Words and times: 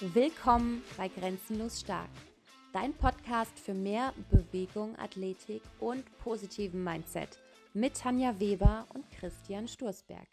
Willkommen 0.00 0.84
bei 0.98 1.08
Grenzenlos 1.08 1.80
Stark, 1.80 2.10
dein 2.74 2.92
Podcast 2.92 3.58
für 3.58 3.72
mehr 3.72 4.12
Bewegung, 4.30 4.94
Athletik 4.98 5.62
und 5.80 6.04
positiven 6.18 6.84
Mindset 6.84 7.38
mit 7.72 7.98
Tanja 7.98 8.38
Weber 8.38 8.86
und 8.92 9.10
Christian 9.10 9.66
Sturzberg. 9.66 10.26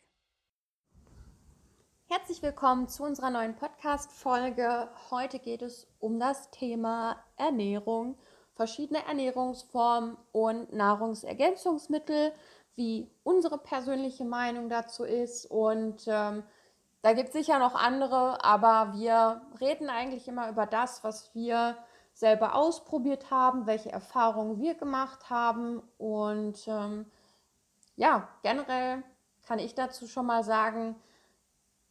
Herzlich 2.10 2.42
willkommen 2.42 2.90
zu 2.90 3.04
unserer 3.04 3.30
neuen 3.30 3.56
Podcast-Folge. 3.56 4.90
Heute 5.10 5.40
geht 5.40 5.62
es 5.62 5.88
um 6.00 6.20
das 6.20 6.52
Thema 6.52 7.24
Ernährung, 7.38 8.18
verschiedene 8.56 9.06
Ernährungsformen 9.06 10.18
und 10.34 10.74
Nahrungsergänzungsmittel, 10.74 12.34
wie 12.76 13.10
unsere 13.24 13.60
persönliche 13.60 14.26
Meinung 14.26 14.68
dazu 14.68 15.06
ist 15.06 15.46
und 15.46 16.04
ähm, 16.08 16.44
da 17.04 17.12
gibt 17.12 17.28
es 17.28 17.34
sicher 17.34 17.60
noch 17.60 17.76
andere, 17.76 18.44
aber 18.46 18.94
wir 18.94 19.42
reden 19.60 19.90
eigentlich 19.90 20.28
immer 20.30 20.50
über 20.50 20.66
das, 20.66 21.04
was 21.04 21.36
wir 21.36 21.78
selber 22.14 22.56
ausprobiert 22.56 23.30
haben, 23.30 23.66
welche 23.68 23.92
Erfahrungen 23.92 24.58
wir 24.58 24.76
gemacht 24.76 25.30
haben. 25.30 25.82
Und 25.98 26.66
ähm, 26.68 27.06
ja, 27.98 28.30
generell 28.42 29.04
kann 29.46 29.60
ich 29.60 29.76
dazu 29.76 30.08
schon 30.08 30.26
mal 30.26 30.46
sagen, 30.46 30.96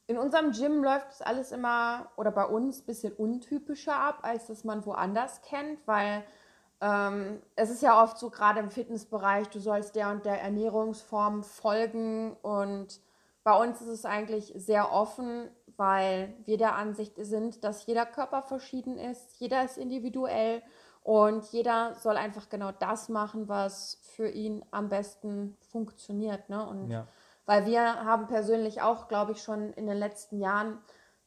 in 0.07 0.17
unserem 0.17 0.53
Gym 0.53 0.83
läuft 0.83 1.13
es 1.13 1.21
alles 1.21 1.53
immer 1.53 2.11
oder 2.17 2.31
bei 2.31 2.47
uns 2.47 2.81
ein 2.81 2.87
bisschen 2.87 3.13
untypischer 3.13 3.95
ab, 3.95 4.21
als 4.23 4.47
das 4.47 4.65
man 4.65 4.87
woanders 4.87 5.43
kennt, 5.43 5.87
weil 5.87 6.25
ähm, 6.81 7.43
es 7.55 7.69
ist 7.69 7.83
ja 7.83 8.03
oft 8.03 8.17
so, 8.17 8.31
gerade 8.31 8.61
im 8.61 8.71
Fitnessbereich, 8.71 9.49
du 9.49 9.61
sollst 9.61 9.95
der 9.95 10.09
und 10.11 10.25
der 10.25 10.41
Ernährungsform 10.41 11.45
folgen 11.45 12.35
und 12.41 12.99
bei 13.45 13.57
uns 13.57 13.81
ist 13.81 13.89
es 13.89 14.05
eigentlich 14.05 14.53
sehr 14.55 14.93
offen, 14.93 15.51
weil 15.77 16.35
wir 16.45 16.59
der 16.59 16.77
Ansicht 16.77 17.15
sind, 17.17 17.65
dass 17.65 17.87
jeder 17.87 18.07
Körper 18.07 18.43
verschieden 18.43 18.99
ist, 18.99 19.41
jeder 19.41 19.65
ist 19.65 19.79
individuell 19.79 20.63
und 21.03 21.45
jeder 21.47 21.95
soll 21.95 22.17
einfach 22.17 22.49
genau 22.49 22.71
das 22.71 23.09
machen, 23.09 23.49
was 23.49 23.99
für 24.15 24.29
ihn 24.29 24.65
am 24.71 24.89
besten 24.89 25.57
funktioniert. 25.73 26.49
Ne? 26.49 26.65
Und 26.65 26.91
ja. 26.91 27.07
weil 27.47 27.67
wir 27.67 28.05
haben 28.05 28.29
persönlich 28.29 28.83
auch, 28.83 29.09
glaube 29.09 29.33
ich, 29.33 29.43
schon 29.43 29.73
in 29.73 29.87
den 29.87 29.99
letzten 29.99 30.39
Jahren 30.39 30.79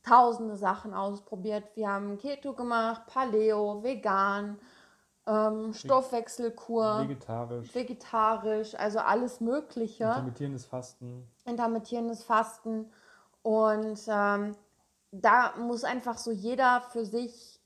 tausende 0.03 0.55
Sachen 0.55 0.93
ausprobiert. 0.93 1.75
Wir 1.75 1.89
haben 1.89 2.17
Keto 2.17 2.53
gemacht, 2.53 3.07
Paleo, 3.07 3.83
vegan, 3.83 4.59
ähm, 5.27 5.73
Stoffwechselkur, 5.73 7.01
vegetarisch. 7.01 7.73
vegetarisch, 7.73 8.75
also 8.75 8.99
alles 8.99 9.41
Mögliche. 9.41 10.03
Intermittierendes 10.03 10.65
Fasten. 10.65 11.27
Intermittierendes 11.45 12.23
Fasten. 12.23 12.91
Und 13.41 13.99
ähm, 14.07 14.55
da 15.11 15.53
muss 15.57 15.83
einfach 15.83 16.17
so 16.17 16.31
jeder 16.31 16.81
für 16.91 17.05
sich 17.05 17.59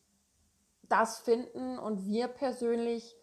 das 0.84 1.20
finden. 1.20 1.78
Und 1.78 2.06
wir 2.06 2.28
persönlich 2.28 3.16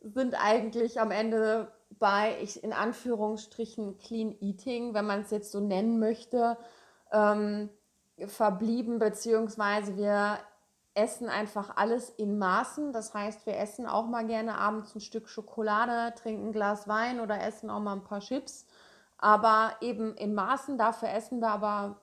sind 0.00 0.34
eigentlich 0.34 1.00
am 1.00 1.10
Ende 1.10 1.72
bei, 1.98 2.36
ich 2.42 2.62
in 2.64 2.72
Anführungsstrichen, 2.72 3.98
Clean 3.98 4.36
Eating, 4.40 4.94
wenn 4.94 5.06
man 5.06 5.20
es 5.20 5.30
jetzt 5.30 5.52
so 5.52 5.60
nennen 5.60 5.98
möchte, 5.98 6.56
ähm, 7.12 7.70
verblieben, 8.26 8.98
beziehungsweise 8.98 9.96
wir 9.96 10.38
essen 10.94 11.28
einfach 11.28 11.76
alles 11.76 12.10
in 12.10 12.38
Maßen. 12.38 12.92
Das 12.92 13.14
heißt, 13.14 13.46
wir 13.46 13.56
essen 13.58 13.86
auch 13.86 14.06
mal 14.06 14.26
gerne 14.26 14.56
abends 14.58 14.94
ein 14.94 15.00
Stück 15.00 15.28
Schokolade, 15.28 16.14
trinken 16.14 16.48
ein 16.48 16.52
Glas 16.52 16.86
Wein 16.86 17.20
oder 17.20 17.40
essen 17.40 17.70
auch 17.70 17.80
mal 17.80 17.94
ein 17.94 18.04
paar 18.04 18.20
Chips. 18.20 18.66
Aber 19.18 19.76
eben 19.80 20.14
in 20.16 20.34
Maßen. 20.34 20.76
Dafür 20.78 21.10
essen 21.10 21.40
wir 21.40 21.48
aber, 21.48 22.00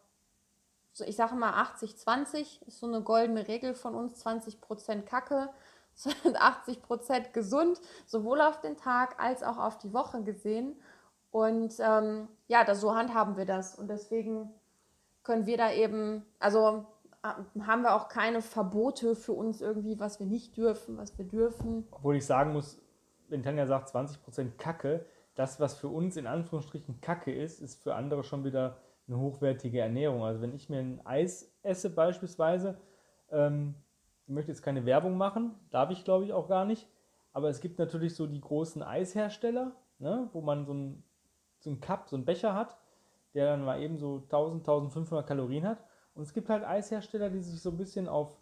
so 0.93 1.03
ich 1.03 1.15
sage 1.15 1.35
mal 1.35 1.53
80-20, 1.53 2.65
ist 2.65 2.79
so 2.79 2.87
eine 2.87 3.01
goldene 3.01 3.47
Regel 3.47 3.75
von 3.75 3.93
uns. 3.93 4.25
20% 4.25 5.03
Kacke, 5.03 5.49
80% 5.97 7.31
gesund, 7.31 7.79
sowohl 8.05 8.41
auf 8.41 8.61
den 8.61 8.77
Tag 8.77 9.21
als 9.21 9.43
auch 9.43 9.57
auf 9.57 9.77
die 9.77 9.93
Woche 9.93 10.23
gesehen. 10.23 10.79
Und 11.31 11.75
ähm, 11.79 12.27
ja, 12.47 12.63
das, 12.63 12.81
so 12.81 12.95
handhaben 12.95 13.37
wir 13.37 13.45
das. 13.45 13.75
Und 13.75 13.87
deswegen 13.87 14.51
können 15.23 15.45
wir 15.45 15.57
da 15.57 15.71
eben, 15.71 16.25
also 16.39 16.87
haben 17.23 17.81
wir 17.81 17.95
auch 17.95 18.07
keine 18.07 18.41
Verbote 18.41 19.15
für 19.15 19.33
uns 19.33 19.61
irgendwie, 19.61 19.99
was 19.99 20.19
wir 20.19 20.27
nicht 20.27 20.55
dürfen, 20.55 20.97
was 20.97 21.17
wir 21.17 21.25
dürfen. 21.25 21.85
Obwohl 21.91 22.15
ich 22.15 22.25
sagen 22.25 22.53
muss, 22.53 22.81
wenn 23.27 23.43
Tanja 23.43 23.65
sagt 23.67 23.89
20% 23.89 24.57
Kacke, 24.57 25.05
das, 25.35 25.59
was 25.59 25.75
für 25.75 25.89
uns 25.89 26.17
in 26.17 26.27
Anführungsstrichen 26.27 27.01
Kacke 27.01 27.33
ist, 27.33 27.61
ist 27.61 27.81
für 27.81 27.95
andere 27.95 28.23
schon 28.23 28.43
wieder 28.43 28.77
eine 29.07 29.17
hochwertige 29.17 29.79
Ernährung. 29.79 30.23
Also 30.23 30.41
wenn 30.41 30.53
ich 30.53 30.69
mir 30.69 30.79
ein 30.79 31.05
Eis 31.05 31.53
esse 31.63 31.89
beispielsweise, 31.89 32.77
ähm, 33.31 33.75
ich 34.25 34.33
möchte 34.33 34.51
jetzt 34.51 34.61
keine 34.61 34.85
Werbung 34.85 35.17
machen, 35.17 35.55
darf 35.71 35.89
ich 35.91 36.03
glaube 36.03 36.25
ich 36.25 36.33
auch 36.33 36.47
gar 36.47 36.65
nicht, 36.65 36.87
aber 37.33 37.49
es 37.49 37.59
gibt 37.61 37.79
natürlich 37.79 38.15
so 38.15 38.27
die 38.27 38.41
großen 38.41 38.81
Eishersteller, 38.81 39.75
ne, 39.97 40.29
wo 40.33 40.41
man 40.41 40.65
so 40.65 40.73
ein, 40.73 41.03
so 41.59 41.75
Cup, 41.81 42.09
so 42.09 42.15
einen 42.15 42.25
Becher 42.25 42.53
hat, 42.53 42.77
der 43.33 43.45
dann 43.45 43.65
mal 43.65 43.81
eben 43.81 43.97
so 43.97 44.23
1000, 44.23 44.61
1500 44.61 45.27
Kalorien 45.27 45.67
hat 45.67 45.83
und 46.13 46.23
es 46.23 46.33
gibt 46.33 46.49
halt 46.49 46.63
Eishersteller, 46.63 47.29
die 47.29 47.41
sich 47.41 47.61
so 47.61 47.69
ein 47.69 47.77
bisschen 47.77 48.07
auf 48.07 48.37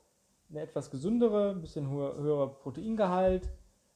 eine 0.50 0.62
etwas 0.62 0.90
gesündere, 0.90 1.52
ein 1.52 1.62
bisschen 1.62 1.90
höher, 1.90 2.16
höherer 2.16 2.48
Proteingehalt, 2.60 3.52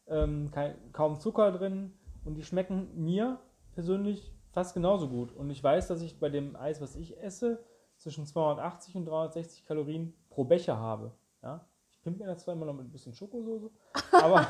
ähm, 0.08 0.52
kein, 0.52 0.76
kaum 0.92 1.20
Zucker 1.20 1.52
drin 1.52 1.94
und 2.26 2.36
die 2.36 2.44
schmecken 2.44 2.90
mir 2.96 3.40
persönlich 3.74 4.34
fast 4.52 4.74
genauso 4.74 5.08
gut. 5.08 5.32
Und 5.32 5.50
ich 5.50 5.64
weiß, 5.64 5.88
dass 5.88 6.02
ich 6.02 6.20
bei 6.20 6.30
dem 6.30 6.56
Eis, 6.56 6.82
was 6.82 6.96
ich 6.96 7.18
esse, 7.22 7.64
zwischen 7.96 8.26
280 8.26 8.96
und 8.96 9.06
360 9.06 9.66
Kalorien 9.66 10.14
pro 10.30 10.44
Becher 10.44 10.78
habe. 10.78 11.14
Ja? 11.42 11.66
Ich 11.92 12.02
pimpe 12.02 12.20
mir 12.24 12.28
das 12.28 12.44
zwar 12.44 12.56
immer 12.56 12.66
noch 12.66 12.74
mit 12.74 12.86
ein 12.86 12.92
bisschen 12.92 13.14
Schokosoße, 13.14 13.70
aber, 14.12 14.48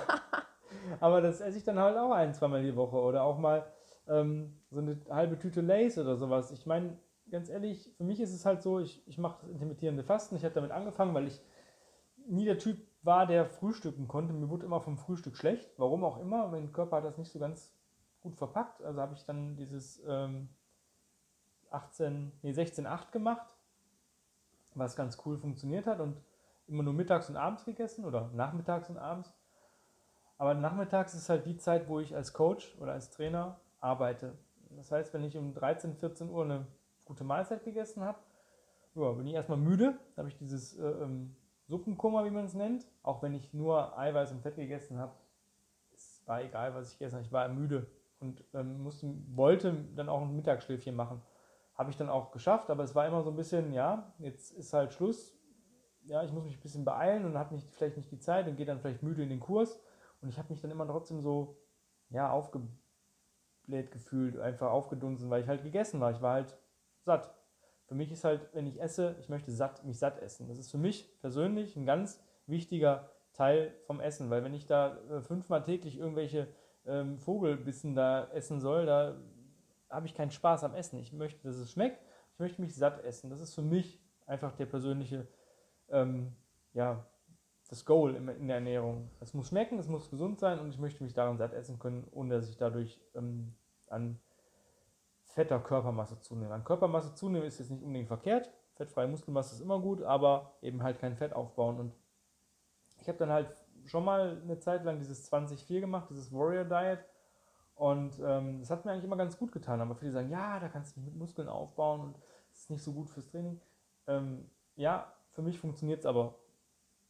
aber 0.99 1.21
das 1.21 1.41
esse 1.41 1.57
ich 1.57 1.63
dann 1.63 1.79
halt 1.79 1.97
auch 1.97 2.11
ein, 2.11 2.33
zweimal 2.33 2.63
die 2.63 2.75
Woche 2.75 2.97
oder 2.97 3.23
auch 3.23 3.37
mal 3.37 3.65
ähm, 4.07 4.59
so 4.71 4.79
eine 4.79 4.99
halbe 5.09 5.37
Tüte 5.37 5.61
Lace 5.61 5.97
oder 5.97 6.15
sowas. 6.15 6.51
Ich 6.51 6.65
meine, 6.65 6.97
ganz 7.31 7.49
ehrlich, 7.49 7.91
für 7.97 8.03
mich 8.03 8.19
ist 8.19 8.33
es 8.33 8.45
halt 8.45 8.61
so, 8.61 8.79
ich, 8.79 9.05
ich 9.07 9.17
mache 9.17 9.39
das 9.41 9.49
intermittierende 9.49 10.03
Fasten. 10.03 10.35
Ich 10.35 10.43
habe 10.43 10.53
damit 10.53 10.71
angefangen, 10.71 11.13
weil 11.13 11.27
ich 11.27 11.41
nie 12.27 12.45
der 12.45 12.59
Typ 12.59 12.77
war, 13.01 13.25
der 13.25 13.45
frühstücken 13.45 14.07
konnte. 14.07 14.33
Mir 14.33 14.49
wurde 14.49 14.65
immer 14.65 14.81
vom 14.81 14.97
Frühstück 14.97 15.35
schlecht, 15.35 15.71
warum 15.77 16.03
auch 16.03 16.19
immer. 16.19 16.47
Mein 16.49 16.71
Körper 16.71 16.97
hat 16.97 17.05
das 17.05 17.17
nicht 17.17 17.31
so 17.31 17.39
ganz 17.39 17.73
gut 18.21 18.35
verpackt. 18.35 18.83
Also 18.83 19.01
habe 19.01 19.15
ich 19.15 19.25
dann 19.25 19.55
dieses 19.55 20.03
ähm, 20.05 20.49
18, 21.71 22.31
nee, 22.43 22.51
16,8 22.51 23.11
gemacht, 23.11 23.55
was 24.75 24.95
ganz 24.95 25.17
cool 25.25 25.37
funktioniert 25.37 25.87
hat 25.87 25.99
und 25.99 26.17
immer 26.67 26.83
nur 26.83 26.93
mittags 26.93 27.29
und 27.29 27.37
abends 27.37 27.65
gegessen 27.65 28.05
oder 28.05 28.29
nachmittags 28.33 28.89
und 28.89 28.97
abends. 28.97 29.33
Aber 30.37 30.53
nachmittags 30.53 31.13
ist 31.13 31.29
halt 31.29 31.45
die 31.45 31.57
Zeit, 31.57 31.87
wo 31.87 31.99
ich 31.99 32.15
als 32.15 32.33
Coach 32.33 32.75
oder 32.79 32.93
als 32.93 33.09
Trainer 33.09 33.59
arbeite. 33.79 34.37
Das 34.71 34.91
heißt, 34.91 35.13
wenn 35.13 35.23
ich 35.23 35.37
um 35.37 35.53
13, 35.53 35.95
14 35.95 36.29
Uhr 36.29 36.43
eine 36.43 36.67
gute 37.11 37.25
Mahlzeit 37.25 37.63
gegessen 37.65 38.03
habe, 38.03 38.19
ja, 38.95 39.11
bin 39.11 39.27
ich 39.27 39.33
erstmal 39.33 39.57
müde. 39.57 39.97
Da 40.15 40.21
habe 40.21 40.29
ich 40.29 40.37
dieses 40.37 40.77
äh, 40.77 40.85
ähm, 40.85 41.35
Suppenkummer, 41.67 42.23
wie 42.23 42.29
man 42.29 42.45
es 42.45 42.53
nennt. 42.53 42.87
Auch 43.03 43.21
wenn 43.21 43.33
ich 43.33 43.53
nur 43.53 43.97
Eiweiß 43.97 44.31
und 44.31 44.41
Fett 44.41 44.55
gegessen 44.55 44.97
habe, 44.97 45.13
es 45.93 46.23
war 46.25 46.41
egal, 46.41 46.73
was 46.73 46.93
ich 46.93 46.99
gegessen 46.99 47.15
habe. 47.15 47.25
Ich 47.25 47.31
war 47.33 47.49
müde 47.49 47.87
und 48.19 48.45
ähm, 48.53 48.81
musste, 48.81 49.13
wollte 49.35 49.73
dann 49.95 50.07
auch 50.07 50.21
ein 50.21 50.35
Mittagsschläfchen 50.35 50.95
machen. 50.95 51.21
Habe 51.75 51.89
ich 51.89 51.97
dann 51.97 52.09
auch 52.09 52.31
geschafft, 52.31 52.69
aber 52.69 52.83
es 52.83 52.95
war 52.95 53.05
immer 53.07 53.23
so 53.23 53.29
ein 53.29 53.35
bisschen, 53.35 53.73
ja, 53.73 54.13
jetzt 54.19 54.51
ist 54.51 54.71
halt 54.71 54.93
Schluss. 54.93 55.37
Ja, 56.03 56.23
ich 56.23 56.31
muss 56.31 56.45
mich 56.45 56.57
ein 56.57 56.61
bisschen 56.61 56.85
beeilen 56.85 57.25
und 57.25 57.37
habe 57.37 57.53
nicht, 57.53 57.69
vielleicht 57.73 57.97
nicht 57.97 58.11
die 58.11 58.19
Zeit 58.19 58.47
und 58.47 58.55
gehe 58.55 58.65
dann 58.65 58.79
vielleicht 58.79 59.03
müde 59.03 59.21
in 59.21 59.29
den 59.29 59.39
Kurs. 59.39 59.79
Und 60.21 60.29
ich 60.29 60.37
habe 60.37 60.49
mich 60.49 60.61
dann 60.61 60.71
immer 60.71 60.87
trotzdem 60.87 61.21
so, 61.21 61.57
ja, 62.09 62.31
aufgebläht 62.31 63.91
gefühlt, 63.91 64.39
einfach 64.39 64.71
aufgedunsen, 64.71 65.29
weil 65.29 65.41
ich 65.41 65.47
halt 65.47 65.63
gegessen 65.63 65.99
war. 65.99 66.11
Ich 66.11 66.21
war 66.21 66.33
halt 66.33 66.57
satt. 67.03 67.33
Für 67.85 67.95
mich 67.95 68.11
ist 68.11 68.23
halt, 68.23 68.47
wenn 68.53 68.67
ich 68.67 68.81
esse, 68.81 69.15
ich 69.19 69.29
möchte 69.29 69.51
satt, 69.51 69.83
mich 69.85 69.99
satt 69.99 70.19
essen. 70.21 70.47
Das 70.47 70.57
ist 70.57 70.71
für 70.71 70.77
mich 70.77 71.19
persönlich 71.19 71.75
ein 71.75 71.85
ganz 71.85 72.23
wichtiger 72.47 73.09
Teil 73.33 73.73
vom 73.85 73.99
Essen, 73.99 74.29
weil 74.29 74.43
wenn 74.43 74.53
ich 74.53 74.65
da 74.65 74.97
äh, 75.09 75.21
fünfmal 75.21 75.63
täglich 75.63 75.97
irgendwelche 75.97 76.47
ähm, 76.85 77.17
Vogelbissen 77.19 77.95
da 77.95 78.29
essen 78.31 78.59
soll, 78.59 78.85
da 78.85 79.17
habe 79.89 80.05
ich 80.05 80.15
keinen 80.15 80.31
Spaß 80.31 80.63
am 80.63 80.73
Essen. 80.73 80.99
Ich 80.99 81.13
möchte, 81.13 81.43
dass 81.47 81.57
es 81.57 81.71
schmeckt, 81.71 82.01
ich 82.33 82.39
möchte 82.39 82.61
mich 82.61 82.75
satt 82.75 83.03
essen. 83.03 83.29
Das 83.29 83.41
ist 83.41 83.53
für 83.53 83.61
mich 83.61 83.99
einfach 84.25 84.53
der 84.55 84.65
persönliche, 84.65 85.27
ähm, 85.89 86.33
ja, 86.73 87.05
das 87.69 87.85
Goal 87.85 88.15
in 88.15 88.47
der 88.47 88.55
Ernährung. 88.55 89.09
Es 89.21 89.33
muss 89.33 89.47
schmecken, 89.47 89.79
es 89.79 89.87
muss 89.87 90.09
gesund 90.09 90.39
sein 90.39 90.59
und 90.59 90.69
ich 90.69 90.79
möchte 90.79 91.03
mich 91.03 91.13
daran 91.13 91.37
satt 91.37 91.53
essen 91.53 91.79
können, 91.79 92.05
ohne 92.11 92.35
dass 92.35 92.49
ich 92.49 92.57
dadurch 92.57 92.99
ähm, 93.15 93.53
an 93.87 94.19
fetter 95.33 95.59
Körpermasse 95.59 96.19
zunehmen. 96.19 96.51
An 96.51 96.63
Körpermasse 96.63 97.13
zunehmen 97.15 97.47
ist 97.47 97.59
jetzt 97.59 97.71
nicht 97.71 97.83
unbedingt 97.83 98.07
verkehrt. 98.07 98.51
Fettfreie 98.75 99.07
Muskelmasse 99.07 99.55
ist 99.55 99.61
immer 99.61 99.79
gut, 99.79 100.01
aber 100.01 100.53
eben 100.61 100.83
halt 100.83 100.99
kein 100.99 101.15
Fett 101.15 101.33
aufbauen. 101.33 101.79
Und 101.79 101.93
ich 102.99 103.07
habe 103.07 103.17
dann 103.17 103.29
halt 103.29 103.49
schon 103.85 104.03
mal 104.05 104.41
eine 104.43 104.59
Zeit 104.59 104.83
lang 104.83 104.99
dieses 104.99 105.31
20-4 105.31 105.79
gemacht, 105.79 106.09
dieses 106.09 106.31
Warrior 106.33 106.65
Diet. 106.65 107.05
Und 107.75 108.19
ähm, 108.23 108.59
das 108.59 108.69
hat 108.69 108.85
mir 108.85 108.91
eigentlich 108.91 109.05
immer 109.05 109.17
ganz 109.17 109.37
gut 109.37 109.51
getan. 109.51 109.81
Aber 109.81 109.95
viele 109.95 110.11
sagen, 110.11 110.29
ja, 110.29 110.59
da 110.59 110.67
kannst 110.67 110.95
du 110.95 111.01
mit 111.01 111.15
Muskeln 111.15 111.47
aufbauen 111.47 112.01
und 112.01 112.17
das 112.49 112.61
ist 112.61 112.69
nicht 112.69 112.83
so 112.83 112.93
gut 112.93 113.09
fürs 113.09 113.29
Training. 113.29 113.59
Ähm, 114.07 114.49
ja, 114.75 115.13
für 115.31 115.41
mich 115.41 115.59
funktioniert 115.59 115.99
es 115.99 116.05
aber 116.05 116.35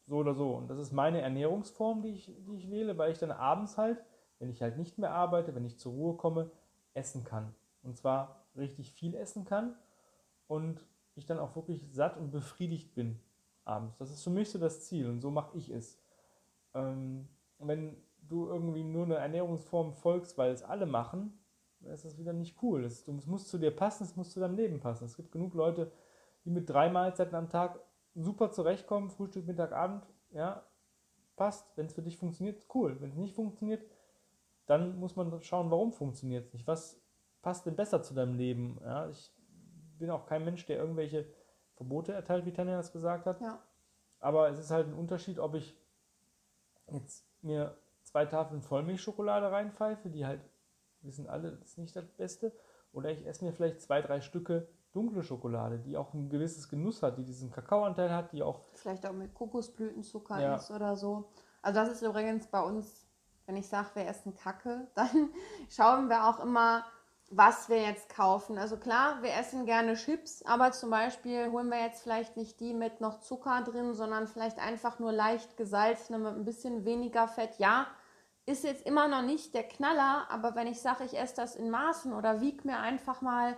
so 0.07 0.17
oder 0.17 0.33
so. 0.33 0.51
Und 0.51 0.69
das 0.69 0.77
ist 0.77 0.91
meine 0.91 1.21
Ernährungsform, 1.21 2.01
die 2.01 2.09
ich, 2.09 2.31
die 2.47 2.55
ich 2.55 2.69
wähle, 2.69 2.97
weil 2.97 3.11
ich 3.11 3.17
dann 3.19 3.31
abends 3.31 3.77
halt, 3.77 4.03
wenn 4.39 4.49
ich 4.49 4.61
halt 4.61 4.77
nicht 4.77 4.97
mehr 4.97 5.11
arbeite, 5.11 5.55
wenn 5.55 5.65
ich 5.65 5.79
zur 5.79 5.93
Ruhe 5.93 6.15
komme, 6.15 6.51
essen 6.93 7.23
kann. 7.23 7.53
Und 7.83 7.97
zwar 7.97 8.45
richtig 8.55 8.91
viel 8.91 9.15
essen 9.15 9.45
kann 9.45 9.75
und 10.47 10.85
ich 11.15 11.25
dann 11.25 11.39
auch 11.39 11.55
wirklich 11.55 11.91
satt 11.91 12.17
und 12.17 12.31
befriedigt 12.31 12.93
bin 12.93 13.19
abends. 13.65 13.97
Das 13.97 14.11
ist 14.11 14.23
für 14.23 14.29
mich 14.29 14.49
so 14.49 14.59
das 14.59 14.85
Ziel 14.85 15.07
und 15.07 15.21
so 15.21 15.31
mache 15.31 15.57
ich 15.57 15.69
es. 15.69 16.01
Ähm, 16.73 17.27
wenn 17.59 17.97
du 18.27 18.47
irgendwie 18.47 18.83
nur 18.83 19.05
eine 19.05 19.15
Ernährungsform 19.15 19.93
folgst, 19.93 20.37
weil 20.37 20.51
es 20.51 20.63
alle 20.63 20.85
machen, 20.85 21.37
dann 21.79 21.93
ist 21.93 22.05
das 22.05 22.17
wieder 22.17 22.33
nicht 22.33 22.61
cool. 22.61 22.83
Es 22.83 23.07
muss 23.07 23.47
zu 23.47 23.57
dir 23.57 23.71
passen, 23.71 24.03
es 24.03 24.15
muss 24.15 24.31
zu 24.31 24.39
deinem 24.39 24.55
Leben 24.55 24.79
passen. 24.79 25.05
Es 25.05 25.15
gibt 25.15 25.31
genug 25.31 25.53
Leute, 25.53 25.91
die 26.45 26.51
mit 26.51 26.69
drei 26.69 26.89
Mahlzeiten 26.89 27.35
am 27.35 27.49
Tag 27.49 27.79
super 28.13 28.51
zurechtkommen, 28.51 29.09
Frühstück, 29.09 29.45
Mittag, 29.47 29.71
Abend, 29.71 30.05
ja, 30.31 30.63
passt. 31.35 31.65
Wenn 31.75 31.87
es 31.87 31.93
für 31.93 32.01
dich 32.01 32.17
funktioniert, 32.17 32.65
cool. 32.73 32.99
Wenn 32.99 33.09
es 33.09 33.17
nicht 33.17 33.35
funktioniert, 33.35 33.83
dann 34.65 34.99
muss 34.99 35.15
man 35.15 35.41
schauen, 35.41 35.71
warum 35.71 35.91
funktioniert 35.91 36.45
es 36.45 36.53
nicht. 36.53 36.67
Was 36.67 37.00
passt 37.41 37.65
denn 37.65 37.75
besser 37.75 38.01
zu 38.01 38.13
deinem 38.13 38.35
Leben? 38.35 38.79
Ja, 38.83 39.09
ich 39.09 39.33
bin 39.97 40.09
auch 40.09 40.25
kein 40.25 40.45
Mensch, 40.45 40.65
der 40.65 40.77
irgendwelche 40.77 41.27
Verbote 41.75 42.13
erteilt, 42.13 42.45
wie 42.45 42.53
Tanja 42.53 42.77
das 42.77 42.91
gesagt 42.91 43.25
hat. 43.25 43.41
Ja. 43.41 43.61
Aber 44.19 44.49
es 44.49 44.59
ist 44.59 44.71
halt 44.71 44.87
ein 44.87 44.93
Unterschied, 44.93 45.39
ob 45.39 45.55
ich 45.55 45.75
jetzt 46.87 47.25
mir 47.41 47.77
zwei 48.03 48.25
Tafeln 48.25 48.61
Vollmilchschokolade 48.61 49.51
reinpfeife, 49.51 50.09
die 50.09 50.25
halt, 50.25 50.41
wissen 51.01 51.27
alle, 51.27 51.57
das 51.57 51.69
ist 51.69 51.77
nicht 51.77 51.95
das 51.95 52.05
Beste. 52.11 52.53
Oder 52.93 53.09
ich 53.11 53.25
esse 53.25 53.45
mir 53.45 53.53
vielleicht 53.53 53.81
zwei, 53.81 54.01
drei 54.01 54.21
Stücke 54.21 54.67
dunkle 54.91 55.23
Schokolade, 55.23 55.79
die 55.79 55.97
auch 55.97 56.13
ein 56.13 56.29
gewisses 56.29 56.67
Genuss 56.69 57.01
hat, 57.01 57.17
die 57.17 57.23
diesen 57.23 57.51
Kakaoanteil 57.51 58.13
hat, 58.13 58.33
die 58.33 58.43
auch. 58.43 58.59
Vielleicht 58.73 59.05
auch 59.07 59.13
mit 59.13 59.33
Kokosblütenzucker 59.33 60.39
ja. 60.39 60.55
ist 60.55 60.69
oder 60.71 60.95
so. 60.95 61.31
Also 61.61 61.79
das 61.79 61.91
ist 61.91 62.01
übrigens 62.01 62.47
bei 62.47 62.61
uns, 62.61 63.07
wenn 63.45 63.55
ich 63.55 63.67
sage, 63.67 63.89
wir 63.93 64.07
essen 64.07 64.35
Kacke, 64.35 64.87
dann 64.95 65.29
schauen 65.69 66.09
wir 66.09 66.27
auch 66.27 66.43
immer, 66.43 66.83
was 67.33 67.69
wir 67.69 67.81
jetzt 67.81 68.13
kaufen. 68.13 68.57
Also 68.57 68.75
klar, 68.75 69.23
wir 69.23 69.33
essen 69.33 69.65
gerne 69.65 69.95
Chips, 69.95 70.43
aber 70.43 70.73
zum 70.73 70.89
Beispiel 70.89 71.49
holen 71.49 71.69
wir 71.69 71.81
jetzt 71.81 72.03
vielleicht 72.03 72.35
nicht 72.35 72.59
die 72.59 72.73
mit 72.73 72.99
noch 72.99 73.21
Zucker 73.21 73.61
drin, 73.61 73.93
sondern 73.93 74.27
vielleicht 74.27 74.59
einfach 74.59 74.99
nur 74.99 75.13
leicht 75.13 75.55
gesalzene 75.55 76.19
mit 76.19 76.35
ein 76.35 76.43
bisschen 76.43 76.83
weniger 76.83 77.29
Fett. 77.29 77.57
Ja, 77.57 77.87
ist 78.45 78.65
jetzt 78.65 78.85
immer 78.85 79.07
noch 79.07 79.21
nicht 79.21 79.53
der 79.53 79.63
Knaller, 79.63 80.25
aber 80.29 80.55
wenn 80.55 80.67
ich 80.67 80.81
sage, 80.81 81.05
ich 81.05 81.17
esse 81.17 81.35
das 81.37 81.55
in 81.55 81.69
Maßen 81.69 82.13
oder 82.13 82.41
wiege 82.41 82.67
mir 82.67 82.79
einfach 82.79 83.21
mal 83.21 83.55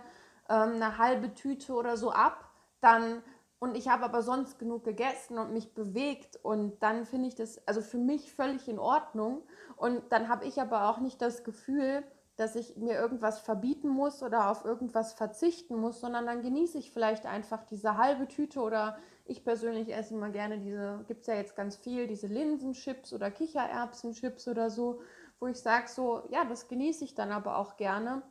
ähm, 0.48 0.74
eine 0.74 0.98
halbe 0.98 1.34
Tüte 1.34 1.74
oder 1.74 1.96
so 1.96 2.12
ab, 2.12 2.48
dann 2.80 3.22
und 3.58 3.76
ich 3.76 3.88
habe 3.88 4.04
aber 4.04 4.22
sonst 4.22 4.58
genug 4.58 4.84
gegessen 4.84 5.38
und 5.38 5.52
mich 5.52 5.74
bewegt 5.74 6.38
und 6.42 6.82
dann 6.82 7.06
finde 7.06 7.28
ich 7.28 7.34
das 7.34 7.66
also 7.66 7.80
für 7.80 7.96
mich 7.96 8.30
völlig 8.30 8.68
in 8.68 8.78
Ordnung 8.78 9.42
und 9.76 10.12
dann 10.12 10.28
habe 10.28 10.44
ich 10.44 10.60
aber 10.60 10.90
auch 10.90 10.98
nicht 10.98 11.22
das 11.22 11.44
Gefühl, 11.44 12.04
dass 12.36 12.56
ich 12.56 12.76
mir 12.76 12.94
irgendwas 12.94 13.38
verbieten 13.38 13.88
muss 13.88 14.22
oder 14.22 14.50
auf 14.50 14.64
irgendwas 14.64 15.12
verzichten 15.12 15.76
muss, 15.76 16.00
sondern 16.00 16.26
dann 16.26 16.42
genieße 16.42 16.78
ich 16.78 16.90
vielleicht 16.90 17.26
einfach 17.26 17.62
diese 17.64 17.96
halbe 17.96 18.26
Tüte 18.26 18.60
oder 18.60 18.98
ich 19.24 19.44
persönlich 19.44 19.94
esse 19.94 20.14
immer 20.14 20.30
gerne 20.30 20.58
diese, 20.58 21.04
gibt 21.06 21.22
es 21.22 21.26
ja 21.28 21.34
jetzt 21.34 21.56
ganz 21.56 21.76
viel, 21.76 22.06
diese 22.06 22.26
Linsenchips 22.26 23.12
oder 23.12 23.30
Kichererbsenchips 23.30 24.48
oder 24.48 24.68
so, 24.68 25.00
wo 25.38 25.46
ich 25.46 25.58
sage 25.60 25.88
so, 25.88 26.22
ja, 26.30 26.44
das 26.44 26.68
genieße 26.68 27.04
ich 27.04 27.14
dann 27.14 27.30
aber 27.30 27.58
auch 27.58 27.76
gerne. 27.76 28.22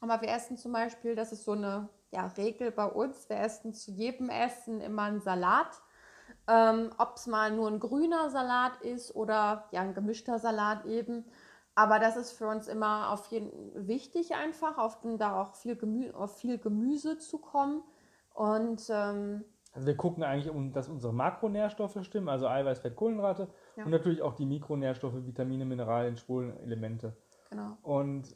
Aber 0.00 0.20
wir 0.20 0.28
essen 0.28 0.56
zum 0.56 0.72
Beispiel, 0.72 1.14
das 1.14 1.32
ist 1.32 1.44
so 1.44 1.52
eine 1.52 1.88
ja, 2.10 2.26
Regel 2.36 2.70
bei 2.70 2.86
uns, 2.86 3.28
wir 3.28 3.38
essen 3.38 3.72
zu 3.72 3.90
jedem 3.90 4.28
Essen 4.28 4.80
immer 4.80 5.02
einen 5.02 5.20
Salat. 5.20 5.82
Ähm, 6.48 6.90
Ob 6.98 7.16
es 7.16 7.26
mal 7.26 7.50
nur 7.50 7.68
ein 7.68 7.80
grüner 7.80 8.30
Salat 8.30 8.80
ist 8.82 9.14
oder 9.14 9.68
ja 9.72 9.80
ein 9.80 9.94
gemischter 9.94 10.38
Salat 10.38 10.84
eben. 10.84 11.24
Aber 11.76 11.98
das 11.98 12.16
ist 12.16 12.32
für 12.32 12.48
uns 12.48 12.68
immer 12.68 13.12
auf 13.12 13.26
jeden 13.26 13.86
wichtig 13.86 14.34
einfach, 14.34 14.78
auf 14.78 14.98
da 15.18 15.40
auch 15.40 15.54
viel, 15.54 15.76
Gemü 15.76 16.10
auf 16.10 16.38
viel 16.38 16.58
Gemüse 16.58 17.18
zu 17.18 17.38
kommen. 17.38 17.82
Und 18.32 18.82
ähm, 18.88 19.44
also 19.74 19.86
wir 19.86 19.96
gucken 19.96 20.24
eigentlich, 20.24 20.50
dass 20.72 20.88
unsere 20.88 21.12
Makronährstoffe 21.12 22.02
stimmen, 22.02 22.30
also 22.30 22.48
Eiweiß, 22.48 22.78
Fett, 22.78 22.96
Kohlenhydrate 22.96 23.48
ja. 23.76 23.84
und 23.84 23.90
natürlich 23.90 24.22
auch 24.22 24.32
die 24.32 24.46
Mikronährstoffe, 24.46 25.26
Vitamine, 25.26 25.66
Mineralien, 25.66 26.16
Spurenelemente. 26.16 27.14
Genau. 27.50 27.76
Und 27.82 28.34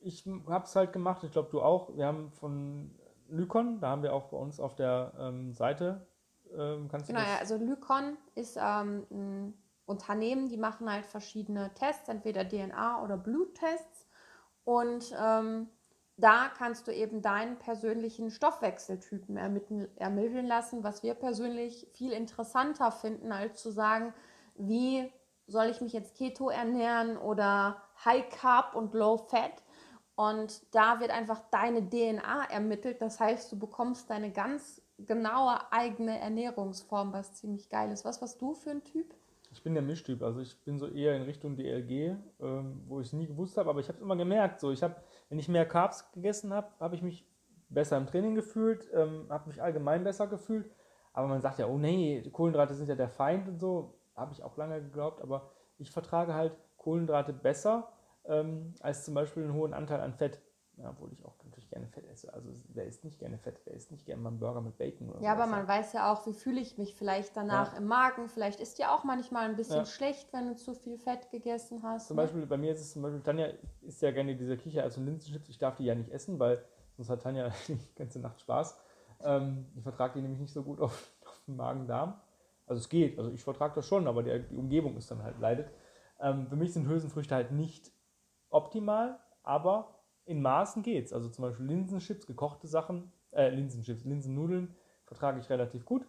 ich 0.00 0.26
habe 0.48 0.64
es 0.64 0.74
halt 0.74 0.92
gemacht, 0.92 1.22
ich 1.22 1.30
glaube 1.30 1.50
du 1.52 1.62
auch. 1.62 1.96
Wir 1.96 2.06
haben 2.06 2.32
von 2.32 2.90
Lykon, 3.28 3.78
da 3.80 3.90
haben 3.90 4.02
wir 4.02 4.12
auch 4.12 4.30
bei 4.30 4.36
uns 4.36 4.58
auf 4.58 4.74
der 4.74 5.12
ähm, 5.16 5.52
Seite, 5.52 6.08
ähm, 6.52 6.88
kannst 6.88 7.08
du 7.08 7.12
Genau, 7.12 7.24
ja, 7.24 7.36
also 7.38 7.56
Lykon 7.56 8.16
ist 8.34 8.56
ähm, 8.60 9.06
ein 9.12 9.54
Unternehmen, 9.88 10.48
die 10.48 10.58
machen 10.58 10.90
halt 10.92 11.06
verschiedene 11.06 11.72
Tests, 11.74 12.08
entweder 12.08 12.42
DNA- 12.42 13.02
oder 13.02 13.16
Bluttests. 13.16 14.06
Und 14.64 15.14
ähm, 15.18 15.68
da 16.18 16.50
kannst 16.56 16.86
du 16.86 16.92
eben 16.92 17.22
deinen 17.22 17.58
persönlichen 17.58 18.30
Stoffwechseltypen 18.30 19.36
ermitteln, 19.36 20.46
lassen, 20.46 20.84
was 20.84 21.02
wir 21.02 21.14
persönlich 21.14 21.88
viel 21.94 22.12
interessanter 22.12 22.90
finden, 22.92 23.32
als 23.32 23.62
zu 23.62 23.70
sagen, 23.70 24.12
wie 24.56 25.10
soll 25.46 25.66
ich 25.66 25.80
mich 25.80 25.92
jetzt 25.92 26.16
Keto 26.16 26.50
ernähren 26.50 27.16
oder 27.16 27.82
High 28.04 28.28
Carb 28.28 28.74
und 28.74 28.92
Low 28.94 29.16
Fat. 29.16 29.62
Und 30.16 30.74
da 30.74 31.00
wird 31.00 31.10
einfach 31.10 31.40
deine 31.50 31.88
DNA 31.88 32.50
ermittelt. 32.50 33.00
Das 33.00 33.20
heißt, 33.20 33.52
du 33.52 33.58
bekommst 33.58 34.10
deine 34.10 34.32
ganz 34.32 34.82
genaue 34.98 35.72
eigene 35.72 36.18
Ernährungsform, 36.18 37.12
was 37.12 37.34
ziemlich 37.34 37.70
geil 37.70 37.92
ist. 37.92 38.04
Was 38.04 38.20
warst 38.20 38.42
du 38.42 38.54
für 38.54 38.70
ein 38.70 38.84
Typ? 38.84 39.14
Ich 39.50 39.62
bin 39.62 39.74
der 39.74 39.82
Mischtyp, 39.82 40.22
also 40.22 40.40
ich 40.40 40.62
bin 40.64 40.78
so 40.78 40.88
eher 40.88 41.16
in 41.16 41.22
Richtung 41.22 41.56
DLG, 41.56 42.16
ähm, 42.40 42.82
wo 42.86 43.00
ich 43.00 43.06
es 43.06 43.12
nie 43.12 43.26
gewusst 43.26 43.56
habe, 43.56 43.70
aber 43.70 43.80
ich 43.80 43.88
habe 43.88 43.96
es 43.96 44.02
immer 44.02 44.16
gemerkt. 44.16 44.60
So, 44.60 44.70
ich 44.70 44.82
habe, 44.82 44.96
wenn 45.28 45.38
ich 45.38 45.48
mehr 45.48 45.66
Carbs 45.66 46.12
gegessen 46.12 46.52
habe, 46.52 46.68
habe 46.80 46.94
ich 46.94 47.02
mich 47.02 47.26
besser 47.68 47.96
im 47.96 48.06
Training 48.06 48.34
gefühlt, 48.34 48.88
ähm, 48.92 49.26
habe 49.30 49.48
mich 49.48 49.62
allgemein 49.62 50.04
besser 50.04 50.26
gefühlt. 50.26 50.70
Aber 51.12 51.28
man 51.28 51.40
sagt 51.40 51.58
ja, 51.58 51.66
oh 51.66 51.78
nee, 51.78 52.22
Kohlenhydrate 52.30 52.74
sind 52.74 52.88
ja 52.88 52.94
der 52.94 53.08
Feind 53.08 53.48
und 53.48 53.58
so, 53.58 53.98
habe 54.14 54.32
ich 54.32 54.42
auch 54.42 54.56
lange 54.56 54.80
geglaubt, 54.82 55.22
aber 55.22 55.50
ich 55.78 55.90
vertrage 55.90 56.34
halt 56.34 56.56
Kohlenhydrate 56.76 57.32
besser 57.32 57.92
ähm, 58.24 58.74
als 58.80 59.04
zum 59.04 59.14
Beispiel 59.14 59.44
einen 59.44 59.54
hohen 59.54 59.74
Anteil 59.74 60.00
an 60.00 60.12
Fett. 60.14 60.40
Ja, 60.76 60.90
obwohl 60.90 61.12
ich 61.12 61.24
auch 61.24 61.37
natürlich 61.68 61.70
gerne 61.70 61.86
Fett 61.86 62.10
esse. 62.10 62.32
Also 62.32 62.50
wer 62.68 62.86
isst 62.86 63.04
nicht 63.04 63.18
gerne 63.18 63.38
Fett? 63.38 63.60
Wer 63.64 63.74
isst 63.74 63.90
nicht 63.90 64.06
gerne 64.06 64.22
mal 64.22 64.30
einen 64.30 64.38
Burger 64.38 64.60
mit 64.60 64.76
Bacon 64.78 65.10
oder 65.10 65.20
Ja, 65.20 65.32
aber 65.32 65.46
man 65.46 65.66
weiß 65.66 65.92
ja 65.92 66.12
auch, 66.12 66.26
wie 66.26 66.32
fühle 66.32 66.60
ich 66.60 66.78
mich 66.78 66.94
vielleicht 66.94 67.36
danach 67.36 67.72
ja. 67.72 67.78
im 67.78 67.86
Magen. 67.86 68.28
Vielleicht 68.28 68.60
ist 68.60 68.78
dir 68.78 68.92
auch 68.92 69.04
manchmal 69.04 69.48
ein 69.48 69.56
bisschen 69.56 69.78
ja. 69.78 69.86
schlecht, 69.86 70.32
wenn 70.32 70.48
du 70.48 70.56
zu 70.56 70.74
viel 70.74 70.98
Fett 70.98 71.30
gegessen 71.30 71.82
hast. 71.82 72.08
Zum 72.08 72.16
ne? 72.16 72.22
Beispiel, 72.22 72.46
bei 72.46 72.56
mir 72.56 72.72
ist 72.72 72.80
es 72.80 72.92
zum 72.92 73.02
Beispiel, 73.02 73.20
Tanja 73.20 73.48
isst 73.82 74.02
ja 74.02 74.10
gerne 74.10 74.36
diese 74.36 74.56
Kicher, 74.56 74.82
also 74.82 75.00
Linsenchips. 75.00 75.48
Ich 75.48 75.58
darf 75.58 75.76
die 75.76 75.84
ja 75.84 75.94
nicht 75.94 76.10
essen, 76.10 76.38
weil 76.38 76.62
sonst 76.96 77.10
hat 77.10 77.22
Tanja 77.22 77.50
die 77.68 77.78
ganze 77.94 78.20
Nacht 78.20 78.40
Spaß. 78.40 78.78
Ähm, 79.20 79.66
ich 79.74 79.82
vertrage 79.82 80.14
die 80.14 80.22
nämlich 80.22 80.40
nicht 80.40 80.52
so 80.52 80.62
gut 80.62 80.80
auf, 80.80 81.12
auf 81.26 81.42
den 81.46 81.56
Magen-Darm. 81.56 82.20
Also 82.66 82.80
es 82.80 82.88
geht, 82.88 83.18
also 83.18 83.30
ich 83.30 83.42
vertrage 83.42 83.74
das 83.76 83.86
schon, 83.86 84.06
aber 84.06 84.22
die, 84.22 84.46
die 84.50 84.56
Umgebung 84.56 84.96
ist 84.96 85.10
dann 85.10 85.22
halt 85.22 85.38
leidet. 85.38 85.70
Ähm, 86.20 86.46
für 86.48 86.56
mich 86.56 86.72
sind 86.72 86.86
Hülsenfrüchte 86.86 87.34
halt 87.34 87.50
nicht 87.50 87.90
optimal, 88.50 89.18
aber 89.42 89.97
in 90.28 90.42
Maßen 90.42 90.82
geht's. 90.82 91.12
Also 91.12 91.28
zum 91.30 91.42
Beispiel 91.42 91.66
Linsenchips, 91.66 92.26
gekochte 92.26 92.68
Sachen, 92.68 93.10
äh, 93.32 93.48
Linsenchips, 93.48 94.04
Linsennudeln 94.04 94.74
vertrage 95.04 95.40
ich 95.40 95.48
relativ 95.48 95.86
gut. 95.86 96.06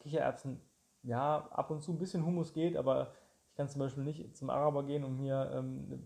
Kichererbsen, 0.00 0.60
ja, 1.02 1.46
ab 1.50 1.70
und 1.70 1.82
zu 1.82 1.92
ein 1.92 1.98
bisschen 1.98 2.24
Hummus 2.24 2.54
geht, 2.54 2.76
aber 2.76 3.12
ich 3.50 3.56
kann 3.56 3.68
zum 3.68 3.80
Beispiel 3.80 4.04
nicht 4.04 4.36
zum 4.36 4.50
Araber 4.50 4.84
gehen 4.84 5.04
und 5.04 5.18
mir 5.18 5.50
ähm, 5.54 6.02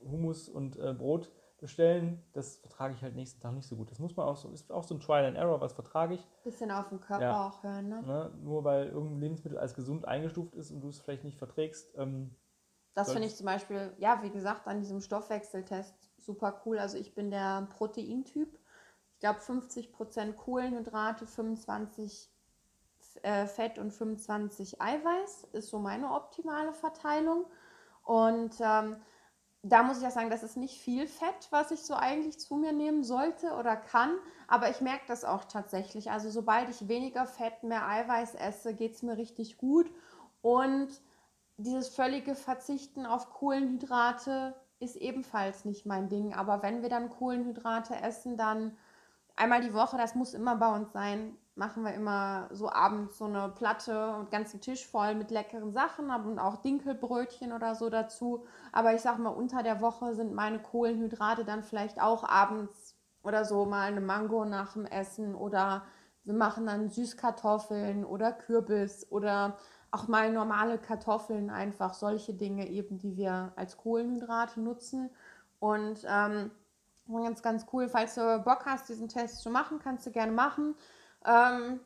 Hummus 0.00 0.48
und 0.48 0.78
äh, 0.78 0.92
Brot 0.92 1.32
bestellen. 1.58 2.22
Das 2.32 2.58
vertrage 2.58 2.94
ich 2.94 3.02
halt 3.02 3.14
nächsten 3.14 3.40
Tag 3.40 3.54
nicht 3.54 3.66
so 3.66 3.76
gut. 3.76 3.90
Das 3.90 3.98
muss 3.98 4.14
man 4.16 4.26
auch 4.26 4.36
so, 4.36 4.50
ist 4.50 4.70
auch 4.70 4.84
so 4.84 4.94
ein 4.94 5.00
Trial 5.00 5.24
and 5.24 5.36
Error, 5.38 5.60
was 5.60 5.72
vertrage 5.72 6.14
ich. 6.14 6.26
Bisschen 6.44 6.70
auf 6.70 6.88
den 6.90 7.00
Körper 7.00 7.24
ja. 7.24 7.46
auch 7.48 7.62
hören, 7.62 7.88
ne? 7.88 8.02
ne? 8.02 8.30
Nur 8.42 8.64
weil 8.64 8.88
irgendein 8.88 9.20
Lebensmittel 9.20 9.58
als 9.58 9.74
gesund 9.74 10.06
eingestuft 10.06 10.54
ist 10.54 10.70
und 10.70 10.82
du 10.82 10.88
es 10.88 11.00
vielleicht 11.00 11.24
nicht 11.24 11.38
verträgst. 11.38 11.94
Ähm, 11.96 12.34
das 12.94 13.12
finde 13.12 13.28
ich 13.28 13.36
zum 13.36 13.46
Beispiel, 13.46 13.94
ja, 13.98 14.22
wie 14.22 14.30
gesagt, 14.30 14.66
an 14.66 14.80
diesem 14.80 15.00
Stoffwechseltest 15.00 15.99
super 16.24 16.62
cool. 16.64 16.78
Also 16.78 16.98
ich 16.98 17.14
bin 17.14 17.30
der 17.30 17.68
Proteintyp. 17.76 18.58
Ich 19.14 19.20
glaube 19.20 19.40
50% 19.40 20.32
Kohlenhydrate, 20.34 21.26
25 21.26 22.30
äh, 23.22 23.46
Fett 23.46 23.78
und 23.78 23.92
25 23.92 24.80
Eiweiß 24.80 25.48
ist 25.52 25.68
so 25.68 25.78
meine 25.78 26.12
optimale 26.12 26.72
Verteilung. 26.72 27.44
Und 28.04 28.54
ähm, 28.60 28.96
da 29.62 29.82
muss 29.82 29.98
ich 29.98 30.02
ja 30.02 30.10
sagen, 30.10 30.30
das 30.30 30.42
ist 30.42 30.56
nicht 30.56 30.80
viel 30.80 31.06
Fett, 31.06 31.48
was 31.50 31.70
ich 31.70 31.82
so 31.82 31.94
eigentlich 31.94 32.40
zu 32.40 32.56
mir 32.56 32.72
nehmen 32.72 33.04
sollte 33.04 33.52
oder 33.52 33.76
kann. 33.76 34.16
Aber 34.48 34.70
ich 34.70 34.80
merke 34.80 35.04
das 35.06 35.24
auch 35.24 35.44
tatsächlich. 35.44 36.10
Also 36.10 36.30
sobald 36.30 36.70
ich 36.70 36.88
weniger 36.88 37.26
Fett, 37.26 37.62
mehr 37.62 37.86
Eiweiß 37.86 38.36
esse, 38.36 38.74
geht 38.74 38.94
es 38.94 39.02
mir 39.02 39.18
richtig 39.18 39.58
gut. 39.58 39.90
Und 40.40 40.88
dieses 41.58 41.88
völlige 41.88 42.34
Verzichten 42.34 43.04
auf 43.04 43.30
Kohlenhydrate 43.30 44.54
ist 44.80 44.96
ebenfalls 44.96 45.64
nicht 45.64 45.86
mein 45.86 46.08
Ding. 46.08 46.34
Aber 46.34 46.62
wenn 46.62 46.82
wir 46.82 46.88
dann 46.88 47.10
Kohlenhydrate 47.10 47.94
essen, 47.94 48.36
dann 48.36 48.76
einmal 49.36 49.60
die 49.60 49.74
Woche, 49.74 49.96
das 49.96 50.14
muss 50.14 50.34
immer 50.34 50.56
bei 50.56 50.74
uns 50.74 50.92
sein. 50.92 51.36
machen 51.54 51.84
wir 51.84 51.92
immer 51.92 52.48
so 52.52 52.70
abends 52.70 53.18
so 53.18 53.26
eine 53.26 53.50
Platte 53.50 54.14
und 54.16 54.30
ganzen 54.30 54.62
Tisch 54.62 54.86
voll 54.86 55.14
mit 55.14 55.30
leckeren 55.30 55.72
Sachen 55.72 56.08
und 56.10 56.38
auch 56.38 56.56
Dinkelbrötchen 56.62 57.52
oder 57.52 57.74
so 57.74 57.90
dazu. 57.90 58.44
Aber 58.72 58.94
ich 58.94 59.02
sag 59.02 59.18
mal, 59.18 59.28
unter 59.28 59.62
der 59.62 59.82
Woche 59.82 60.14
sind 60.14 60.32
meine 60.32 60.58
Kohlenhydrate 60.58 61.44
dann 61.44 61.62
vielleicht 61.62 62.00
auch 62.00 62.24
abends 62.24 62.96
oder 63.22 63.44
so 63.44 63.66
mal 63.66 63.88
eine 63.88 64.00
Mango 64.00 64.46
nach 64.46 64.72
dem 64.72 64.86
Essen 64.86 65.34
oder 65.34 65.84
wir 66.24 66.34
machen 66.34 66.66
dann 66.66 66.88
Süßkartoffeln 66.88 68.04
oder 68.04 68.32
Kürbis 68.32 69.10
oder 69.10 69.58
auch 69.92 70.08
mal 70.08 70.32
normale 70.32 70.78
Kartoffeln, 70.78 71.50
einfach 71.50 71.94
solche 71.94 72.34
Dinge 72.34 72.68
eben, 72.68 72.98
die 72.98 73.16
wir 73.16 73.52
als 73.56 73.76
Kohlenhydrate 73.76 74.60
nutzen. 74.60 75.10
Und 75.58 76.04
ähm, 76.06 76.50
ganz, 77.08 77.42
ganz 77.42 77.66
cool, 77.72 77.88
falls 77.88 78.14
du 78.14 78.40
Bock 78.44 78.66
hast, 78.66 78.88
diesen 78.88 79.08
Test 79.08 79.40
zu 79.40 79.50
machen, 79.50 79.80
kannst 79.82 80.06
du 80.06 80.10
gerne 80.10 80.32
machen. 80.32 80.74
Ähm, 81.24 81.80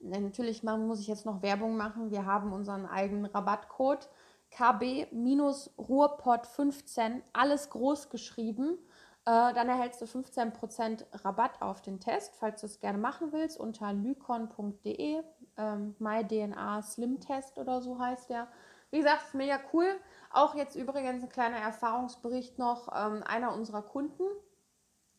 natürlich 0.00 0.62
muss 0.62 1.00
ich 1.00 1.08
jetzt 1.08 1.26
noch 1.26 1.42
Werbung 1.42 1.76
machen. 1.76 2.10
Wir 2.10 2.26
haben 2.26 2.52
unseren 2.52 2.86
eigenen 2.86 3.26
Rabattcode 3.26 4.08
KB-Ruhrpott15, 4.52 7.22
alles 7.32 7.70
groß 7.70 8.10
geschrieben. 8.10 8.78
Äh, 9.26 9.52
dann 9.54 9.68
erhältst 9.68 10.00
du 10.00 10.04
15% 10.04 11.24
Rabatt 11.24 11.60
auf 11.60 11.82
den 11.82 11.98
Test, 11.98 12.36
falls 12.36 12.60
du 12.60 12.66
es 12.66 12.78
gerne 12.78 12.98
machen 12.98 13.32
willst, 13.32 13.58
unter 13.58 13.92
lykon.de. 13.92 15.22
Ähm, 15.56 15.96
MyDNA 15.98 16.82
Slim 16.82 17.18
Test 17.18 17.58
oder 17.58 17.82
so 17.82 17.98
heißt 17.98 18.30
der. 18.30 18.46
Wie 18.92 18.98
gesagt, 18.98 19.24
ist 19.26 19.34
mega 19.34 19.58
cool. 19.72 19.88
Auch 20.30 20.54
jetzt 20.54 20.76
übrigens 20.76 21.24
ein 21.24 21.28
kleiner 21.28 21.56
Erfahrungsbericht 21.56 22.58
noch. 22.58 22.88
Ähm, 22.94 23.24
einer 23.24 23.52
unserer 23.52 23.82
Kunden 23.82 24.22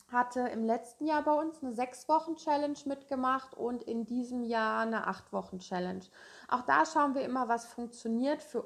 hatte 0.10 0.40
im 0.40 0.64
letzten 0.64 1.06
Jahr 1.06 1.24
bei 1.24 1.34
uns 1.34 1.62
eine 1.62 1.74
6-Wochen-Challenge 1.74 2.78
mitgemacht 2.86 3.56
und 3.56 3.84
in 3.84 4.06
diesem 4.06 4.44
Jahr 4.44 4.84
eine 4.84 5.06
8-Wochen-Challenge. 5.10 6.06
Auch 6.48 6.62
da 6.62 6.86
schauen 6.86 7.14
wir 7.14 7.24
immer, 7.24 7.50
was 7.50 7.66
funktioniert 7.66 8.42
für 8.42 8.66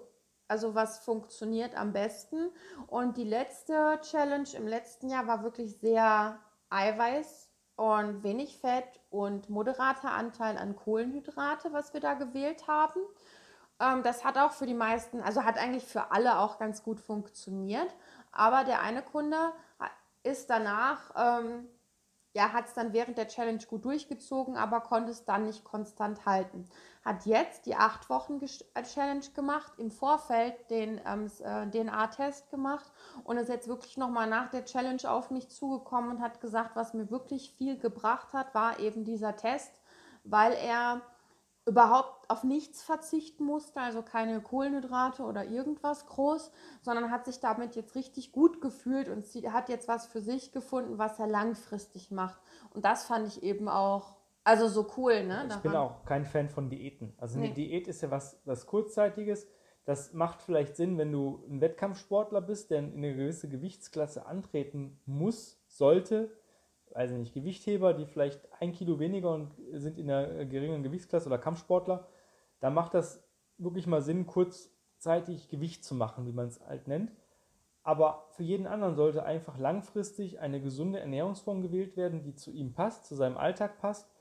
also 0.51 0.75
was 0.75 0.99
funktioniert 0.99 1.75
am 1.75 1.93
besten. 1.93 2.51
Und 2.87 3.15
die 3.15 3.23
letzte 3.23 3.97
Challenge 4.01 4.49
im 4.57 4.67
letzten 4.67 5.09
Jahr 5.09 5.25
war 5.25 5.43
wirklich 5.43 5.77
sehr 5.77 6.37
Eiweiß 6.69 7.49
und 7.77 8.21
wenig 8.23 8.57
Fett 8.57 8.99
und 9.09 9.49
moderater 9.49 10.11
Anteil 10.11 10.57
an 10.57 10.75
Kohlenhydrate, 10.75 11.71
was 11.71 11.93
wir 11.93 12.01
da 12.01 12.15
gewählt 12.15 12.67
haben. 12.67 12.99
Ähm, 13.79 14.03
das 14.03 14.25
hat 14.25 14.37
auch 14.37 14.51
für 14.51 14.65
die 14.65 14.73
meisten, 14.73 15.21
also 15.21 15.45
hat 15.45 15.57
eigentlich 15.57 15.85
für 15.85 16.11
alle 16.11 16.37
auch 16.39 16.59
ganz 16.59 16.83
gut 16.83 16.99
funktioniert. 16.99 17.95
Aber 18.33 18.65
der 18.65 18.81
eine 18.81 19.03
Kunde 19.03 19.53
ist 20.23 20.49
danach 20.49 21.11
ähm, 21.15 21.69
ja, 22.33 22.53
hat 22.53 22.67
es 22.67 22.73
dann 22.73 22.93
während 22.93 23.17
der 23.17 23.27
Challenge 23.27 23.63
gut 23.67 23.83
durchgezogen, 23.83 24.55
aber 24.55 24.81
konnte 24.81 25.11
es 25.11 25.25
dann 25.25 25.45
nicht 25.45 25.63
konstant 25.63 26.25
halten. 26.25 26.65
Hat 27.03 27.25
jetzt 27.25 27.65
die 27.65 27.75
acht 27.75 28.09
Wochen 28.09 28.39
äh, 28.73 28.83
Challenge 28.83 29.25
gemacht, 29.33 29.73
im 29.77 29.91
Vorfeld 29.91 30.69
den 30.69 31.01
ähm, 31.05 31.29
äh, 31.43 31.69
DNA-Test 31.69 32.49
gemacht 32.49 32.89
und 33.23 33.37
ist 33.37 33.49
jetzt 33.49 33.67
wirklich 33.67 33.97
nochmal 33.97 34.27
nach 34.27 34.49
der 34.49 34.65
Challenge 34.65 35.01
auf 35.09 35.29
mich 35.31 35.49
zugekommen 35.49 36.11
und 36.11 36.21
hat 36.21 36.39
gesagt, 36.39 36.75
was 36.75 36.93
mir 36.93 37.09
wirklich 37.09 37.53
viel 37.57 37.77
gebracht 37.77 38.33
hat, 38.33 38.53
war 38.55 38.79
eben 38.79 39.03
dieser 39.03 39.35
Test, 39.35 39.81
weil 40.23 40.53
er 40.53 41.01
überhaupt 41.65 42.29
auf 42.29 42.43
nichts 42.43 42.81
verzichten 42.81 43.43
musste, 43.43 43.79
also 43.79 44.01
keine 44.01 44.41
Kohlenhydrate 44.41 45.23
oder 45.23 45.45
irgendwas 45.45 46.07
groß, 46.07 46.51
sondern 46.81 47.11
hat 47.11 47.25
sich 47.25 47.39
damit 47.39 47.75
jetzt 47.75 47.95
richtig 47.95 48.31
gut 48.31 48.61
gefühlt 48.61 49.09
und 49.09 49.25
sie 49.25 49.49
hat 49.51 49.69
jetzt 49.69 49.87
was 49.87 50.07
für 50.07 50.21
sich 50.21 50.51
gefunden, 50.51 50.97
was 50.97 51.19
er 51.19 51.27
langfristig 51.27 52.09
macht. 52.09 52.41
Und 52.73 52.83
das 52.83 53.05
fand 53.05 53.27
ich 53.27 53.43
eben 53.43 53.69
auch, 53.69 54.17
also 54.43 54.67
so 54.67 54.87
cool, 54.97 55.23
ne? 55.23 55.43
Ich 55.43 55.49
daran. 55.49 55.61
bin 55.61 55.75
auch 55.75 56.05
kein 56.05 56.25
Fan 56.25 56.49
von 56.49 56.69
Diäten. 56.69 57.13
Also 57.17 57.37
eine 57.37 57.49
nee. 57.49 57.53
Diät 57.53 57.87
ist 57.87 58.01
ja 58.01 58.09
was, 58.09 58.41
was 58.45 58.65
Kurzzeitiges. 58.65 59.47
Das 59.85 60.13
macht 60.13 60.41
vielleicht 60.41 60.75
Sinn, 60.75 60.97
wenn 60.97 61.11
du 61.11 61.43
ein 61.47 61.61
Wettkampfsportler 61.61 62.41
bist, 62.41 62.71
der 62.71 62.79
in 62.79 62.93
eine 62.95 63.15
gewisse 63.15 63.49
Gewichtsklasse 63.49 64.25
antreten 64.25 64.99
muss, 65.05 65.59
sollte, 65.67 66.31
weiß 66.93 67.11
nicht, 67.11 67.33
Gewichtheber, 67.33 67.93
die 67.93 68.05
vielleicht 68.05 68.41
ein 68.59 68.71
Kilo 68.71 68.99
weniger 68.99 69.33
und 69.33 69.53
sind 69.73 69.97
in 69.97 70.09
einer 70.09 70.45
geringen 70.45 70.83
Gewichtsklasse 70.83 71.27
oder 71.27 71.37
Kampfsportler, 71.37 72.07
da 72.59 72.69
macht 72.69 72.93
das 72.93 73.23
wirklich 73.57 73.87
mal 73.87 74.01
Sinn, 74.01 74.25
kurzzeitig 74.25 75.49
Gewicht 75.49 75.83
zu 75.83 75.95
machen, 75.95 76.25
wie 76.25 76.31
man 76.31 76.47
es 76.47 76.59
halt 76.61 76.87
nennt. 76.87 77.11
Aber 77.83 78.27
für 78.31 78.43
jeden 78.43 78.67
anderen 78.67 78.95
sollte 78.95 79.23
einfach 79.23 79.57
langfristig 79.57 80.39
eine 80.39 80.61
gesunde 80.61 80.99
Ernährungsform 80.99 81.61
gewählt 81.61 81.97
werden, 81.97 82.21
die 82.21 82.35
zu 82.35 82.51
ihm 82.51 82.73
passt, 82.73 83.05
zu 83.05 83.15
seinem 83.15 83.37
Alltag 83.37 83.79
passt 83.79 84.11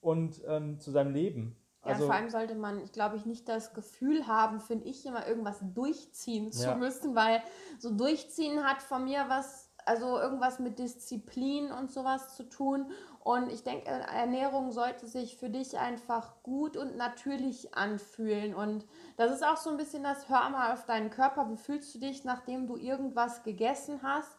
und 0.00 0.40
ähm, 0.46 0.78
zu 0.78 0.90
seinem 0.90 1.12
Leben. 1.12 1.56
Ja, 1.84 1.92
also, 1.92 2.06
vor 2.06 2.14
allem 2.14 2.28
sollte 2.28 2.54
man, 2.54 2.78
ich 2.80 2.92
glaube 2.92 3.16
ich, 3.16 3.24
nicht 3.24 3.48
das 3.48 3.72
Gefühl 3.72 4.26
haben, 4.26 4.60
finde 4.60 4.86
ich, 4.86 5.04
immer 5.06 5.26
irgendwas 5.26 5.60
durchziehen 5.74 6.52
zu 6.52 6.68
ja. 6.68 6.74
müssen, 6.76 7.16
weil 7.16 7.42
so 7.78 7.96
durchziehen 7.96 8.62
hat 8.64 8.82
von 8.82 9.04
mir 9.04 9.24
was 9.28 9.69
also 9.86 10.18
irgendwas 10.18 10.58
mit 10.58 10.78
Disziplin 10.78 11.72
und 11.72 11.90
sowas 11.90 12.36
zu 12.36 12.48
tun. 12.48 12.90
Und 13.22 13.52
ich 13.52 13.62
denke, 13.62 13.88
Ernährung 13.88 14.72
sollte 14.72 15.06
sich 15.06 15.36
für 15.36 15.50
dich 15.50 15.78
einfach 15.78 16.42
gut 16.42 16.76
und 16.76 16.96
natürlich 16.96 17.74
anfühlen. 17.74 18.54
Und 18.54 18.86
das 19.16 19.32
ist 19.32 19.44
auch 19.44 19.58
so 19.58 19.70
ein 19.70 19.76
bisschen 19.76 20.02
das, 20.02 20.28
hör 20.28 20.48
mal 20.48 20.72
auf 20.72 20.86
deinen 20.86 21.10
Körper, 21.10 21.50
wie 21.50 21.56
fühlst 21.56 21.94
du 21.94 21.98
dich, 21.98 22.24
nachdem 22.24 22.66
du 22.66 22.76
irgendwas 22.76 23.42
gegessen 23.42 24.00
hast. 24.02 24.38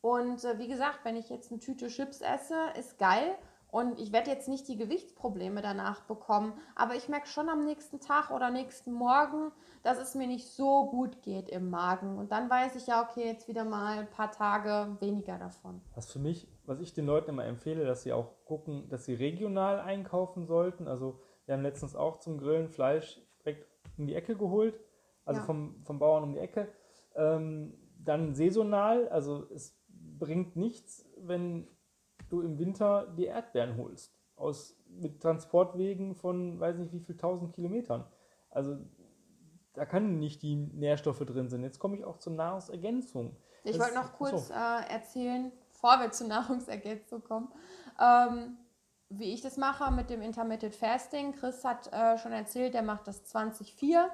Und 0.00 0.44
äh, 0.44 0.58
wie 0.58 0.68
gesagt, 0.68 1.00
wenn 1.04 1.16
ich 1.16 1.28
jetzt 1.28 1.50
eine 1.50 1.60
Tüte 1.60 1.88
Chips 1.88 2.20
esse, 2.20 2.56
ist 2.78 2.98
geil. 2.98 3.36
Und 3.72 3.98
ich 3.98 4.12
werde 4.12 4.30
jetzt 4.30 4.50
nicht 4.50 4.68
die 4.68 4.76
Gewichtsprobleme 4.76 5.62
danach 5.62 6.02
bekommen, 6.02 6.52
aber 6.76 6.94
ich 6.94 7.08
merke 7.08 7.26
schon 7.26 7.48
am 7.48 7.64
nächsten 7.64 8.00
Tag 8.00 8.30
oder 8.30 8.50
nächsten 8.50 8.92
Morgen, 8.92 9.50
dass 9.82 9.98
es 9.98 10.14
mir 10.14 10.26
nicht 10.26 10.46
so 10.46 10.90
gut 10.90 11.22
geht 11.22 11.48
im 11.48 11.70
Magen. 11.70 12.18
Und 12.18 12.32
dann 12.32 12.50
weiß 12.50 12.76
ich 12.76 12.86
ja, 12.86 13.02
okay, 13.02 13.24
jetzt 13.24 13.48
wieder 13.48 13.64
mal 13.64 14.00
ein 14.00 14.10
paar 14.10 14.30
Tage 14.30 14.98
weniger 15.00 15.38
davon. 15.38 15.80
Was 15.94 16.12
für 16.12 16.18
mich, 16.18 16.46
was 16.66 16.80
ich 16.80 16.92
den 16.92 17.06
Leuten 17.06 17.30
immer 17.30 17.46
empfehle, 17.46 17.86
dass 17.86 18.02
sie 18.02 18.12
auch 18.12 18.44
gucken, 18.44 18.90
dass 18.90 19.06
sie 19.06 19.14
regional 19.14 19.80
einkaufen 19.80 20.44
sollten. 20.44 20.86
Also 20.86 21.18
wir 21.46 21.54
haben 21.54 21.62
letztens 21.62 21.96
auch 21.96 22.18
zum 22.18 22.36
Grillen 22.36 22.68
Fleisch 22.68 23.22
direkt 23.42 23.66
um 23.96 24.06
die 24.06 24.14
Ecke 24.14 24.36
geholt, 24.36 24.78
also 25.24 25.40
ja. 25.40 25.46
vom, 25.46 25.82
vom 25.82 25.98
Bauern 25.98 26.24
um 26.24 26.34
die 26.34 26.40
Ecke. 26.40 26.68
Ähm, 27.14 27.72
dann 27.98 28.34
saisonal, 28.34 29.08
also 29.08 29.46
es 29.50 29.80
bringt 30.18 30.56
nichts, 30.56 31.08
wenn 31.16 31.68
du 32.32 32.40
im 32.40 32.58
Winter 32.58 33.12
die 33.16 33.26
Erdbeeren 33.26 33.76
holst. 33.76 34.16
Aus, 34.36 34.76
mit 34.88 35.20
Transportwegen 35.20 36.14
von 36.14 36.58
weiß 36.58 36.78
nicht 36.78 36.92
wie 36.92 37.00
viel 37.00 37.16
tausend 37.16 37.52
Kilometern. 37.52 38.04
Also 38.50 38.78
da 39.74 39.86
können 39.86 40.18
nicht 40.18 40.42
die 40.42 40.56
Nährstoffe 40.56 41.20
drin 41.20 41.48
sein. 41.48 41.62
Jetzt 41.62 41.78
komme 41.78 41.96
ich 41.96 42.04
auch 42.04 42.18
zur 42.18 42.32
Nahrungsergänzung. 42.32 43.36
Ich 43.64 43.78
wollte 43.78 43.94
noch 43.94 44.12
kurz 44.14 44.48
so. 44.48 44.54
äh, 44.54 44.90
erzählen, 44.90 45.52
bevor 45.72 46.00
wir 46.00 46.10
zur 46.10 46.26
Nahrungsergänzung 46.26 47.22
kommen, 47.22 47.52
ähm, 48.00 48.58
wie 49.08 49.32
ich 49.32 49.42
das 49.42 49.56
mache 49.56 49.92
mit 49.92 50.10
dem 50.10 50.22
Intermittent 50.22 50.74
Fasting. 50.74 51.32
Chris 51.32 51.64
hat 51.64 51.92
äh, 51.92 52.18
schon 52.18 52.32
erzählt, 52.32 52.74
er 52.74 52.82
macht 52.82 53.06
das 53.06 53.24
2004. 53.24 54.10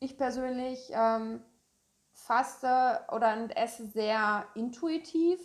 Ich 0.00 0.16
persönlich 0.16 0.90
ähm, 0.92 1.42
faste 2.12 3.00
oder 3.12 3.36
esse 3.56 3.86
sehr 3.86 4.46
intuitiv 4.54 5.40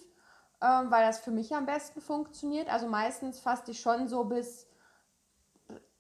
ähm, 0.62 0.92
weil 0.92 1.06
das 1.06 1.20
für 1.20 1.32
mich 1.32 1.56
am 1.56 1.66
besten 1.66 2.02
funktioniert. 2.02 2.70
Also 2.70 2.88
meistens 2.88 3.40
faste 3.40 3.72
ich 3.72 3.80
schon 3.80 4.08
so 4.08 4.24
bis 4.26 4.68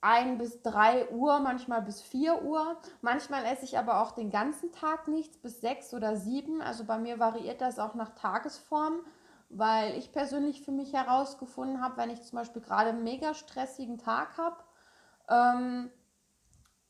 1 0.02 0.38
bis 0.38 0.62
3 0.62 1.10
Uhr, 1.10 1.40
manchmal 1.40 1.82
bis 1.82 2.02
4 2.02 2.44
Uhr. 2.44 2.78
Manchmal 3.02 3.44
esse 3.46 3.66
ich 3.66 3.78
aber 3.78 4.02
auch 4.02 4.12
den 4.12 4.30
ganzen 4.30 4.72
Tag 4.72 5.08
nichts, 5.08 5.38
bis 5.38 5.62
6 5.62 5.94
oder 5.94 6.16
7. 6.16 6.62
Also 6.62 6.86
bei 6.86 6.98
mir 6.98 7.20
variiert 7.20 7.60
das 7.60 7.80
auch 7.80 7.96
nach 7.96 8.14
Tagesform, 8.14 9.00
weil 9.50 9.98
ich 9.98 10.12
persönlich 10.12 10.62
für 10.62 10.72
mich 10.72 10.94
herausgefunden 10.94 11.82
habe, 11.82 11.98
wenn 11.98 12.12
ich 12.12 12.24
zum 12.24 12.38
Beispiel 12.38 12.62
gerade 12.62 12.90
einen 12.90 13.04
mega 13.04 13.34
stressigen 13.34 13.98
Tag 13.98 14.38
habe, 14.38 14.58
ähm, 15.28 15.90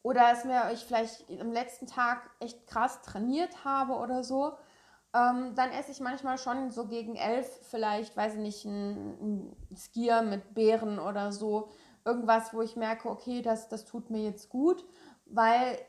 oder 0.03 0.31
es 0.31 0.43
mir 0.43 0.72
ich 0.72 0.86
vielleicht 0.86 1.29
am 1.41 1.51
letzten 1.51 1.88
Tag 1.88 2.29
echt 2.39 2.67
krass 2.67 3.01
trainiert 3.01 3.65
habe 3.65 3.93
oder 3.93 4.24
so, 4.24 4.57
ähm, 5.15 5.55
dann 5.55 5.72
esse 5.72 5.91
ich 5.91 6.01
manchmal 6.01 6.38
schon 6.38 6.72
so 6.72 6.88
gegen 6.88 7.15
elf 7.15 7.48
vielleicht, 7.69 8.17
weiß 8.17 8.34
ich 8.34 8.39
nicht, 8.39 8.65
ein, 8.65 9.17
ein 9.22 9.75
Skier 9.75 10.22
mit 10.24 10.53
Beeren 10.53 11.00
oder 11.00 11.31
so. 11.31 11.69
Irgendwas, 12.03 12.53
wo 12.53 12.62
ich 12.62 12.75
merke, 12.75 13.10
okay, 13.10 13.41
das, 13.41 13.69
das 13.69 13.86
tut 13.86 14.10
mir 14.10 14.24
jetzt 14.24 14.50
gut, 14.50 14.86
weil 15.25 15.79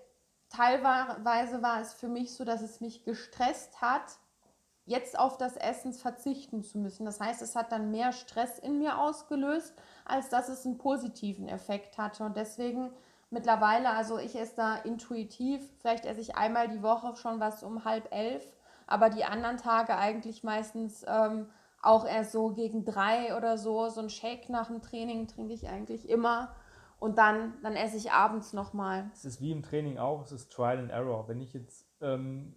teilweise 0.49 1.61
war 1.61 1.81
es 1.81 1.93
für 1.93 2.09
mich 2.09 2.35
so, 2.35 2.45
dass 2.45 2.63
es 2.63 2.81
mich 2.81 3.05
gestresst 3.05 3.81
hat, 3.81 4.19
jetzt 4.85 5.19
auf 5.19 5.37
das 5.37 5.57
Essen 5.57 5.93
verzichten 5.93 6.63
zu 6.63 6.79
müssen. 6.79 7.05
Das 7.05 7.19
heißt, 7.19 7.43
es 7.43 7.57
hat 7.57 7.73
dann 7.73 7.91
mehr 7.91 8.13
Stress 8.13 8.61
in 8.61 8.79
mir 8.79 8.99
ausgelöst, 8.99 9.75
als 10.05 10.29
dass 10.29 10.49
es 10.49 10.65
einen 10.65 10.79
positiven 10.79 11.49
Effekt 11.49 11.99
hatte. 11.99 12.23
Und 12.23 12.37
deswegen 12.37 12.93
mittlerweile, 13.31 13.91
also 13.91 14.19
ich 14.19 14.37
esse 14.37 14.55
da 14.55 14.77
intuitiv, 14.77 15.69
vielleicht 15.81 16.05
esse 16.05 16.21
ich 16.21 16.37
einmal 16.37 16.69
die 16.69 16.85
Woche 16.85 17.17
schon 17.17 17.41
was 17.41 17.65
um 17.65 17.85
halb 17.85 18.15
elf 18.15 18.56
aber 18.87 19.11
die 19.11 19.25
anderen 19.25 19.57
Tage 19.57 19.97
eigentlich 19.97 20.45
meistens 20.45 21.05
ähm, 21.09 21.49
auch 21.83 22.07
erst 22.07 22.33
so 22.33 22.51
gegen 22.51 22.85
drei 22.85 23.37
oder 23.37 23.59
so. 23.59 23.89
So 23.89 24.01
ein 24.01 24.11
Shake 24.11 24.49
nach 24.49 24.69
dem 24.69 24.83
Training 24.83 25.29
trinke 25.29 25.53
ich 25.53 25.69
eigentlich 25.69 26.09
immer. 26.09 26.55
Und 26.99 27.19
dann, 27.19 27.55
dann 27.63 27.77
esse 27.77 27.97
ich 27.97 28.11
abends 28.13 28.53
nochmal. 28.53 29.11
Es 29.13 29.25
ist 29.25 29.41
wie 29.41 29.53
im 29.53 29.63
Training 29.63 29.99
auch, 29.99 30.23
es 30.23 30.33
ist 30.33 30.51
Trial 30.53 30.79
and 30.79 30.91
Error. 30.91 31.29
Wenn 31.29 31.41
ich 31.41 31.53
jetzt 31.53 31.87
ähm, 32.01 32.55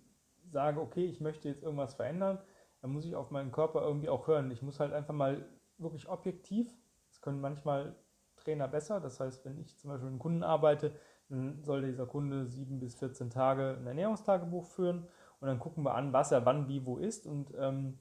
sage, 0.49 0.79
okay, 0.79 1.05
ich 1.05 1.19
möchte 1.19 1.49
jetzt 1.49 1.63
irgendwas 1.63 1.95
verändern, 1.95 2.39
dann 2.81 2.91
muss 2.91 3.05
ich 3.05 3.15
auf 3.15 3.31
meinen 3.31 3.51
Körper 3.51 3.81
irgendwie 3.81 4.09
auch 4.09 4.27
hören. 4.27 4.49
Ich 4.51 4.61
muss 4.61 4.79
halt 4.79 4.93
einfach 4.93 5.13
mal 5.13 5.45
wirklich 5.77 6.07
objektiv, 6.07 6.73
das 7.09 7.21
können 7.21 7.41
manchmal 7.41 7.95
Trainer 8.37 8.67
besser, 8.67 9.01
das 9.01 9.19
heißt, 9.19 9.43
wenn 9.45 9.59
ich 9.59 9.77
zum 9.77 9.89
Beispiel 9.89 10.05
mit 10.05 10.13
einem 10.13 10.19
Kunden 10.19 10.43
arbeite, 10.43 10.95
dann 11.27 11.61
soll 11.63 11.81
dieser 11.81 12.05
Kunde 12.05 12.47
sieben 12.47 12.79
bis 12.79 12.95
14 12.95 13.29
Tage 13.29 13.77
ein 13.77 13.85
Ernährungstagebuch 13.85 14.65
führen 14.65 15.07
und 15.39 15.47
dann 15.47 15.59
gucken 15.59 15.83
wir 15.83 15.95
an, 15.95 16.13
was 16.13 16.31
er 16.31 16.45
wann, 16.45 16.67
wie, 16.67 16.85
wo 16.85 16.97
ist 16.97 17.25
und 17.25 17.53
ähm, 17.57 17.99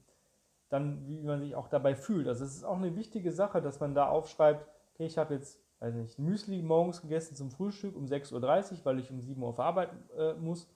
dann, 0.69 1.07
wie 1.07 1.21
man 1.23 1.39
sich 1.39 1.55
auch 1.55 1.67
dabei 1.67 1.95
fühlt. 1.95 2.27
Also 2.27 2.45
es 2.45 2.55
ist 2.55 2.63
auch 2.63 2.77
eine 2.77 2.95
wichtige 2.95 3.31
Sache, 3.31 3.61
dass 3.61 3.79
man 3.79 3.95
da 3.95 4.07
aufschreibt, 4.07 4.67
okay, 4.93 5.05
ich 5.05 5.17
habe 5.17 5.33
jetzt, 5.33 5.59
weiß 5.79 5.95
nicht, 5.95 6.19
Müsli 6.19 6.61
morgens 6.61 7.01
gegessen 7.01 7.35
zum 7.35 7.49
Frühstück 7.49 7.95
um 7.95 8.05
6.30 8.05 8.33
Uhr, 8.73 8.85
weil 8.85 8.99
ich 8.99 9.09
um 9.09 9.19
7 9.19 9.41
Uhr 9.41 9.53
verarbeiten 9.53 9.97
äh, 10.17 10.33
muss. 10.33 10.69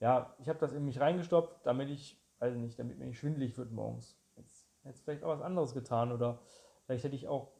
Ja, 0.00 0.34
ich 0.38 0.48
habe 0.48 0.58
das 0.58 0.72
in 0.72 0.84
mich 0.84 1.00
reingestopft, 1.00 1.54
damit 1.64 1.90
ich, 1.90 2.20
weiß 2.40 2.54
nicht, 2.56 2.78
damit 2.78 2.98
mir 2.98 3.06
nicht 3.06 3.18
schwindelig 3.18 3.56
wird 3.56 3.72
morgens. 3.72 4.18
Jetzt 4.36 4.68
hätte 4.82 4.96
ich 4.96 5.02
vielleicht 5.02 5.24
auch 5.24 5.30
was 5.30 5.42
anderes 5.42 5.74
getan 5.74 6.12
oder 6.12 6.40
vielleicht 6.84 7.04
hätte 7.04 7.16
ich 7.16 7.28
auch 7.28 7.52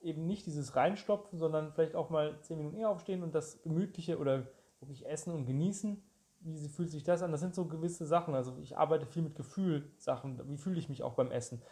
eben 0.00 0.26
nicht 0.26 0.46
dieses 0.46 0.76
Reinstopfen, 0.76 1.38
sondern 1.38 1.72
vielleicht 1.72 1.94
auch 1.94 2.10
mal 2.10 2.38
10 2.42 2.58
Minuten 2.58 2.76
eher 2.76 2.90
aufstehen 2.90 3.22
und 3.22 3.34
das 3.34 3.62
Gemütliche 3.62 4.18
oder 4.18 4.46
wirklich 4.80 5.06
essen 5.06 5.32
und 5.32 5.46
genießen 5.46 6.02
wie 6.44 6.68
fühlt 6.68 6.90
sich 6.90 7.04
das 7.04 7.22
an? 7.22 7.32
Das 7.32 7.40
sind 7.40 7.54
so 7.54 7.66
gewisse 7.66 8.06
Sachen. 8.06 8.34
Also 8.34 8.56
ich 8.58 8.76
arbeite 8.76 9.06
viel 9.06 9.22
mit 9.22 9.34
Gefühlsachen. 9.34 10.40
Wie 10.48 10.58
fühle 10.58 10.78
ich 10.78 10.88
mich 10.88 11.02
auch 11.02 11.14
beim 11.14 11.30
Essen? 11.30 11.62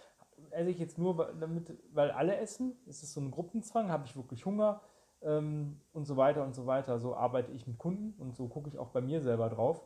Esse 0.51 0.71
ich 0.71 0.79
jetzt 0.79 0.99
nur 0.99 1.33
damit, 1.39 1.77
weil 1.93 2.11
alle 2.11 2.37
essen? 2.37 2.77
Ist 2.87 3.03
es 3.03 3.13
so 3.13 3.21
ein 3.21 3.31
Gruppenzwang? 3.31 3.91
Habe 3.91 4.05
ich 4.07 4.17
wirklich 4.17 4.47
Hunger? 4.47 4.81
Ähm, 5.23 5.81
und 5.93 6.07
so 6.07 6.17
weiter 6.17 6.43
und 6.45 6.55
so 6.55 6.67
weiter. 6.67 6.99
So 6.99 7.15
arbeite 7.15 7.53
ich 7.53 7.67
mit 7.67 7.79
Kunden 7.79 8.21
und 8.21 8.35
so 8.35 8.49
gucke 8.49 8.69
ich 8.69 8.79
auch 8.79 8.89
bei 8.89 9.01
mir 9.01 9.21
selber 9.21 9.51
drauf. 9.51 9.83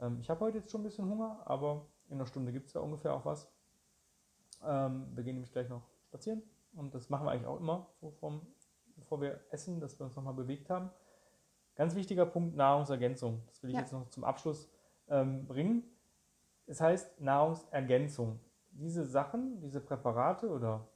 Ähm, 0.00 0.18
ich 0.20 0.28
habe 0.28 0.40
heute 0.40 0.58
jetzt 0.58 0.70
schon 0.70 0.80
ein 0.80 0.84
bisschen 0.84 1.08
Hunger, 1.08 1.40
aber 1.44 1.86
in 2.08 2.14
einer 2.14 2.26
Stunde 2.26 2.52
gibt 2.52 2.66
es 2.66 2.74
ja 2.74 2.80
ungefähr 2.80 3.14
auch 3.14 3.24
was. 3.24 3.50
Ähm, 4.64 5.06
wir 5.14 5.24
gehen 5.24 5.34
nämlich 5.34 5.52
gleich 5.52 5.68
noch 5.68 5.82
spazieren 6.08 6.42
und 6.74 6.94
das 6.94 7.08
machen 7.10 7.26
wir 7.26 7.30
eigentlich 7.30 7.46
auch 7.46 7.60
immer, 7.60 7.88
bevor 8.96 9.20
wir 9.20 9.40
essen, 9.50 9.80
dass 9.80 9.98
wir 9.98 10.06
uns 10.06 10.16
nochmal 10.16 10.34
bewegt 10.34 10.68
haben. 10.68 10.90
Ganz 11.74 11.94
wichtiger 11.94 12.26
Punkt, 12.26 12.56
Nahrungsergänzung. 12.56 13.42
Das 13.46 13.62
will 13.62 13.70
ich 13.70 13.74
ja. 13.74 13.80
jetzt 13.80 13.92
noch 13.92 14.08
zum 14.10 14.24
Abschluss 14.24 14.70
ähm, 15.08 15.46
bringen. 15.46 15.84
Es 16.66 16.80
heißt 16.80 17.20
Nahrungsergänzung. 17.20 18.40
Diese 18.72 19.04
Sachen, 19.04 19.60
diese 19.60 19.80
Präparate 19.80 20.48
oder 20.48 20.88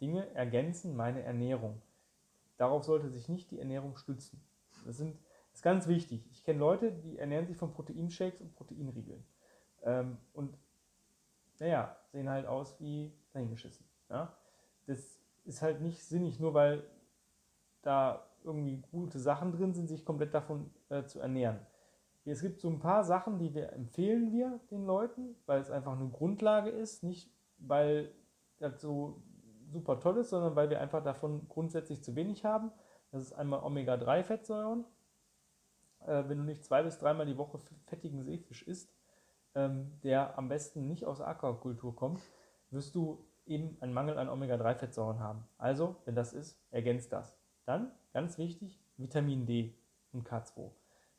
Dinge 0.00 0.34
ergänzen 0.34 0.96
meine 0.96 1.22
Ernährung. 1.22 1.80
Darauf 2.56 2.84
sollte 2.84 3.08
sich 3.08 3.28
nicht 3.28 3.50
die 3.50 3.58
Ernährung 3.58 3.96
stützen. 3.96 4.42
Das, 4.84 4.96
sind, 4.96 5.16
das 5.50 5.60
ist 5.60 5.62
ganz 5.62 5.86
wichtig. 5.86 6.28
Ich 6.32 6.44
kenne 6.44 6.58
Leute, 6.58 6.92
die 6.92 7.18
ernähren 7.18 7.46
sich 7.46 7.56
von 7.56 7.72
Proteinshakes 7.72 8.40
und 8.40 8.54
Proteinriegeln. 8.54 9.24
Ähm, 9.82 10.18
und 10.32 10.56
naja, 11.58 11.96
sehen 12.10 12.28
halt 12.28 12.46
aus 12.46 12.80
wie 12.80 13.12
dahingeschissen. 13.32 13.86
Ja? 14.10 14.36
Das 14.86 15.20
ist 15.44 15.62
halt 15.62 15.80
nicht 15.80 16.02
sinnig, 16.04 16.40
nur 16.40 16.54
weil 16.54 16.84
da 17.82 18.26
irgendwie 18.44 18.82
gute 18.90 19.18
Sachen 19.18 19.52
drin 19.52 19.74
sind, 19.74 19.88
sich 19.88 20.04
komplett 20.04 20.34
davon 20.34 20.70
äh, 20.88 21.04
zu 21.04 21.20
ernähren. 21.20 21.60
Es 22.24 22.40
gibt 22.40 22.60
so 22.60 22.68
ein 22.68 22.78
paar 22.78 23.02
Sachen, 23.02 23.38
die 23.38 23.52
wir 23.54 23.72
empfehlen 23.72 24.30
wir 24.30 24.60
den 24.70 24.84
Leuten, 24.84 25.34
weil 25.46 25.60
es 25.60 25.70
einfach 25.70 25.98
eine 25.98 26.08
Grundlage 26.08 26.70
ist, 26.70 27.02
nicht 27.02 27.32
weil 27.58 28.12
das 28.58 28.80
so 28.80 29.22
super 29.72 29.98
toll 29.98 30.18
ist, 30.18 30.30
sondern 30.30 30.54
weil 30.54 30.70
wir 30.70 30.80
einfach 30.80 31.02
davon 31.02 31.48
grundsätzlich 31.48 32.02
zu 32.02 32.14
wenig 32.14 32.44
haben. 32.44 32.70
Das 33.10 33.22
ist 33.22 33.32
einmal 33.32 33.64
Omega-3-Fettsäuren. 33.64 34.84
Äh, 36.06 36.24
wenn 36.28 36.38
du 36.38 36.44
nicht 36.44 36.64
zwei 36.64 36.82
bis 36.82 36.98
dreimal 36.98 37.26
die 37.26 37.38
Woche 37.38 37.58
fettigen 37.86 38.22
Seefisch 38.22 38.62
isst, 38.62 38.94
ähm, 39.54 39.98
der 40.02 40.38
am 40.38 40.48
besten 40.48 40.86
nicht 40.86 41.04
aus 41.06 41.20
Aquakultur 41.20 41.96
kommt, 41.96 42.20
wirst 42.70 42.94
du 42.94 43.26
eben 43.46 43.76
einen 43.80 43.92
Mangel 43.92 44.18
an 44.18 44.28
Omega-3-Fettsäuren 44.28 45.20
haben. 45.20 45.48
Also, 45.58 45.96
wenn 46.04 46.14
das 46.14 46.32
ist, 46.32 46.60
ergänzt 46.70 47.12
das. 47.12 47.36
Dann 47.64 47.92
Ganz 48.12 48.36
wichtig, 48.36 48.78
Vitamin 48.98 49.46
D 49.46 49.74
und 50.12 50.28
K2. 50.28 50.70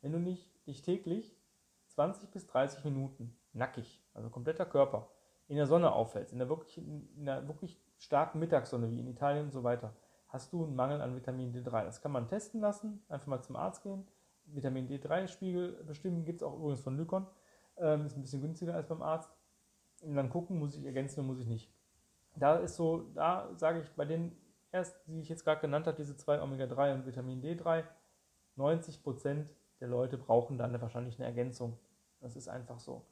Wenn 0.02 0.12
du 0.12 0.20
nicht 0.20 0.52
dich 0.68 0.84
täglich 0.84 1.36
20 1.88 2.30
bis 2.30 2.46
30 2.46 2.84
Minuten 2.86 3.36
nackig, 3.52 4.04
also 4.14 4.30
kompletter 4.30 4.66
Körper, 4.66 5.10
in 5.48 5.56
der 5.56 5.66
Sonne 5.66 5.92
aufhältst, 5.92 6.34
in 6.34 6.40
der 6.40 6.50
wirklich, 6.50 6.78
in 6.78 7.26
der 7.26 7.48
wirklich 7.48 7.82
starken 7.98 8.40
Mittagssonne 8.40 8.92
wie 8.92 9.00
in 9.00 9.08
Italien 9.08 9.46
und 9.46 9.52
so 9.52 9.64
weiter, 9.64 9.96
hast 10.28 10.54
du 10.54 10.64
einen 10.64 10.76
Mangel 10.76 11.02
an 11.02 11.16
Vitamin 11.16 11.52
D3. 11.52 11.84
Das 11.84 12.02
kann 12.02 12.12
man 12.12 12.28
testen 12.28 12.62
lassen, 12.62 13.04
einfach 13.10 13.28
mal 13.28 13.42
zum 13.42 13.56
Arzt 13.56 13.82
gehen. 13.82 14.08
Vitamin 14.46 14.88
D3-Spiegel 14.88 15.84
bestimmen, 15.86 16.26
gibt 16.26 16.42
es 16.42 16.44
auch 16.44 16.56
übrigens 16.56 16.82
von 16.82 16.96
Lykon. 16.96 17.26
Ähm, 17.78 18.06
ist 18.06 18.16
ein 18.16 18.22
bisschen 18.22 18.42
günstiger 18.42 18.76
als 18.76 18.88
beim 18.88 19.02
Arzt. 19.02 19.32
Und 20.02 20.16
dann 20.16 20.30
gucken, 20.30 20.60
muss 20.60 20.76
ich 20.76 20.86
ergänzen 20.86 21.22
oder 21.22 21.28
muss 21.28 21.40
ich 21.40 21.48
nicht. 21.48 21.74
Da 22.36 22.58
ist 22.58 22.76
so, 22.76 23.12
da 23.16 23.50
sage 23.56 23.80
ich 23.80 23.90
bei 23.92 24.06
den 24.06 24.36
erst, 24.74 24.96
die 25.08 25.22
ich 25.22 25.30
jetzt 25.30 25.46
gerade 25.46 25.62
genannt 25.62 25.88
habe, 25.88 25.96
diese 25.96 26.18
zwei 26.18 26.42
Omega-3 26.42 26.94
und 26.96 27.06
Vitamin 27.06 27.42
D3, 27.42 27.84
90% 28.58 29.46
der 29.80 29.88
Leute 29.88 30.18
brauchen 30.18 30.58
dann 30.58 30.80
wahrscheinlich 30.82 31.20
eine 31.20 31.28
Ergänzung. 31.28 31.78
Das 32.20 32.36
ist 32.36 32.48
einfach 32.48 32.80
so. 32.80 33.06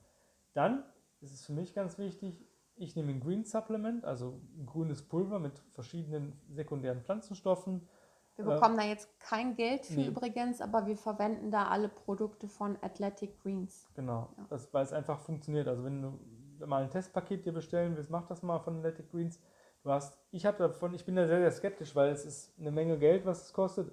Dann 0.54 0.84
ist 1.22 1.34
es 1.34 1.46
für 1.46 1.54
mich 1.54 1.74
ganz 1.74 1.98
wichtig, 1.98 2.46
ich 2.76 2.96
nehme 2.96 3.12
ein 3.12 3.20
Green 3.20 3.46
Supplement, 3.46 4.06
also 4.06 4.42
ein 4.58 4.66
grünes 4.66 5.04
Pulver 5.04 5.40
mit 5.40 5.60
verschiedenen 5.74 6.40
sekundären 6.50 7.02
Pflanzenstoffen. 7.02 7.88
Wir 8.36 8.46
bekommen 8.46 8.80
äh, 8.80 8.84
da 8.84 8.88
jetzt 8.88 9.20
kein 9.20 9.56
Geld 9.56 9.86
für 9.86 10.00
nee. 10.00 10.08
übrigens, 10.08 10.62
aber 10.62 10.88
wir 10.88 10.98
verwenden 10.98 11.52
da 11.52 11.68
alle 11.68 11.90
Produkte 11.90 12.48
von 12.48 12.78
Athletic 12.82 13.40
Greens. 13.44 13.88
Genau, 13.94 14.30
ja. 14.38 14.46
das, 14.50 14.74
weil 14.74 14.84
es 14.84 14.94
einfach 14.94 15.20
funktioniert. 15.20 15.68
Also 15.68 15.84
wenn 15.84 16.02
du 16.02 16.66
mal 16.66 16.84
ein 16.84 16.90
Testpaket 16.90 17.46
dir 17.46 17.54
bestellen 17.54 17.96
willst, 17.96 18.10
mach 18.10 18.26
das 18.26 18.42
mal 18.42 18.60
von 18.60 18.78
Athletic 18.78 19.12
Greens. 19.12 19.40
Du 19.84 19.90
hast, 19.90 20.18
ich 20.32 20.46
habe 20.46 20.58
davon, 20.58 20.94
ich 20.94 21.06
bin 21.06 21.16
da 21.16 21.26
sehr, 21.26 21.40
sehr 21.40 21.52
skeptisch, 21.52 21.96
weil 21.96 22.12
es 22.12 22.26
ist 22.26 22.60
eine 22.60 22.72
Menge 22.72 23.00
Geld, 23.00 23.26
was 23.26 23.46
es 23.46 23.54
kostet. 23.54 23.92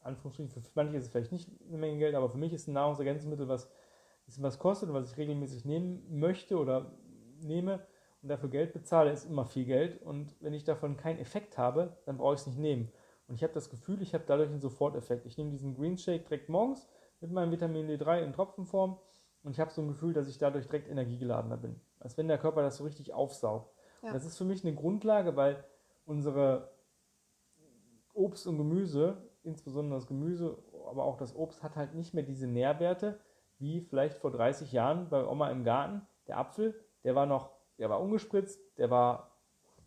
Anführungsstrichen, 0.00 0.50
für 0.50 0.70
manche 0.74 0.96
ist 0.96 1.04
es 1.04 1.10
vielleicht 1.10 1.32
nicht 1.32 1.50
eine 1.68 1.78
Menge 1.78 1.98
Geld, 1.98 2.14
aber 2.14 2.28
für 2.28 2.38
mich 2.38 2.52
ist 2.52 2.66
ein 2.66 2.72
Nahrungsergänzungsmittel, 2.72 3.48
was 3.48 3.70
was 4.38 4.58
kostet 4.58 4.88
und 4.88 4.94
was 4.94 5.10
ich 5.10 5.18
regelmäßig 5.18 5.64
nehmen 5.64 6.18
möchte 6.18 6.58
oder 6.58 6.92
nehme 7.40 7.86
und 8.22 8.28
dafür 8.28 8.48
Geld 8.48 8.72
bezahle, 8.72 9.10
ist 9.10 9.24
immer 9.24 9.44
viel 9.44 9.64
Geld. 9.64 10.00
Und 10.02 10.34
wenn 10.40 10.54
ich 10.54 10.64
davon 10.64 10.96
keinen 10.96 11.18
Effekt 11.18 11.58
habe, 11.58 11.96
dann 12.06 12.18
brauche 12.18 12.34
ich 12.34 12.40
es 12.40 12.46
nicht 12.46 12.58
nehmen. 12.58 12.90
Und 13.26 13.34
ich 13.34 13.42
habe 13.42 13.52
das 13.52 13.70
Gefühl, 13.70 14.00
ich 14.02 14.14
habe 14.14 14.24
dadurch 14.26 14.48
einen 14.48 14.60
Soforteffekt. 14.60 15.26
Ich 15.26 15.36
nehme 15.36 15.50
diesen 15.50 15.74
Green 15.74 15.98
Shake 15.98 16.26
direkt 16.26 16.48
morgens 16.48 16.88
mit 17.20 17.32
meinem 17.32 17.50
Vitamin 17.50 17.88
D3 17.88 18.22
in 18.22 18.32
Tropfenform 18.32 18.98
und 19.42 19.52
ich 19.52 19.60
habe 19.60 19.70
so 19.70 19.82
ein 19.82 19.88
Gefühl, 19.88 20.12
dass 20.12 20.28
ich 20.28 20.38
dadurch 20.38 20.66
direkt 20.66 20.88
energiegeladener 20.88 21.56
bin. 21.56 21.80
Als 21.98 22.16
wenn 22.16 22.28
der 22.28 22.38
Körper 22.38 22.62
das 22.62 22.76
so 22.76 22.84
richtig 22.84 23.12
aufsaugt. 23.12 23.72
Ja. 24.02 24.12
Das 24.12 24.24
ist 24.24 24.36
für 24.36 24.44
mich 24.44 24.64
eine 24.64 24.74
Grundlage, 24.74 25.36
weil 25.36 25.64
unsere 26.04 26.70
Obst 28.14 28.46
und 28.46 28.58
Gemüse, 28.58 29.16
insbesondere 29.42 29.98
das 29.98 30.06
Gemüse, 30.06 30.58
aber 30.88 31.04
auch 31.04 31.16
das 31.16 31.34
Obst, 31.34 31.62
hat 31.62 31.76
halt 31.76 31.94
nicht 31.94 32.12
mehr 32.14 32.24
diese 32.24 32.46
Nährwerte 32.46 33.18
wie 33.58 33.80
vielleicht 33.80 34.18
vor 34.18 34.32
30 34.32 34.72
Jahren 34.72 35.08
bei 35.08 35.24
Oma 35.24 35.48
im 35.50 35.64
Garten. 35.64 36.02
Der 36.26 36.38
Apfel, 36.38 36.74
der 37.04 37.14
war 37.14 37.26
noch, 37.26 37.50
der 37.78 37.88
war 37.88 38.00
ungespritzt, 38.00 38.60
der 38.76 38.90
war. 38.90 39.30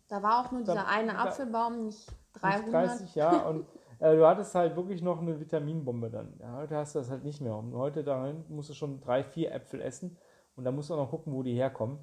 Da 0.08 0.22
war 0.22 0.44
auch 0.44 0.50
nur 0.50 0.62
dieser 0.62 0.74
da, 0.74 0.86
eine 0.86 1.18
Apfelbaum, 1.18 1.84
nicht 1.84 2.08
300. 2.34 2.64
Nicht 2.64 2.72
30, 2.72 3.14
ja, 3.14 3.46
und 3.46 3.66
äh, 3.98 4.16
du 4.16 4.26
hattest 4.26 4.54
halt 4.54 4.76
wirklich 4.76 5.02
noch 5.02 5.20
eine 5.20 5.38
Vitaminbombe 5.38 6.10
dann. 6.10 6.34
Ja, 6.40 6.56
heute 6.56 6.76
hast 6.76 6.94
du 6.94 7.00
das 7.00 7.10
halt 7.10 7.24
nicht 7.24 7.40
mehr. 7.40 7.56
Und 7.56 7.74
heute 7.74 8.02
dahin 8.02 8.44
musst 8.48 8.70
du 8.70 8.74
schon 8.74 9.00
drei, 9.00 9.22
vier 9.22 9.52
Äpfel 9.52 9.80
essen 9.80 10.16
und 10.54 10.64
da 10.64 10.72
musst 10.72 10.90
du 10.90 10.94
auch 10.94 10.98
noch 10.98 11.10
gucken, 11.10 11.32
wo 11.34 11.42
die 11.42 11.54
herkommen. 11.54 11.98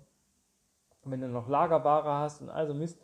Und 1.04 1.12
wenn 1.12 1.22
du 1.22 1.28
noch 1.28 1.48
Lagerware 1.48 2.20
hast 2.20 2.42
und 2.42 2.50
also 2.50 2.74
Mist, 2.74 3.00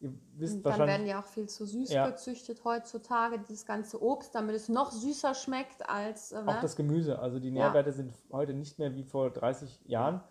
ihr 0.00 0.12
wisst 0.34 0.56
und 0.56 0.66
dann 0.66 0.72
wahrscheinlich. 0.72 0.96
Dann 0.96 1.00
werden 1.00 1.06
ja 1.06 1.20
auch 1.20 1.26
viel 1.26 1.48
zu 1.48 1.66
süß 1.66 1.92
ja. 1.92 2.08
gezüchtet 2.08 2.64
heutzutage, 2.64 3.38
dieses 3.38 3.66
ganze 3.66 4.02
Obst, 4.02 4.34
damit 4.34 4.54
es 4.56 4.68
noch 4.68 4.90
süßer 4.90 5.34
schmeckt 5.34 5.88
als. 5.88 6.32
Äh, 6.32 6.42
auch 6.46 6.60
das 6.60 6.76
Gemüse. 6.76 7.18
Also 7.18 7.38
die 7.38 7.50
Nährwerte 7.50 7.90
ja. 7.90 7.96
sind 7.96 8.14
heute 8.32 8.54
nicht 8.54 8.78
mehr 8.78 8.94
wie 8.94 9.04
vor 9.04 9.30
30 9.30 9.82
Jahren. 9.86 10.22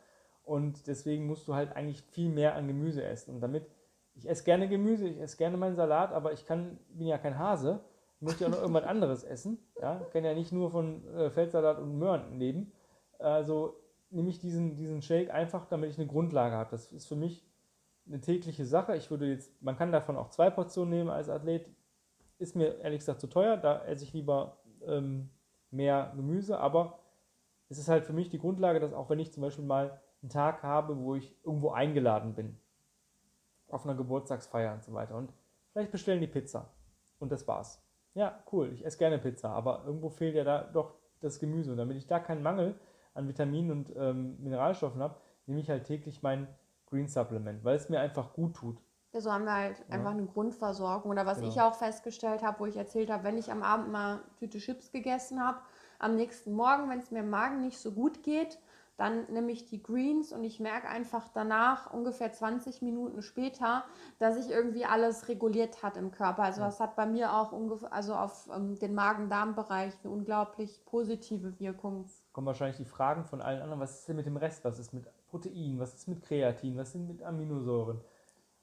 Und 0.44 0.88
deswegen 0.88 1.26
musst 1.26 1.48
du 1.48 1.56
halt 1.56 1.76
eigentlich 1.76 2.02
viel 2.02 2.30
mehr 2.30 2.56
an 2.56 2.68
Gemüse 2.68 3.04
essen. 3.04 3.36
Und 3.36 3.42
damit, 3.42 3.66
ich 4.14 4.30
esse 4.30 4.44
gerne 4.44 4.68
Gemüse, 4.68 5.08
ich 5.08 5.20
esse 5.20 5.38
gerne 5.38 5.58
meinen 5.58 5.76
Salat, 5.76 6.12
aber 6.12 6.34
ich 6.34 6.46
kann, 6.46 6.78
bin 6.90 7.08
ja 7.08 7.18
kein 7.18 7.40
Hase. 7.40 7.80
Ich 8.18 8.22
möchte 8.22 8.44
ja 8.44 8.50
auch 8.50 8.52
noch 8.52 8.62
irgendwas 8.62 8.84
anderes 8.88 9.24
essen. 9.24 9.58
Ja? 9.82 10.02
Ich 10.02 10.12
kann 10.12 10.26
ja 10.26 10.34
nicht 10.34 10.52
nur 10.52 10.70
von 10.70 11.08
äh, 11.16 11.30
Feldsalat 11.30 11.80
und 11.80 11.98
Möhren 11.98 12.38
leben. 12.38 12.74
Also 13.20 13.83
nehme 14.14 14.30
ich 14.30 14.40
diesen, 14.40 14.76
diesen 14.76 15.02
Shake 15.02 15.32
einfach, 15.32 15.66
damit 15.66 15.90
ich 15.90 15.98
eine 15.98 16.08
Grundlage 16.08 16.56
habe. 16.56 16.72
Das 16.72 16.92
ist 16.92 17.08
für 17.08 17.16
mich 17.16 17.46
eine 18.08 18.22
tägliche 18.22 18.66
Sache. 18.66 18.96
Ich 18.96 19.10
würde 19.10 19.30
jetzt, 19.30 19.62
man 19.62 19.76
kann 19.76 19.92
davon 19.92 20.18
auch 20.18 20.30
zwei 20.30 20.50
Portionen 20.50 20.92
nehmen 20.92 21.10
als 21.10 21.30
Athlet. 21.30 21.70
Ist 22.38 22.56
mir 22.56 22.80
ehrlich 22.80 23.00
gesagt 23.00 23.22
zu 23.22 23.28
teuer, 23.28 23.58
da 23.58 23.84
esse 23.86 24.04
ich 24.04 24.14
lieber 24.14 24.58
ähm, 24.86 25.30
mehr 25.72 26.14
Gemüse, 26.16 26.60
aber 26.60 27.00
es 27.70 27.78
ist 27.78 27.88
halt 27.90 28.06
für 28.06 28.14
mich 28.14 28.30
die 28.30 28.40
Grundlage, 28.40 28.80
dass 28.80 28.94
auch 28.94 29.10
wenn 29.10 29.20
ich 29.20 29.32
zum 29.34 29.42
Beispiel 29.42 29.66
mal 29.66 30.00
einen 30.22 30.30
Tag 30.30 30.64
habe, 30.64 30.98
wo 30.98 31.16
ich 31.16 31.36
irgendwo 31.44 31.72
eingeladen 31.72 32.34
bin 32.36 32.58
auf 33.70 33.86
einer 33.86 33.96
Geburtstagsfeier 33.96 34.74
und 34.74 34.84
so 34.84 34.94
weiter. 34.94 35.16
Und 35.16 35.34
vielleicht 35.72 35.92
bestellen 35.92 36.22
die 36.22 36.28
Pizza. 36.28 36.70
Und 37.20 37.32
das 37.32 37.48
war's. 37.48 37.82
Ja, 38.14 38.44
cool, 38.52 38.72
ich 38.74 38.86
esse 38.86 38.98
gerne 39.00 39.18
Pizza, 39.18 39.50
aber 39.50 39.84
irgendwo 39.86 40.10
fehlt 40.10 40.36
ja 40.36 40.44
da 40.44 40.64
doch 40.64 40.94
das 41.20 41.40
Gemüse. 41.40 41.72
Und 41.72 41.78
damit 41.78 41.98
ich 41.98 42.06
da 42.06 42.20
keinen 42.20 42.44
Mangel 42.44 42.76
an 43.14 43.28
Vitaminen 43.28 43.72
und 43.72 43.94
ähm, 43.96 44.38
Mineralstoffen 44.42 45.02
habe, 45.02 45.16
nehme 45.46 45.60
ich 45.60 45.70
halt 45.70 45.86
täglich 45.86 46.22
mein 46.24 46.48
Green 46.88 47.08
Supplement, 47.08 47.64
weil 47.64 47.76
es 47.76 47.90
mir 47.90 48.00
einfach 48.00 48.34
gut 48.34 48.56
tut. 48.56 48.78
Ja, 49.14 49.22
so 49.22 49.32
haben 49.32 49.46
wir 49.46 49.54
halt 49.54 49.80
ja. 49.80 49.96
einfach 49.96 50.12
eine 50.12 50.26
Grundversorgung. 50.26 51.12
Oder 51.12 51.26
was 51.26 51.38
genau. 51.40 51.52
ich 51.52 51.62
auch 51.62 51.76
festgestellt 51.76 52.42
habe, 52.42 52.60
wo 52.60 52.66
ich 52.66 52.78
erzählt 52.78 53.12
habe, 53.12 53.24
wenn 53.24 53.38
ich 53.38 53.52
am 53.52 53.62
Abend 53.62 53.92
mal 53.92 54.22
Tüte 54.38 54.58
Chips 54.58 54.92
gegessen 54.92 55.44
habe, 55.44 55.60
am 56.00 56.16
nächsten 56.16 56.54
Morgen, 56.54 56.90
wenn 56.90 57.00
es 57.00 57.12
mir 57.12 57.20
im 57.20 57.30
Magen 57.30 57.62
nicht 57.62 57.78
so 57.78 57.92
gut 57.92 58.24
geht, 58.24 58.60
dann 58.98 59.26
nehme 59.32 59.52
ich 59.52 59.66
die 59.66 59.82
Greens 59.82 60.32
und 60.32 60.44
ich 60.44 60.60
merke 60.60 60.88
einfach 60.88 61.28
danach, 61.34 61.92
ungefähr 61.92 62.32
20 62.32 62.82
Minuten 62.84 63.22
später, 63.22 63.84
dass 64.20 64.36
sich 64.36 64.52
irgendwie 64.52 64.86
alles 64.86 65.28
reguliert 65.30 65.82
hat 65.82 65.98
im 65.98 66.12
Körper. 66.12 66.44
Also 66.44 66.62
das 66.62 66.80
hat 66.80 66.96
bei 66.96 67.08
mir 67.08 67.34
auch 67.36 67.52
ungefähr, 67.52 67.92
also 67.92 68.14
auf 68.14 68.50
ähm, 68.56 68.78
den 68.78 68.94
Magen-Darm-Bereich 68.94 69.94
eine 70.04 70.14
unglaublich 70.14 70.86
positive 70.86 71.60
Wirkung. 71.60 72.06
Kommen 72.34 72.48
wahrscheinlich 72.48 72.78
die 72.78 72.86
Fragen 72.86 73.26
von 73.26 73.42
allen 73.42 73.62
anderen, 73.62 73.80
was 73.80 74.00
ist 74.00 74.10
denn 74.10 74.16
mit 74.16 74.26
dem 74.26 74.38
Rest? 74.38 74.66
Was 74.66 74.80
ist 74.80 74.92
mit 74.92 75.06
Protein? 75.28 75.80
Was 75.80 75.94
ist 75.94 76.08
mit 76.08 76.24
Kreatin? 76.24 76.76
Was 76.78 76.92
sind 76.92 77.08
mit 77.08 77.22
Aminosäuren? 77.24 78.02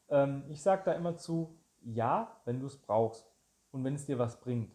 Ähm, 0.08 0.42
ich 0.48 0.60
sage 0.60 0.82
da 0.84 0.92
immer 0.92 1.16
zu, 1.16 1.56
ja, 1.82 2.36
wenn 2.44 2.58
du 2.58 2.66
es 2.66 2.76
brauchst 2.76 3.32
und 3.70 3.84
wenn 3.84 3.94
es 3.94 4.06
dir 4.06 4.18
was 4.18 4.40
bringt. 4.40 4.74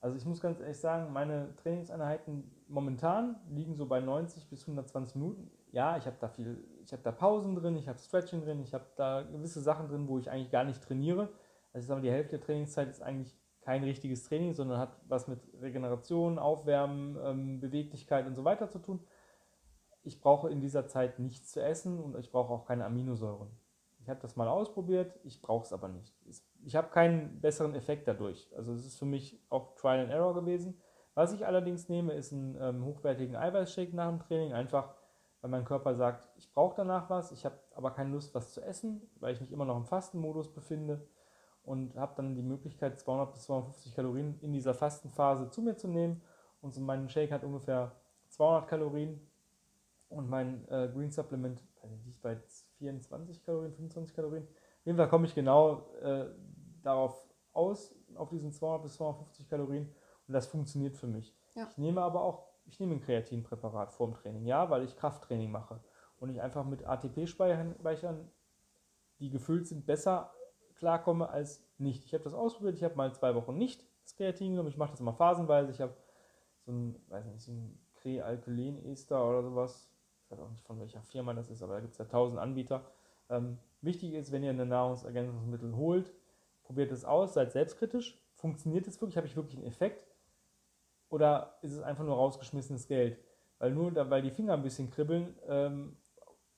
Also 0.00 0.16
ich 0.16 0.24
muss 0.24 0.40
ganz 0.40 0.60
ehrlich 0.60 0.78
sagen, 0.78 1.12
meine 1.12 1.54
Trainingseinheiten 1.56 2.48
momentan 2.68 3.36
liegen 3.50 3.74
so 3.74 3.86
bei 3.86 4.00
90 4.00 4.48
bis 4.48 4.62
120 4.62 5.16
Minuten. 5.16 5.50
Ja, 5.72 5.96
ich 5.96 6.06
habe 6.06 6.16
da 6.20 6.28
viel, 6.28 6.64
ich 6.84 6.92
habe 6.92 7.02
da 7.02 7.10
Pausen 7.10 7.56
drin, 7.56 7.76
ich 7.76 7.88
habe 7.88 7.98
Stretching 7.98 8.42
drin, 8.42 8.60
ich 8.62 8.72
habe 8.72 8.86
da 8.96 9.22
gewisse 9.22 9.60
Sachen 9.60 9.88
drin, 9.88 10.06
wo 10.06 10.18
ich 10.18 10.30
eigentlich 10.30 10.52
gar 10.52 10.64
nicht 10.64 10.82
trainiere. 10.82 11.30
Also 11.72 11.84
ich 11.84 11.86
sage 11.86 12.00
mal, 12.00 12.06
die 12.06 12.12
Hälfte 12.12 12.38
der 12.38 12.46
Trainingszeit 12.46 12.88
ist 12.88 13.02
eigentlich 13.02 13.36
kein 13.68 13.84
richtiges 13.84 14.24
Training, 14.24 14.54
sondern 14.54 14.78
hat 14.78 14.96
was 15.08 15.28
mit 15.28 15.40
Regeneration, 15.60 16.38
Aufwärmen, 16.38 17.18
ähm, 17.22 17.60
Beweglichkeit 17.60 18.26
und 18.26 18.34
so 18.34 18.42
weiter 18.42 18.70
zu 18.70 18.78
tun. 18.78 18.98
Ich 20.04 20.22
brauche 20.22 20.48
in 20.48 20.62
dieser 20.62 20.86
Zeit 20.86 21.18
nichts 21.18 21.52
zu 21.52 21.62
essen 21.62 22.00
und 22.00 22.16
ich 22.16 22.32
brauche 22.32 22.50
auch 22.50 22.64
keine 22.64 22.86
Aminosäuren. 22.86 23.50
Ich 24.00 24.08
habe 24.08 24.20
das 24.20 24.36
mal 24.36 24.48
ausprobiert, 24.48 25.20
ich 25.22 25.42
brauche 25.42 25.66
es 25.66 25.74
aber 25.74 25.88
nicht. 25.88 26.16
Ich 26.64 26.76
habe 26.76 26.88
keinen 26.88 27.42
besseren 27.42 27.74
Effekt 27.74 28.08
dadurch. 28.08 28.50
Also 28.56 28.72
es 28.72 28.86
ist 28.86 28.98
für 28.98 29.04
mich 29.04 29.38
auch 29.50 29.74
Trial 29.74 30.00
and 30.00 30.12
Error 30.12 30.32
gewesen. 30.32 30.80
Was 31.12 31.34
ich 31.34 31.44
allerdings 31.46 31.90
nehme, 31.90 32.14
ist 32.14 32.32
einen 32.32 32.56
ähm, 32.58 32.86
hochwertigen 32.86 33.36
Eiweißshake 33.36 33.94
nach 33.94 34.08
dem 34.08 34.20
Training, 34.20 34.54
einfach 34.54 34.94
weil 35.42 35.50
mein 35.50 35.66
Körper 35.66 35.94
sagt, 35.94 36.26
ich 36.36 36.50
brauche 36.54 36.74
danach 36.74 37.10
was, 37.10 37.32
ich 37.32 37.44
habe 37.44 37.58
aber 37.74 37.90
keine 37.90 38.12
Lust, 38.12 38.34
was 38.34 38.54
zu 38.54 38.62
essen, 38.62 39.02
weil 39.20 39.34
ich 39.34 39.42
mich 39.42 39.52
immer 39.52 39.66
noch 39.66 39.76
im 39.76 39.84
Fastenmodus 39.84 40.54
befinde 40.54 41.06
und 41.68 41.94
habe 41.96 42.14
dann 42.16 42.34
die 42.34 42.42
Möglichkeit, 42.42 42.98
200 42.98 43.32
bis 43.32 43.42
250 43.42 43.94
Kalorien 43.94 44.38
in 44.40 44.54
dieser 44.54 44.72
Fastenphase 44.72 45.50
zu 45.50 45.60
mir 45.60 45.76
zu 45.76 45.86
nehmen. 45.86 46.22
Und 46.62 46.72
so 46.72 46.80
mein 46.80 47.08
Shake 47.10 47.30
hat 47.30 47.44
ungefähr 47.44 47.92
200 48.30 48.66
Kalorien 48.66 49.20
und 50.08 50.30
mein 50.30 50.66
äh, 50.68 50.88
Green 50.92 51.10
Supplement 51.10 51.62
liegt 52.06 52.22
bei 52.22 52.38
24 52.78 53.44
Kalorien, 53.44 53.74
25 53.74 54.16
Kalorien. 54.16 54.44
Auf 54.44 54.86
jeden 54.86 54.96
Fall 54.96 55.08
komme 55.08 55.26
ich 55.26 55.34
genau 55.34 55.90
äh, 56.00 56.24
darauf 56.82 57.22
aus, 57.52 57.94
auf 58.14 58.30
diesen 58.30 58.50
200 58.50 58.82
bis 58.82 58.94
250 58.94 59.48
Kalorien 59.50 59.94
und 60.26 60.32
das 60.32 60.46
funktioniert 60.46 60.96
für 60.96 61.06
mich. 61.06 61.36
Ja. 61.54 61.68
Ich 61.70 61.76
nehme 61.76 62.00
aber 62.00 62.22
auch, 62.22 62.46
ich 62.64 62.80
nehme 62.80 62.94
ein 62.94 63.02
Kreatinpräparat 63.02 63.92
vorm 63.92 64.14
Training, 64.14 64.46
ja, 64.46 64.70
weil 64.70 64.84
ich 64.84 64.96
Krafttraining 64.96 65.50
mache 65.50 65.80
und 66.18 66.30
ich 66.30 66.40
einfach 66.40 66.64
mit 66.64 66.86
ATP-Speichern, 66.86 68.30
die 69.20 69.28
gefüllt 69.28 69.66
sind, 69.66 69.84
besser 69.84 70.32
klarkomme 70.78 71.28
als 71.28 71.62
nicht. 71.78 72.04
Ich 72.04 72.14
habe 72.14 72.24
das 72.24 72.34
ausprobiert, 72.34 72.76
ich 72.76 72.84
habe 72.84 72.96
mal 72.96 73.12
zwei 73.14 73.34
Wochen 73.34 73.58
nicht 73.58 73.84
das 74.08 74.16
Kreatin 74.16 74.52
genommen, 74.52 74.70
ich 74.70 74.78
mache 74.78 74.92
das 74.92 75.00
immer 75.00 75.12
phasenweise, 75.12 75.70
ich 75.70 75.82
habe 75.82 75.94
so 76.64 76.72
ein, 76.72 76.96
weiß 77.08 77.26
nicht, 77.26 77.42
so 77.42 77.52
ein 77.52 77.78
Krealkylen-Ester 77.96 79.28
oder 79.28 79.42
sowas, 79.42 79.90
ich 80.24 80.30
weiß 80.30 80.40
auch 80.40 80.50
nicht 80.50 80.64
von 80.64 80.80
welcher 80.80 81.02
Firma 81.02 81.34
das 81.34 81.50
ist, 81.50 81.62
aber 81.62 81.74
da 81.74 81.80
gibt 81.80 81.92
es 81.92 81.98
ja 81.98 82.06
tausend 82.06 82.38
Anbieter. 82.38 82.86
Ähm, 83.28 83.58
wichtig 83.82 84.14
ist, 84.14 84.32
wenn 84.32 84.42
ihr 84.42 84.50
eine 84.50 84.64
Nahrungsergänzungsmittel 84.64 85.76
holt, 85.76 86.14
probiert 86.62 86.90
es 86.90 87.04
aus, 87.04 87.34
seid 87.34 87.52
selbstkritisch. 87.52 88.18
Funktioniert 88.34 88.86
es 88.86 89.00
wirklich? 89.00 89.16
Habe 89.18 89.26
ich 89.26 89.36
wirklich 89.36 89.56
einen 89.56 89.66
Effekt? 89.66 90.06
Oder 91.10 91.58
ist 91.60 91.72
es 91.72 91.82
einfach 91.82 92.04
nur 92.04 92.16
rausgeschmissenes 92.16 92.86
Geld? 92.86 93.18
Weil 93.58 93.72
nur, 93.72 93.94
weil 94.10 94.22
die 94.22 94.30
Finger 94.30 94.54
ein 94.54 94.62
bisschen 94.62 94.90
kribbeln 94.90 95.34
ähm, 95.48 95.96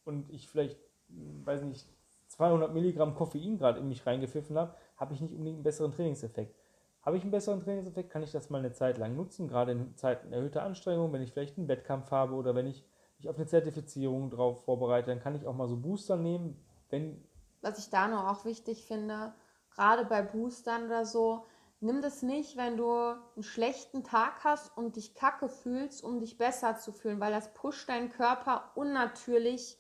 und 0.05 0.31
ich 0.31 0.49
vielleicht, 0.49 0.79
weiß 1.09 1.63
nicht, 1.63 1.89
200 2.31 2.73
Milligramm 2.73 3.15
Koffein 3.15 3.59
gerade 3.59 3.81
in 3.81 3.89
mich 3.89 4.07
reingepfiffen 4.07 4.57
habe, 4.57 4.75
habe 4.97 5.15
ich 5.15 5.21
nicht 5.21 5.33
unbedingt 5.33 5.57
einen 5.57 5.65
besseren 5.65 5.93
Trainingseffekt. 5.93 6.57
Habe 7.03 7.17
ich 7.17 7.23
einen 7.23 7.33
besseren 7.33 7.61
Trainingseffekt, 7.61 8.11
kann 8.11 8.23
ich 8.23 8.31
das 8.31 8.51
mal 8.51 8.59
eine 8.59 8.73
Zeit 8.73 8.99
lang 8.99 9.17
nutzen, 9.17 9.49
gerade 9.49 9.73
in 9.73 9.97
Zeiten 9.97 10.33
erhöhter 10.33 10.63
Anstrengung, 10.63 11.13
wenn 11.13 11.23
ich 11.23 11.33
vielleicht 11.33 11.59
einen 11.59 11.69
Wettkampf 11.69 12.11
habe 12.11 12.35
oder 12.35 12.55
wenn 12.55 12.67
ich 12.67 12.85
mich 13.19 13.29
auf 13.29 13.37
eine 13.37 13.47
Zertifizierung 13.47 14.31
drauf 14.31 14.65
vorbereite, 14.65 15.11
dann 15.11 15.21
kann 15.21 15.35
ich 15.35 15.47
auch 15.47 15.55
mal 15.55 15.69
so 15.69 15.77
Booster 15.77 16.17
nehmen, 16.17 16.63
wenn. 16.89 17.25
Was 17.63 17.79
ich 17.79 17.91
da 17.91 18.07
noch 18.09 18.29
auch 18.29 18.45
wichtig 18.45 18.85
finde, 18.85 19.35
gerade 19.71 20.05
bei 20.05 20.23
Boostern 20.23 20.87
oder 20.87 21.05
so, 21.05 21.47
nimm 21.81 22.01
das 22.01 22.23
nicht, 22.23 22.57
wenn 22.57 22.77
du 22.77 22.91
einen 22.91 23.43
schlechten 23.43 24.05
Tag 24.05 24.45
hast 24.45 24.77
und 24.77 24.97
dich 24.97 25.15
kacke 25.15 25.49
fühlst, 25.49 26.05
um 26.05 26.21
dich 26.21 26.39
besser 26.39 26.77
zu 26.77 26.93
fühlen, 26.93 27.21
weil 27.21 27.33
das 27.33 27.53
pusht 27.55 27.89
deinen 27.89 28.11
Körper 28.11 28.71
unnatürlich 28.77 29.79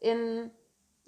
in 0.00 0.50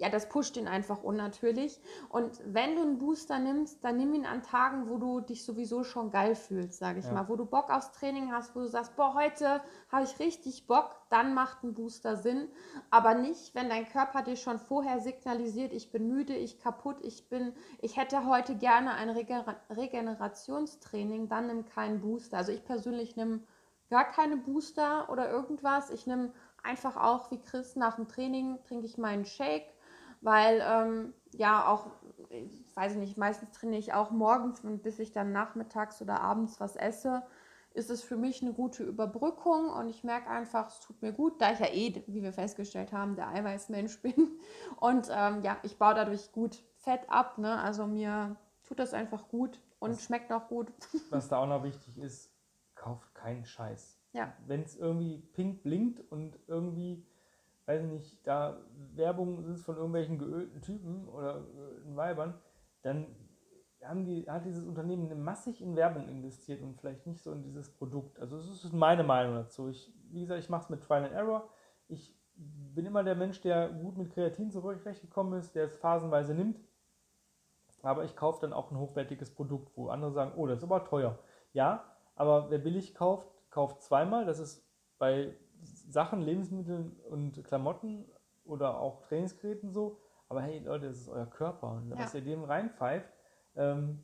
ja, 0.01 0.09
das 0.09 0.29
pusht 0.29 0.57
ihn 0.57 0.67
einfach 0.67 1.03
unnatürlich. 1.03 1.79
Und 2.09 2.41
wenn 2.43 2.75
du 2.75 2.81
einen 2.81 2.97
Booster 2.97 3.37
nimmst, 3.37 3.83
dann 3.83 3.97
nimm 3.97 4.15
ihn 4.15 4.25
an 4.25 4.41
Tagen, 4.41 4.89
wo 4.89 4.97
du 4.97 5.19
dich 5.19 5.45
sowieso 5.45 5.83
schon 5.83 6.09
geil 6.09 6.33
fühlst, 6.33 6.79
sage 6.79 6.97
ich 6.97 7.05
ja. 7.05 7.11
mal. 7.11 7.29
Wo 7.29 7.35
du 7.35 7.45
Bock 7.45 7.69
aufs 7.69 7.91
Training 7.91 8.31
hast, 8.31 8.55
wo 8.55 8.61
du 8.61 8.67
sagst, 8.67 8.95
boah, 8.95 9.13
heute 9.13 9.61
habe 9.91 10.03
ich 10.03 10.17
richtig 10.17 10.65
Bock, 10.65 10.95
dann 11.11 11.35
macht 11.35 11.63
ein 11.63 11.75
Booster 11.75 12.17
Sinn. 12.17 12.47
Aber 12.89 13.13
nicht, 13.13 13.53
wenn 13.53 13.69
dein 13.69 13.87
Körper 13.87 14.23
dir 14.23 14.37
schon 14.37 14.57
vorher 14.57 14.99
signalisiert, 14.99 15.71
ich 15.71 15.91
bin 15.91 16.07
müde, 16.07 16.33
ich 16.33 16.59
kaputt, 16.59 16.97
ich 17.03 17.29
bin, 17.29 17.53
ich 17.79 17.95
hätte 17.95 18.25
heute 18.25 18.55
gerne 18.55 18.95
ein 18.95 19.11
Regener 19.11 19.61
Regenerationstraining, 19.69 21.29
dann 21.29 21.45
nimm 21.45 21.65
keinen 21.65 22.01
Booster. 22.01 22.37
Also 22.37 22.51
ich 22.51 22.65
persönlich 22.65 23.15
nehme 23.17 23.41
gar 23.91 24.05
keine 24.05 24.37
Booster 24.37 25.11
oder 25.11 25.29
irgendwas. 25.29 25.91
Ich 25.91 26.07
nehme 26.07 26.33
einfach 26.63 26.97
auch 26.97 27.29
wie 27.29 27.39
Chris 27.39 27.75
nach 27.75 27.97
dem 27.97 28.07
Training 28.07 28.57
trinke 28.63 28.87
ich 28.87 28.97
meinen 28.97 29.25
Shake 29.25 29.71
weil 30.21 30.63
ähm, 30.65 31.13
ja 31.33 31.67
auch, 31.67 31.87
ich 32.29 32.75
weiß 32.75 32.95
nicht, 32.95 33.17
meistens 33.17 33.51
trainiere 33.51 33.79
ich 33.79 33.93
auch 33.93 34.11
morgens, 34.11 34.61
bis 34.63 34.99
ich 34.99 35.11
dann 35.11 35.31
nachmittags 35.31 36.01
oder 36.01 36.21
abends 36.21 36.59
was 36.59 36.75
esse, 36.75 37.23
ist 37.73 37.89
es 37.89 38.03
für 38.03 38.17
mich 38.17 38.41
eine 38.41 38.53
gute 38.53 38.83
Überbrückung 38.83 39.69
und 39.69 39.89
ich 39.89 40.03
merke 40.03 40.29
einfach, 40.29 40.67
es 40.67 40.79
tut 40.81 41.01
mir 41.01 41.13
gut, 41.13 41.41
da 41.41 41.53
ich 41.53 41.59
ja 41.59 41.67
eh, 41.67 42.03
wie 42.07 42.21
wir 42.21 42.33
festgestellt 42.33 42.91
haben, 42.91 43.15
der 43.15 43.29
Eiweißmensch 43.29 44.01
bin 44.01 44.39
und 44.79 45.07
ähm, 45.09 45.41
ja, 45.43 45.57
ich 45.63 45.77
baue 45.77 45.93
dadurch 45.93 46.31
gut 46.31 46.63
Fett 46.77 47.09
ab, 47.09 47.37
ne? 47.37 47.59
also 47.61 47.87
mir 47.87 48.35
tut 48.63 48.79
das 48.79 48.93
einfach 48.93 49.27
gut 49.29 49.61
und 49.79 49.91
was, 49.91 50.03
schmeckt 50.03 50.31
auch 50.31 50.47
gut. 50.47 50.71
Was 51.09 51.27
da 51.27 51.39
auch 51.39 51.47
noch 51.47 51.63
wichtig 51.63 51.97
ist, 51.97 52.31
kauft 52.75 53.15
keinen 53.15 53.45
Scheiß. 53.45 53.99
Ja. 54.13 54.33
Wenn 54.45 54.61
es 54.61 54.75
irgendwie 54.75 55.17
pink 55.33 55.63
blinkt 55.63 55.99
und 56.11 56.37
irgendwie 56.47 57.05
weiß 57.65 57.83
nicht, 57.83 58.25
da 58.25 58.61
Werbung 58.95 59.45
ist 59.45 59.63
von 59.65 59.75
irgendwelchen 59.75 60.17
geölten 60.17 60.61
Typen 60.61 61.07
oder 61.07 61.41
geölten 61.41 61.95
Weibern, 61.95 62.39
dann 62.81 63.07
haben 63.83 64.05
die, 64.05 64.29
hat 64.29 64.45
dieses 64.45 64.65
Unternehmen 64.65 65.23
massig 65.23 65.61
in 65.61 65.75
Werbung 65.75 66.07
investiert 66.07 66.61
und 66.61 66.79
vielleicht 66.79 67.07
nicht 67.07 67.21
so 67.21 67.31
in 67.31 67.43
dieses 67.43 67.71
Produkt. 67.75 68.19
Also 68.19 68.37
das 68.37 68.47
ist 68.47 68.73
meine 68.73 69.03
Meinung 69.03 69.35
dazu. 69.35 69.69
Ich, 69.69 69.93
wie 70.11 70.21
gesagt, 70.21 70.43
ich 70.43 70.49
mache 70.49 70.63
es 70.63 70.69
mit 70.69 70.83
Trial 70.83 71.05
and 71.05 71.13
Error. 71.13 71.49
Ich 71.87 72.15
bin 72.35 72.85
immer 72.85 73.03
der 73.03 73.15
Mensch, 73.15 73.41
der 73.41 73.69
gut 73.69 73.97
mit 73.97 74.11
Kreatin 74.11 74.51
zurechtgekommen 74.51 75.39
ist, 75.39 75.55
der 75.55 75.65
es 75.65 75.75
phasenweise 75.77 76.33
nimmt. 76.33 76.59
Aber 77.83 78.03
ich 78.03 78.15
kaufe 78.15 78.41
dann 78.41 78.53
auch 78.53 78.71
ein 78.71 78.77
hochwertiges 78.77 79.33
Produkt, 79.33 79.75
wo 79.75 79.89
andere 79.89 80.11
sagen, 80.11 80.33
oh, 80.35 80.45
das 80.45 80.59
ist 80.59 80.63
aber 80.63 80.85
teuer. 80.85 81.17
Ja, 81.53 81.83
aber 82.15 82.51
wer 82.51 82.59
billig 82.59 82.93
kauft, 82.93 83.27
kauft 83.49 83.81
zweimal. 83.81 84.25
Das 84.25 84.39
ist 84.39 84.63
bei 84.99 85.35
Sachen, 85.91 86.21
Lebensmitteln 86.21 86.95
und 87.09 87.43
Klamotten 87.43 88.05
oder 88.43 88.79
auch 88.79 89.01
Trainingsgeräten 89.01 89.71
so. 89.71 89.99
Aber 90.29 90.41
hey 90.41 90.59
Leute, 90.59 90.87
das 90.87 90.97
ist 90.97 91.09
euer 91.09 91.25
Körper. 91.25 91.73
Und 91.73 91.89
ja. 91.89 91.99
was 91.99 92.15
ihr 92.15 92.21
dem 92.21 92.43
reinpfeift, 92.43 93.11
ähm, 93.55 94.03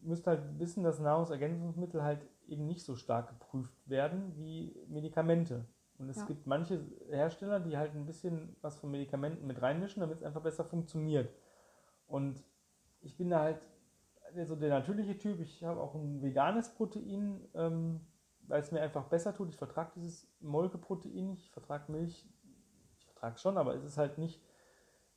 müsst 0.00 0.26
halt 0.26 0.58
wissen, 0.58 0.84
dass 0.84 0.98
Nahrungsergänzungsmittel 0.98 2.02
halt 2.02 2.26
eben 2.46 2.66
nicht 2.66 2.84
so 2.84 2.96
stark 2.96 3.28
geprüft 3.28 3.88
werden 3.88 4.36
wie 4.36 4.76
Medikamente. 4.88 5.66
Und 5.98 6.08
es 6.08 6.18
ja. 6.18 6.26
gibt 6.26 6.46
manche 6.46 6.84
Hersteller, 7.10 7.60
die 7.60 7.76
halt 7.76 7.94
ein 7.94 8.06
bisschen 8.06 8.56
was 8.60 8.78
von 8.78 8.90
Medikamenten 8.90 9.46
mit 9.46 9.60
reinmischen, 9.60 10.00
damit 10.00 10.18
es 10.18 10.24
einfach 10.24 10.42
besser 10.42 10.64
funktioniert. 10.64 11.32
Und 12.06 12.42
ich 13.00 13.16
bin 13.16 13.30
da 13.30 13.40
halt 13.40 13.60
so 14.44 14.56
der 14.56 14.70
natürliche 14.70 15.18
Typ. 15.18 15.40
Ich 15.40 15.64
habe 15.64 15.80
auch 15.80 15.94
ein 15.94 16.22
veganes 16.22 16.74
Protein. 16.74 17.40
Ähm, 17.54 18.00
weil 18.48 18.60
es 18.60 18.72
mir 18.72 18.80
einfach 18.80 19.04
besser 19.04 19.34
tut. 19.34 19.50
Ich 19.50 19.56
vertrage 19.56 19.92
dieses 19.96 20.26
Molkeprotein 20.40 21.34
ich 21.34 21.50
vertrage 21.50 21.92
Milch, 21.92 22.26
ich 22.98 23.04
vertrage 23.06 23.38
schon, 23.38 23.58
aber 23.58 23.74
es 23.74 23.84
ist 23.84 23.98
halt 23.98 24.18
nicht 24.18 24.42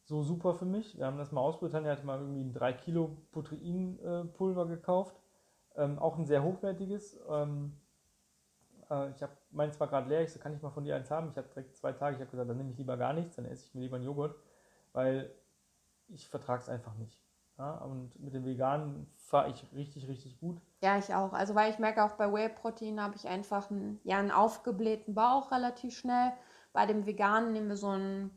so 0.04 0.24
super 0.24 0.54
für 0.54 0.66
mich. 0.66 0.98
Wir 0.98 1.06
haben 1.06 1.18
das 1.18 1.32
mal 1.32 1.42
ausprobiert. 1.42 1.74
Tanja 1.74 1.92
hatte 1.92 2.06
mal 2.06 2.20
irgendwie 2.20 2.44
ein 2.44 2.54
3 2.54 2.74
Kilo 2.74 3.18
Proteinpulver 3.32 4.68
gekauft. 4.68 5.16
Ähm, 5.76 6.00
auch 6.00 6.18
ein 6.18 6.26
sehr 6.26 6.44
hochwertiges. 6.44 7.20
Ähm, 7.30 7.78
äh, 8.90 9.12
ich 9.12 9.24
habe 9.24 9.34
meins 9.52 9.80
war 9.80 9.88
gerade 9.88 10.10
leer. 10.10 10.22
Ich 10.24 10.34
so, 10.34 10.40
kann 10.40 10.54
ich 10.54 10.62
mal 10.62 10.72
von 10.72 10.84
dir 10.84 10.96
eins 10.96 11.12
haben? 11.12 11.30
Ich 11.30 11.38
hatte 11.38 11.50
direkt 11.50 11.76
zwei 11.78 11.94
Tage. 11.94 12.16
Ich 12.16 12.22
habe 12.22 12.32
gesagt, 12.32 12.50
dann 12.50 12.58
nehme 12.58 12.72
ich 12.72 12.78
lieber 12.78 12.98
gar 12.98 13.14
nichts. 13.14 13.36
Dann 13.36 13.46
esse 13.46 13.66
ich 13.66 13.74
mir 13.74 13.82
lieber 13.82 13.96
einen 13.96 14.06
Joghurt, 14.06 14.36
weil 14.92 15.34
ich 16.10 16.28
vertrage 16.28 16.62
es 16.62 16.70
einfach 16.70 16.96
nicht. 16.96 17.21
Ja, 17.62 17.76
und 17.76 18.20
mit 18.20 18.34
dem 18.34 18.44
Veganen 18.44 19.06
fahre 19.18 19.52
ich 19.52 19.68
richtig, 19.76 20.08
richtig 20.08 20.40
gut. 20.40 20.60
Ja, 20.82 20.98
ich 20.98 21.14
auch. 21.14 21.32
Also 21.32 21.54
weil 21.54 21.70
ich 21.70 21.78
merke 21.78 22.04
auch 22.04 22.14
bei 22.14 22.34
Whey-Protein 22.34 23.00
habe 23.00 23.16
ich 23.16 23.28
einfach 23.28 23.70
einen, 23.70 24.00
ja, 24.04 24.18
einen 24.18 24.32
aufgeblähten 24.32 25.14
Bauch 25.14 25.52
relativ 25.52 25.96
schnell. 25.96 26.34
Bei 26.74 26.88
dem 26.88 27.06
Veganen 27.06 27.54
nehmen 27.54 27.70
wir 27.70 27.76
so 27.76 27.92
ein 27.92 28.32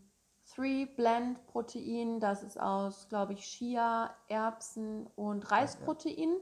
Three-Blend-Protein. 0.55 2.21
Das 2.21 2.43
ist 2.43 2.61
aus, 2.61 3.09
glaube 3.09 3.33
ich, 3.33 3.41
Chia, 3.47 4.15
Erbsen 4.29 5.07
und 5.17 5.51
Reisprotein. 5.51 6.37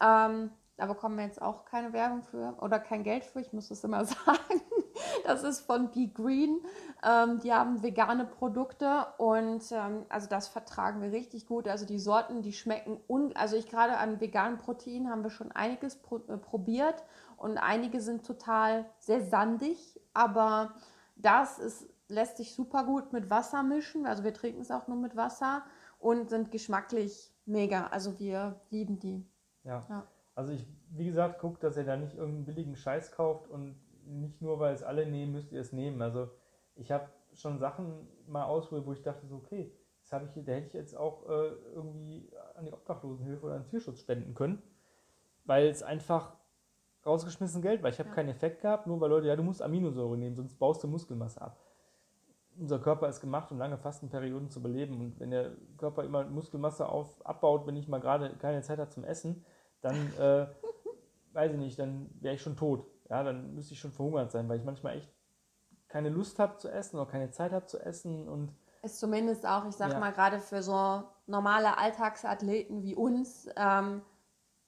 Ja. 0.00 0.26
Ähm, 0.26 0.50
da 0.76 0.86
bekommen 0.86 1.16
wir 1.16 1.24
jetzt 1.24 1.40
auch 1.40 1.64
keine 1.64 1.92
Werbung 1.92 2.22
für 2.22 2.54
oder 2.60 2.78
kein 2.78 3.02
Geld 3.02 3.24
für, 3.24 3.40
ich 3.40 3.52
muss 3.52 3.68
das 3.68 3.82
immer 3.84 4.04
sagen. 4.04 4.60
Das 5.24 5.42
ist 5.42 5.60
von 5.60 5.90
Be 5.90 6.08
Green. 6.08 6.60
Ähm, 7.02 7.38
die 7.40 7.52
haben 7.52 7.82
vegane 7.82 8.24
Produkte 8.24 9.06
und 9.18 9.70
ähm, 9.72 10.06
also 10.08 10.28
das 10.28 10.48
vertragen 10.48 11.02
wir 11.02 11.12
richtig 11.12 11.46
gut. 11.46 11.68
Also 11.68 11.86
die 11.86 11.98
Sorten, 11.98 12.42
die 12.42 12.52
schmecken 12.52 13.00
un 13.08 13.34
also 13.36 13.56
ich 13.56 13.68
gerade 13.68 13.98
an 13.98 14.20
veganen 14.20 14.58
Proteinen 14.58 15.10
haben 15.10 15.22
wir 15.22 15.30
schon 15.30 15.52
einiges 15.52 15.96
pro 15.96 16.18
äh, 16.28 16.36
probiert 16.38 17.02
und 17.36 17.58
einige 17.58 18.00
sind 18.00 18.26
total 18.26 18.86
sehr 18.98 19.22
sandig, 19.22 20.00
aber 20.14 20.74
das 21.16 21.58
ist, 21.58 21.88
lässt 22.08 22.36
sich 22.36 22.54
super 22.54 22.84
gut 22.84 23.12
mit 23.12 23.30
Wasser 23.30 23.62
mischen. 23.62 24.06
Also 24.06 24.24
wir 24.24 24.34
trinken 24.34 24.62
es 24.62 24.70
auch 24.70 24.86
nur 24.86 24.96
mit 24.96 25.16
Wasser 25.16 25.62
und 25.98 26.30
sind 26.30 26.50
geschmacklich 26.50 27.32
mega. 27.46 27.88
Also 27.88 28.18
wir 28.18 28.60
lieben 28.70 28.98
die. 28.98 29.26
ja. 29.64 29.84
ja. 29.88 30.06
Also 30.36 30.52
ich, 30.52 30.64
wie 30.90 31.06
gesagt, 31.06 31.40
guckt, 31.40 31.64
dass 31.64 31.78
ihr 31.78 31.84
da 31.84 31.96
nicht 31.96 32.14
irgendeinen 32.14 32.44
billigen 32.44 32.76
Scheiß 32.76 33.10
kauft 33.10 33.48
und 33.48 33.74
nicht 34.04 34.40
nur, 34.42 34.60
weil 34.60 34.74
es 34.74 34.82
alle 34.82 35.06
nehmen, 35.06 35.32
müsst 35.32 35.50
ihr 35.50 35.60
es 35.60 35.72
nehmen. 35.72 36.00
Also 36.02 36.28
ich 36.76 36.92
habe 36.92 37.08
schon 37.32 37.58
Sachen 37.58 38.06
mal 38.28 38.44
ausprobiert, 38.44 38.86
wo 38.86 38.92
ich 38.92 39.02
dachte 39.02 39.26
so, 39.26 39.36
okay, 39.36 39.72
das 40.02 40.12
habe 40.12 40.26
ich, 40.26 40.44
da 40.44 40.52
hätte 40.52 40.68
ich 40.68 40.74
jetzt 40.74 40.96
auch 40.96 41.26
äh, 41.28 41.48
irgendwie 41.74 42.30
an 42.54 42.66
die 42.66 42.72
Obdachlosenhilfe 42.72 43.46
oder 43.46 43.54
an 43.56 43.62
den 43.62 43.70
Tierschutz 43.70 43.98
spenden 43.98 44.34
können, 44.34 44.62
weil 45.46 45.66
es 45.68 45.82
einfach 45.82 46.36
rausgeschmissen 47.04 47.62
Geld 47.62 47.82
war. 47.82 47.88
Ich 47.90 47.98
habe 47.98 48.10
ja. 48.10 48.14
keinen 48.14 48.28
Effekt 48.28 48.60
gehabt, 48.60 48.86
nur 48.86 49.00
weil 49.00 49.08
Leute, 49.08 49.28
ja, 49.28 49.36
du 49.36 49.42
musst 49.42 49.62
Aminosäure 49.62 50.18
nehmen, 50.18 50.36
sonst 50.36 50.58
baust 50.58 50.84
du 50.84 50.88
Muskelmasse 50.88 51.40
ab. 51.40 51.58
Unser 52.58 52.78
Körper 52.78 53.08
ist 53.08 53.20
gemacht, 53.20 53.50
um 53.52 53.58
lange 53.58 53.78
Fastenperioden 53.78 54.50
zu 54.50 54.62
beleben. 54.62 55.00
Und 55.00 55.18
wenn 55.18 55.30
der 55.30 55.52
Körper 55.78 56.04
immer 56.04 56.24
Muskelmasse 56.24 56.88
auf, 56.88 57.24
abbaut, 57.24 57.66
wenn 57.66 57.76
ich 57.76 57.88
mal 57.88 58.00
gerade 58.00 58.30
keine 58.36 58.62
Zeit 58.62 58.78
habe 58.78 58.90
zum 58.90 59.04
Essen, 59.04 59.44
dann, 59.86 60.12
äh, 60.18 60.46
weiß 61.32 61.52
ich 61.52 61.58
nicht, 61.58 61.78
dann 61.78 62.10
wäre 62.20 62.34
ich 62.34 62.42
schon 62.42 62.56
tot. 62.56 62.86
Ja, 63.08 63.22
dann 63.22 63.54
müsste 63.54 63.74
ich 63.74 63.80
schon 63.80 63.92
verhungert 63.92 64.30
sein, 64.30 64.48
weil 64.48 64.58
ich 64.58 64.64
manchmal 64.64 64.96
echt 64.96 65.10
keine 65.88 66.08
Lust 66.08 66.38
habe 66.38 66.56
zu 66.58 66.68
essen 66.68 66.96
oder 66.96 67.10
keine 67.10 67.30
Zeit 67.30 67.52
habe 67.52 67.66
zu 67.66 67.78
essen 67.78 68.28
und 68.28 68.52
ist 68.82 69.00
zumindest 69.00 69.46
auch, 69.46 69.66
ich 69.66 69.74
sag 69.74 69.92
ja. 69.92 69.98
mal, 69.98 70.12
gerade 70.12 70.40
für 70.40 70.62
so 70.62 71.02
normale 71.26 71.76
Alltagsathleten 71.76 72.82
wie 72.82 72.94
uns, 72.94 73.48
ähm, 73.56 74.02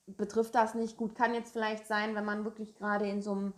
betrifft 0.06 0.54
das 0.54 0.74
nicht 0.74 0.96
gut. 0.96 1.14
Kann 1.14 1.34
jetzt 1.34 1.52
vielleicht 1.52 1.86
sein, 1.86 2.14
wenn 2.14 2.24
man 2.24 2.44
wirklich 2.44 2.74
gerade 2.74 3.08
in 3.08 3.22
so 3.22 3.32
einem 3.32 3.54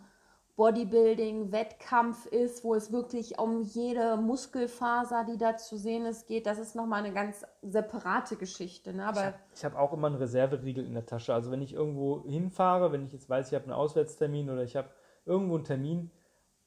Bodybuilding-Wettkampf 0.55 2.25
ist, 2.27 2.63
wo 2.63 2.75
es 2.75 2.91
wirklich 2.91 3.39
um 3.39 3.61
jede 3.61 4.17
Muskelfaser, 4.17 5.25
die 5.25 5.37
da 5.37 5.57
zu 5.57 5.77
sehen 5.77 6.05
ist, 6.05 6.27
geht. 6.27 6.45
Das 6.45 6.59
ist 6.59 6.75
nochmal 6.75 7.03
eine 7.03 7.13
ganz 7.13 7.45
separate 7.61 8.35
Geschichte. 8.35 8.93
Ne? 8.93 9.05
Aber 9.05 9.33
ich 9.55 9.63
habe 9.63 9.75
hab 9.75 9.81
auch 9.81 9.93
immer 9.93 10.07
einen 10.07 10.17
Reserveriegel 10.17 10.85
in 10.85 10.93
der 10.93 11.05
Tasche. 11.05 11.33
Also 11.33 11.51
wenn 11.51 11.61
ich 11.61 11.73
irgendwo 11.73 12.23
hinfahre, 12.27 12.91
wenn 12.91 13.05
ich 13.05 13.13
jetzt 13.13 13.29
weiß, 13.29 13.47
ich 13.47 13.55
habe 13.55 13.65
einen 13.65 13.73
Auswärtstermin 13.73 14.49
oder 14.49 14.63
ich 14.63 14.75
habe 14.75 14.89
irgendwo 15.25 15.55
einen 15.55 15.63
Termin 15.63 16.11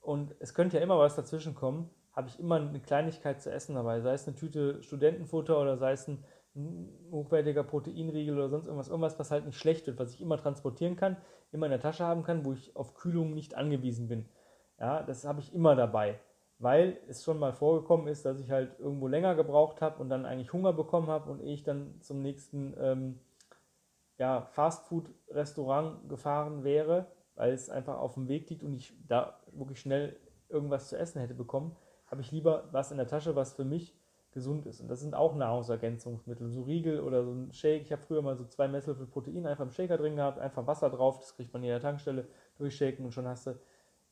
und 0.00 0.34
es 0.38 0.54
könnte 0.54 0.78
ja 0.78 0.82
immer 0.82 0.98
was 0.98 1.16
dazwischen 1.16 1.54
kommen, 1.54 1.90
habe 2.12 2.28
ich 2.28 2.38
immer 2.38 2.56
eine 2.56 2.80
Kleinigkeit 2.80 3.42
zu 3.42 3.50
essen 3.50 3.74
dabei. 3.74 4.00
Sei 4.00 4.12
es 4.12 4.26
eine 4.26 4.36
Tüte 4.36 4.82
Studentenfutter 4.82 5.60
oder 5.60 5.76
sei 5.76 5.92
es 5.92 6.08
ein 6.08 6.24
hochwertiger 7.10 7.64
Proteinriegel 7.64 8.36
oder 8.36 8.48
sonst 8.48 8.66
irgendwas, 8.66 8.88
irgendwas, 8.88 9.18
was 9.18 9.30
halt 9.30 9.44
nicht 9.46 9.58
schlecht 9.58 9.86
wird, 9.86 9.98
was 9.98 10.14
ich 10.14 10.20
immer 10.20 10.36
transportieren 10.36 10.96
kann, 10.96 11.16
in 11.62 11.70
der 11.70 11.80
Tasche 11.80 12.04
haben 12.04 12.22
kann, 12.22 12.44
wo 12.44 12.52
ich 12.52 12.74
auf 12.76 12.94
Kühlung 12.94 13.34
nicht 13.34 13.54
angewiesen 13.54 14.08
bin. 14.08 14.28
Ja, 14.78 15.02
das 15.02 15.24
habe 15.24 15.40
ich 15.40 15.54
immer 15.54 15.76
dabei, 15.76 16.18
weil 16.58 16.98
es 17.08 17.22
schon 17.22 17.38
mal 17.38 17.52
vorgekommen 17.52 18.08
ist, 18.08 18.24
dass 18.24 18.40
ich 18.40 18.50
halt 18.50 18.78
irgendwo 18.80 19.06
länger 19.06 19.34
gebraucht 19.34 19.80
habe 19.80 20.00
und 20.00 20.08
dann 20.08 20.26
eigentlich 20.26 20.52
Hunger 20.52 20.72
bekommen 20.72 21.08
habe 21.08 21.30
und 21.30 21.40
ich 21.40 21.62
dann 21.62 22.00
zum 22.00 22.22
nächsten 22.22 22.74
ähm, 22.78 23.20
ja, 24.18 24.42
Fastfood-Restaurant 24.42 26.08
gefahren 26.08 26.64
wäre, 26.64 27.06
weil 27.34 27.52
es 27.52 27.70
einfach 27.70 27.98
auf 27.98 28.14
dem 28.14 28.28
Weg 28.28 28.50
liegt 28.50 28.62
und 28.62 28.74
ich 28.74 28.92
da 29.06 29.40
wirklich 29.52 29.80
schnell 29.80 30.16
irgendwas 30.48 30.88
zu 30.88 30.98
essen 30.98 31.20
hätte 31.20 31.34
bekommen, 31.34 31.76
habe 32.06 32.20
ich 32.20 32.30
lieber 32.30 32.68
was 32.72 32.90
in 32.90 32.96
der 32.96 33.08
Tasche, 33.08 33.34
was 33.34 33.54
für 33.54 33.64
mich 33.64 33.96
gesund 34.34 34.66
ist. 34.66 34.80
Und 34.80 34.88
das 34.88 35.00
sind 35.00 35.14
auch 35.14 35.34
Nahrungsergänzungsmittel, 35.34 36.50
so 36.50 36.62
Riegel 36.62 37.00
oder 37.00 37.24
so 37.24 37.32
ein 37.32 37.52
Shake. 37.52 37.82
Ich 37.82 37.92
habe 37.92 38.02
früher 38.02 38.20
mal 38.20 38.36
so 38.36 38.44
zwei 38.44 38.68
Messlöffel 38.68 39.06
Protein 39.06 39.46
einfach 39.46 39.64
im 39.64 39.70
Shaker 39.70 39.96
drin 39.96 40.16
gehabt, 40.16 40.38
einfach 40.38 40.66
Wasser 40.66 40.90
drauf, 40.90 41.18
das 41.20 41.34
kriegt 41.36 41.52
man 41.52 41.62
in 41.62 41.70
der 41.70 41.80
Tankstelle, 41.80 42.26
durchshaken 42.58 43.04
und 43.04 43.12
schon 43.12 43.26
hast 43.26 43.46
du 43.46 43.58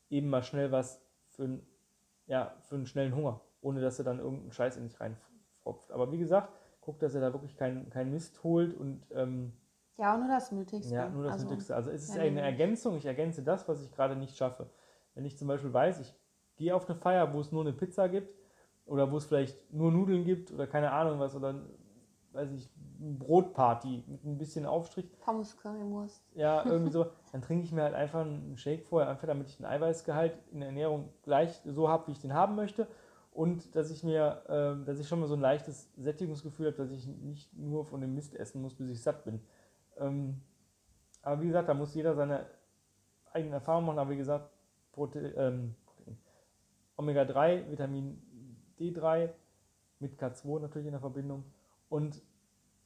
eben 0.09 0.31
mal 0.31 0.43
schnell 0.43 0.73
was 0.73 1.03
für, 1.29 1.45
ein, 1.45 1.67
ja, 2.27 2.55
für 2.63 2.77
einen 2.77 2.87
schnellen 2.87 3.15
Hunger, 3.15 3.41
ohne 3.61 3.81
dass 3.81 3.99
du 3.99 4.05
dann 4.05 4.19
irgendeinen 4.19 4.53
Scheiß 4.53 4.77
in 4.77 4.85
dich 4.85 4.99
reinfropft. 5.01 5.91
Aber 5.91 6.11
wie 6.13 6.19
gesagt, 6.19 6.53
guckt, 6.81 7.03
dass 7.03 7.15
er 7.15 7.21
da 7.21 7.33
wirklich 7.33 7.57
keinen 7.57 7.91
kein 7.91 8.11
Mist 8.11 8.43
holt 8.43 8.75
und 8.75 9.07
ähm, 9.13 9.53
ja, 9.99 10.17
nur 10.17 10.29
das 10.29 10.51
Nötigste. 10.51 10.95
Ja, 10.95 11.09
nur 11.09 11.25
das 11.25 11.35
also, 11.35 11.49
Nötigste. 11.49 11.77
Also 11.77 11.91
es 11.91 12.09
ist 12.09 12.17
ja, 12.17 12.23
eine 12.23 12.41
Ergänzung, 12.41 12.97
ich 12.97 13.07
ergänze 13.07 13.43
das, 13.43 13.69
was 13.69 13.83
ich 13.83 13.93
gerade 13.93 14.17
nicht 14.17 14.37
schaffe. 14.37 14.71
Wenn 15.15 15.25
ich 15.25 15.37
zum 15.37 15.49
Beispiel 15.49 15.73
weiß, 15.73 16.01
ich 16.01 16.15
gehe 16.57 16.75
auf 16.75 16.89
eine 16.89 16.99
Feier, 16.99 17.33
wo 17.35 17.41
es 17.41 17.53
nur 17.53 17.63
eine 17.63 17.73
Pizza 17.73 18.09
gibt, 18.09 18.35
oder 18.87 19.11
wo 19.11 19.17
es 19.17 19.27
vielleicht 19.27 19.73
nur 19.73 19.93
Nudeln 19.93 20.25
gibt 20.25 20.53
oder 20.53 20.67
keine 20.67 20.93
Ahnung 20.93 21.19
was 21.19 21.35
oder 21.35 21.55
weiß 22.33 22.51
ich, 22.53 22.71
Brotparty 22.99 24.05
mit 24.07 24.25
ein 24.25 24.39
bisschen 24.39 24.67
Aufstrich. 24.67 25.07
Pommes 25.21 25.57
Currywurst. 25.57 26.25
Ja, 26.35 26.65
irgendwie 26.67 26.93
so. 26.93 27.07
Dann 27.33 27.43
trinke 27.43 27.65
ich 27.65 27.73
mir 27.73 27.83
halt 27.83 27.95
einfach 27.95 28.21
einen 28.21 28.57
Shake 28.57 28.87
vorher, 28.87 29.11
einfach 29.11 29.27
damit 29.27 29.49
ich 29.49 29.57
den 29.57 29.67
Eiweißgehalt 29.67 30.35
in 30.53 30.61
der 30.61 30.69
Ernährung 30.69 31.09
gleich 31.23 31.61
so 31.65 31.89
habe, 31.89 32.07
wie 32.07 32.13
ich 32.13 32.21
den 32.21 32.33
haben 32.33 32.55
möchte. 32.55 32.87
Und 33.33 33.75
dass 33.75 33.91
ich 33.91 34.05
mir, 34.05 34.43
äh, 34.49 34.85
dass 34.85 34.99
ich 34.99 35.09
schon 35.09 35.21
mal 35.21 35.27
so 35.27 35.35
ein 35.35 35.41
leichtes 35.41 35.91
Sättigungsgefühl 35.97 36.67
habe, 36.67 36.77
dass 36.77 36.91
ich 36.91 37.07
nicht 37.07 37.57
nur 37.57 37.85
von 37.85 38.01
dem 38.01 38.15
Mist 38.15 38.35
essen 38.35 38.61
muss, 38.61 38.75
bis 38.75 38.91
ich 38.91 39.03
satt 39.03 39.25
bin. 39.25 39.41
Ähm, 39.99 40.41
aber 41.23 41.41
wie 41.41 41.47
gesagt, 41.47 41.69
da 41.69 41.75
muss 41.75 41.95
jeder 41.95 42.15
seine 42.15 42.47
eigene 43.33 43.55
Erfahrung 43.55 43.87
machen. 43.87 43.99
Aber 43.99 44.11
wie 44.11 44.17
gesagt, 44.17 44.51
Prote 44.93 45.33
ähm, 45.37 45.75
Omega-3, 46.97 47.71
Vitamin 47.71 48.23
D3 48.83 49.31
mit 50.01 50.21
K2 50.21 50.61
natürlich 50.61 50.87
in 50.87 50.93
der 50.93 51.01
Verbindung 51.01 51.45
und 51.89 52.23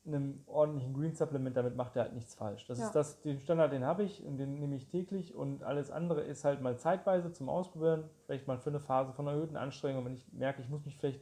einem 0.06 0.44
ordentlichen 0.46 0.94
Green 0.94 1.14
Supplement, 1.14 1.56
damit 1.56 1.76
macht 1.76 1.96
er 1.96 2.04
halt 2.04 2.14
nichts 2.14 2.35
falsch. 2.35 2.66
Das 2.66 2.78
ja. 2.78 2.87
ist 2.87 2.94
das, 2.94 3.20
den 3.22 3.40
Standard, 3.40 3.72
den 3.72 3.85
habe 3.85 4.04
ich 4.04 4.24
und 4.24 4.37
den 4.37 4.59
nehme 4.59 4.76
ich 4.76 4.87
täglich 4.87 5.35
und 5.35 5.64
alles 5.64 5.90
andere 5.90 6.20
ist 6.20 6.44
halt 6.44 6.61
mal 6.61 6.78
zeitweise 6.78 7.32
zum 7.32 7.48
Ausprobieren, 7.48 8.04
vielleicht 8.24 8.46
mal 8.46 8.59
für 8.59 8.70
eine 8.70 8.80
Phase 8.80 9.12
von 9.12 9.26
erhöhten 9.26 9.56
Anstrengungen. 9.56 10.06
Wenn 10.06 10.14
ich 10.14 10.32
merke, 10.32 10.62
ich 10.62 10.68
muss 10.68 10.85
mich 10.85 10.96
vielleicht 10.96 11.20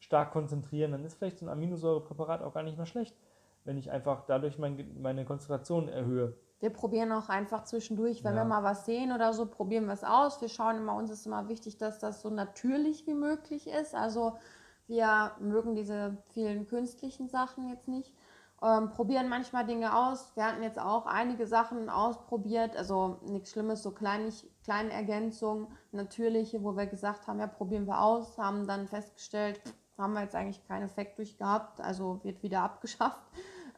stark 0.00 0.32
konzentrieren, 0.32 0.92
dann 0.92 1.04
ist 1.04 1.14
vielleicht 1.14 1.38
so 1.38 1.46
ein 1.46 1.48
Aminosäurepräparat 1.48 2.42
auch 2.42 2.54
gar 2.54 2.64
nicht 2.64 2.76
mehr 2.76 2.86
schlecht, 2.86 3.16
wenn 3.64 3.78
ich 3.78 3.90
einfach 3.90 4.24
dadurch 4.26 4.58
mein, 4.58 5.00
meine 5.00 5.24
Konzentration 5.24 5.88
erhöhe. 5.88 6.34
Wir 6.64 6.70
probieren 6.70 7.12
auch 7.12 7.28
einfach 7.28 7.64
zwischendurch, 7.64 8.24
wenn 8.24 8.36
ja. 8.36 8.40
wir 8.40 8.46
mal 8.46 8.62
was 8.62 8.86
sehen 8.86 9.12
oder 9.12 9.34
so, 9.34 9.44
probieren 9.44 9.84
wir 9.84 9.92
es 9.92 10.02
aus. 10.02 10.40
Wir 10.40 10.48
schauen 10.48 10.78
immer, 10.78 10.96
uns 10.96 11.10
ist 11.10 11.26
immer 11.26 11.46
wichtig, 11.46 11.76
dass 11.76 11.98
das 11.98 12.22
so 12.22 12.30
natürlich 12.30 13.06
wie 13.06 13.12
möglich 13.12 13.66
ist. 13.66 13.94
Also 13.94 14.38
wir 14.86 15.32
mögen 15.40 15.74
diese 15.74 16.16
vielen 16.32 16.66
künstlichen 16.66 17.28
Sachen 17.28 17.68
jetzt 17.68 17.86
nicht. 17.86 18.14
Ähm, 18.62 18.88
probieren 18.88 19.28
manchmal 19.28 19.66
Dinge 19.66 19.94
aus. 19.94 20.34
Wir 20.36 20.46
hatten 20.46 20.62
jetzt 20.62 20.78
auch 20.78 21.04
einige 21.04 21.46
Sachen 21.46 21.90
ausprobiert, 21.90 22.78
also 22.78 23.18
nichts 23.26 23.50
Schlimmes, 23.50 23.82
so 23.82 23.90
kleinig, 23.90 24.50
kleine 24.64 24.90
Ergänzungen, 24.90 25.66
natürliche, 25.92 26.64
wo 26.64 26.78
wir 26.78 26.86
gesagt 26.86 27.26
haben, 27.26 27.40
ja, 27.40 27.46
probieren 27.46 27.86
wir 27.86 28.00
aus, 28.00 28.38
haben 28.38 28.66
dann 28.66 28.88
festgestellt, 28.88 29.60
haben 29.98 30.14
wir 30.14 30.22
jetzt 30.22 30.34
eigentlich 30.34 30.66
keinen 30.66 30.84
Effekt 30.84 31.18
durch 31.18 31.36
gehabt, 31.36 31.82
also 31.82 32.24
wird 32.24 32.42
wieder 32.42 32.62
abgeschafft. 32.62 33.20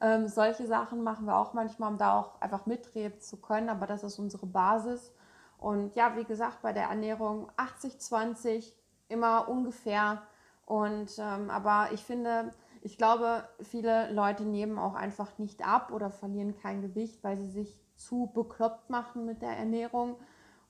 Ähm, 0.01 0.29
solche 0.29 0.67
Sachen 0.67 1.03
machen 1.03 1.27
wir 1.27 1.37
auch 1.37 1.55
manchmal, 1.55 1.91
um 1.91 1.99
da 1.99 2.19
auch 2.19 2.41
einfach 2.41 2.67
mitreden 2.67 3.21
zu 3.21 3.39
können, 3.39 3.69
aber 3.69 3.87
das 3.87 4.05
ist 4.05 4.19
unsere 4.19 4.47
Basis. 4.47 5.13
Und 5.59 5.95
ja, 5.95 6.17
wie 6.17 6.25
gesagt, 6.25 6.63
bei 6.63 6.73
der 6.73 6.85
Ernährung 6.85 7.51
80-20 7.57 8.73
immer 9.09 9.49
ungefähr. 9.49 10.23
Und 10.67 11.19
ähm, 11.19 11.49
aber 11.51 11.89
ich 11.93 12.05
finde, 12.05 12.51
ich 12.83 12.99
glaube, 12.99 13.49
viele 13.63 14.13
Leute 14.13 14.45
nehmen 14.45 14.79
auch 14.79 14.95
einfach 14.95 15.39
nicht 15.39 15.67
ab 15.67 15.93
oder 15.93 16.11
verlieren 16.11 16.57
kein 16.61 16.83
Gewicht, 16.83 17.25
weil 17.25 17.39
sie 17.39 17.49
sich 17.49 17.79
zu 17.97 18.31
bekloppt 18.35 18.91
machen 18.91 19.25
mit 19.25 19.41
der 19.41 19.57
Ernährung. 19.57 20.17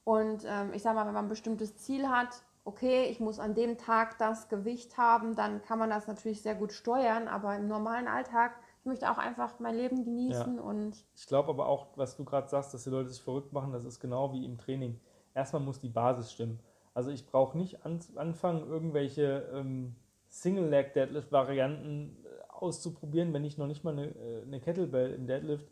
Und 0.05 0.45
ähm, 0.47 0.73
ich 0.73 0.83
sage 0.83 0.95
mal, 0.95 1.07
wenn 1.07 1.15
man 1.15 1.25
ein 1.25 1.31
bestimmtes 1.31 1.77
Ziel 1.79 2.09
hat 2.09 2.43
okay, 2.67 3.05
ich 3.05 3.21
muss 3.21 3.39
an 3.39 3.55
dem 3.55 3.79
Tag 3.79 4.19
das 4.19 4.49
Gewicht 4.49 4.99
haben, 4.99 5.37
dann 5.37 5.63
kann 5.63 5.79
man 5.79 5.89
das 5.89 6.09
natürlich 6.09 6.43
sehr 6.43 6.57
gut 6.57 6.73
steuern, 6.73 7.29
aber 7.29 7.57
im 7.57 7.69
normalen 7.69 8.09
Alltag, 8.09 8.57
ich 8.87 8.89
möchte 8.89 9.11
auch 9.11 9.19
einfach 9.19 9.59
mein 9.59 9.75
Leben 9.75 10.05
genießen 10.05 10.59
Ja. 10.59 10.63
und 10.63 10.95
Ich 11.17 11.27
glaube 11.27 11.49
aber 11.49 11.67
auch, 11.67 11.89
was 11.97 12.17
du 12.17 12.25
gerade 12.25 12.49
sagst, 12.49 12.73
dass 12.73 12.85
die 12.85 12.91
Leute 12.91 13.09
sich 13.09 13.21
verrückt 13.21 13.53
machen, 13.53 13.73
das 13.73 13.85
ist 13.85 13.99
genau 13.99 14.33
wie 14.33 14.45
im 14.45 14.59
Training. 14.59 15.01
Erstmal 15.35 15.61
muss 15.61 15.81
die 15.81 15.89
Basis 15.89 16.31
stimmen. 16.31 16.61
Also 16.95 17.11
ich 17.11 17.27
brauche 17.27 17.59
nicht 17.59 17.85
an, 17.85 17.99
anfangen, 18.15 18.65
irgendwelche 18.65 19.51
ähm, 19.53 19.97
Single-Leg-Deadlift-Varianten 20.29 22.17
äh, 22.25 22.53
auszuprobieren, 22.53 23.33
wenn 23.33 23.45
ich 23.45 23.59
noch 23.59 23.67
nicht 23.67 23.83
mal 23.83 23.91
eine, 23.93 24.07
äh, 24.07 24.43
eine 24.43 24.61
Kettlebell 24.61 25.15
im 25.15 25.27
Deadlift 25.27 25.67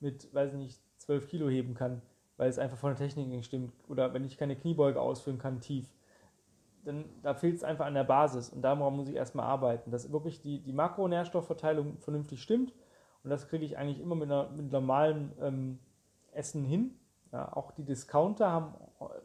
mit, 0.00 0.34
weiß 0.34 0.54
ich 0.54 0.58
nicht, 0.58 0.80
12 0.98 1.28
Kilo 1.28 1.48
heben 1.48 1.74
kann, 1.74 2.02
weil 2.36 2.48
es 2.50 2.58
einfach 2.58 2.78
von 2.78 2.90
der 2.90 2.98
Technik 2.98 3.28
nicht 3.28 3.46
stimmt. 3.46 3.74
Oder 3.88 4.12
wenn 4.12 4.24
ich 4.24 4.38
keine 4.38 4.56
Kniebeuge 4.56 5.00
ausführen 5.00 5.38
kann, 5.38 5.60
tief. 5.60 5.86
Dann 6.86 7.04
da 7.22 7.34
fehlt 7.34 7.56
es 7.56 7.64
einfach 7.64 7.86
an 7.86 7.94
der 7.94 8.04
Basis 8.04 8.48
und 8.50 8.62
daran 8.62 8.96
muss 8.96 9.08
ich 9.08 9.16
erstmal 9.16 9.46
arbeiten, 9.46 9.90
dass 9.90 10.12
wirklich 10.12 10.40
die, 10.40 10.60
die 10.60 10.72
Makronährstoffverteilung 10.72 11.98
vernünftig 11.98 12.42
stimmt 12.42 12.72
und 13.24 13.30
das 13.30 13.48
kriege 13.48 13.64
ich 13.64 13.76
eigentlich 13.76 14.00
immer 14.00 14.14
mit, 14.14 14.30
einer, 14.30 14.48
mit 14.50 14.70
normalem 14.70 15.32
ähm, 15.40 15.78
Essen 16.30 16.64
hin. 16.64 16.94
Ja, 17.32 17.52
auch 17.56 17.72
die 17.72 17.84
Discounter 17.84 18.52
haben 18.52 18.74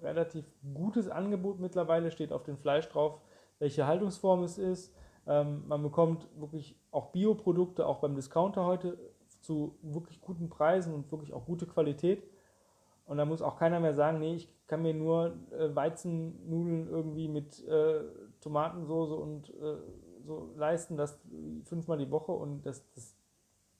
relativ 0.01 0.45
gutes 0.73 1.07
Angebot 1.07 1.59
mittlerweile, 1.59 2.09
steht 2.09 2.33
auf 2.33 2.41
dem 2.41 2.57
Fleisch 2.57 2.89
drauf, 2.89 3.21
welche 3.59 3.85
Haltungsform 3.85 4.41
es 4.41 4.57
ist. 4.57 4.95
Ähm, 5.27 5.67
man 5.67 5.83
bekommt 5.83 6.27
wirklich 6.35 6.75
auch 6.89 7.11
Bioprodukte, 7.11 7.85
auch 7.85 7.99
beim 7.99 8.15
Discounter 8.15 8.65
heute, 8.65 8.97
zu 9.41 9.77
wirklich 9.81 10.19
guten 10.19 10.49
Preisen 10.49 10.93
und 10.93 11.11
wirklich 11.11 11.33
auch 11.33 11.45
gute 11.45 11.67
Qualität. 11.67 12.23
Und 13.11 13.17
da 13.17 13.25
muss 13.25 13.41
auch 13.41 13.57
keiner 13.57 13.81
mehr 13.81 13.93
sagen, 13.93 14.19
nee, 14.19 14.35
ich 14.35 14.47
kann 14.67 14.83
mir 14.83 14.93
nur 14.93 15.35
äh, 15.51 15.75
Weizennudeln 15.75 16.87
irgendwie 16.87 17.27
mit 17.27 17.61
äh, 17.67 18.05
Tomatensoße 18.39 19.15
und 19.15 19.49
äh, 19.49 19.75
so 20.23 20.53
leisten, 20.55 20.95
das 20.95 21.19
fünfmal 21.65 21.97
die 21.97 22.09
Woche 22.09 22.31
und 22.31 22.65
das, 22.65 22.89
das 22.93 23.13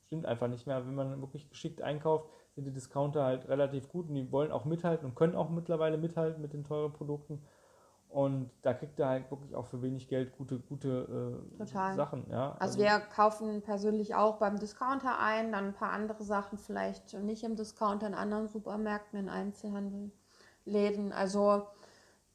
stimmt 0.06 0.26
einfach 0.26 0.50
nicht 0.50 0.68
mehr. 0.68 0.86
Wenn 0.86 0.96
man 0.96 1.22
wirklich 1.22 1.50
geschickt 1.50 1.82
einkauft, 1.82 2.28
sind 2.56 2.66
die 2.66 2.74
Discounter 2.74 3.24
halt 3.24 3.48
relativ 3.48 3.88
gut 3.88 4.10
und 4.10 4.16
die 4.16 4.30
wollen 4.34 4.52
auch 4.52 4.66
mithalten 4.66 5.06
und 5.08 5.16
können 5.16 5.36
auch 5.36 5.50
mittlerweile 5.50 5.98
mithalten 5.98 6.42
mit 6.42 6.52
den 6.52 6.66
teuren 6.66 6.92
Produkten. 6.92 7.42
Und 8.12 8.50
da 8.62 8.74
kriegt 8.74 9.00
er 9.00 9.08
halt 9.08 9.32
wirklich 9.32 9.56
auch 9.56 9.68
für 9.68 9.82
wenig 9.82 10.10
Geld 10.10 10.38
gute, 10.38 10.60
gute 10.60 11.42
äh. 11.60 11.66
Sachen. 11.66 12.26
Ja? 12.30 12.56
Also 12.60 12.78
wir 12.78 13.00
kaufen 13.00 13.62
persönlich 13.62 14.16
auch 14.16 14.38
beim 14.38 14.60
Discounter 14.60 15.20
ein, 15.20 15.52
dann 15.52 15.68
ein 15.68 15.74
paar 15.74 15.92
andere 15.92 16.24
Sachen 16.24 16.58
vielleicht 16.58 17.14
nicht 17.14 17.44
im 17.44 17.56
Discounter, 17.56 18.08
in 18.08 18.14
anderen 18.14 18.50
Supermärkten, 18.50 19.18
in 19.18 19.30
Einzelhandelläden. 19.30 21.14
Also 21.14 21.68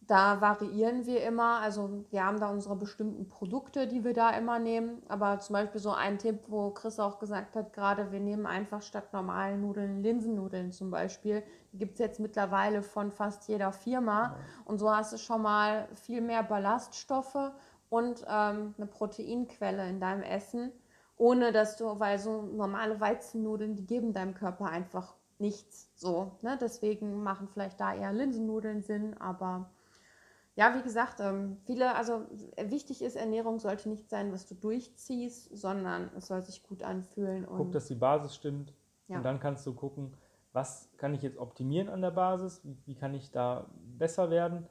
da 0.06 0.40
variieren 0.40 1.04
wir 1.06 1.24
immer. 1.24 1.60
Also 1.60 2.04
wir 2.10 2.24
haben 2.24 2.38
da 2.38 2.50
unsere 2.50 2.76
bestimmten 2.76 3.28
Produkte, 3.28 3.88
die 3.88 4.04
wir 4.04 4.14
da 4.14 4.30
immer 4.30 4.58
nehmen. 4.58 5.02
Aber 5.08 5.40
zum 5.40 5.54
Beispiel 5.54 5.80
so 5.80 5.90
ein 5.90 6.18
Tipp, 6.18 6.40
wo 6.48 6.70
Chris 6.70 7.00
auch 7.00 7.18
gesagt 7.18 7.56
hat, 7.56 7.72
gerade 7.72 8.12
wir 8.12 8.20
nehmen 8.20 8.46
einfach 8.46 8.82
statt 8.82 9.12
normalen 9.12 9.60
Nudeln 9.60 10.02
Linsennudeln 10.02 10.70
zum 10.72 10.90
Beispiel. 10.90 11.42
Die 11.72 11.78
gibt 11.78 11.94
es 11.94 11.98
jetzt 11.98 12.20
mittlerweile 12.20 12.82
von 12.82 13.10
fast 13.10 13.48
jeder 13.48 13.72
Firma. 13.72 14.36
Und 14.64 14.78
so 14.78 14.94
hast 14.94 15.12
du 15.12 15.18
schon 15.18 15.42
mal 15.42 15.88
viel 15.94 16.20
mehr 16.20 16.44
Ballaststoffe 16.44 17.52
und 17.88 18.24
ähm, 18.28 18.74
eine 18.76 18.86
Proteinquelle 18.86 19.88
in 19.88 20.00
deinem 20.00 20.22
Essen, 20.22 20.72
ohne 21.16 21.50
dass 21.50 21.76
du, 21.76 21.98
weil 21.98 22.18
so 22.18 22.42
normale 22.42 23.00
Weizennudeln, 23.00 23.74
die 23.74 23.86
geben 23.86 24.12
deinem 24.12 24.34
Körper 24.34 24.66
einfach 24.66 25.14
nichts. 25.38 25.90
So, 25.96 26.32
ne? 26.42 26.56
Deswegen 26.60 27.22
machen 27.22 27.48
vielleicht 27.48 27.80
da 27.80 27.94
eher 27.94 28.12
Linsennudeln 28.12 28.82
Sinn, 28.82 29.16
aber 29.20 29.70
ja, 30.56 30.74
wie 30.74 30.82
gesagt, 30.82 31.20
ähm, 31.20 31.58
viele, 31.64 31.94
also 31.94 32.22
wichtig 32.56 33.02
ist, 33.02 33.14
Ernährung 33.14 33.58
sollte 33.60 33.88
nicht 33.90 34.08
sein, 34.08 34.32
was 34.32 34.46
du 34.46 34.54
durchziehst, 34.54 35.56
sondern 35.56 36.10
es 36.16 36.26
soll 36.26 36.42
sich 36.42 36.62
gut 36.62 36.82
anfühlen 36.82 37.44
und 37.44 37.58
Guck, 37.58 37.72
dass 37.72 37.86
die 37.86 37.94
Basis 37.94 38.34
stimmt 38.34 38.72
Ja. 39.08 39.18
und 39.18 39.22
dann 39.22 39.38
kannst 39.38 39.66
du 39.66 39.74
gucken, 39.74 40.16
was 40.54 40.90
kann 40.96 41.12
ich 41.12 41.20
jetzt 41.20 41.36
optimieren 41.36 41.90
an 41.90 42.00
der 42.00 42.10
Basis, 42.10 42.64
wie, 42.64 42.76
wie 42.86 42.94
kann 42.94 43.12
ich 43.14 43.30
da 43.30 43.66
besser 43.98 44.30
werden. 44.30 44.66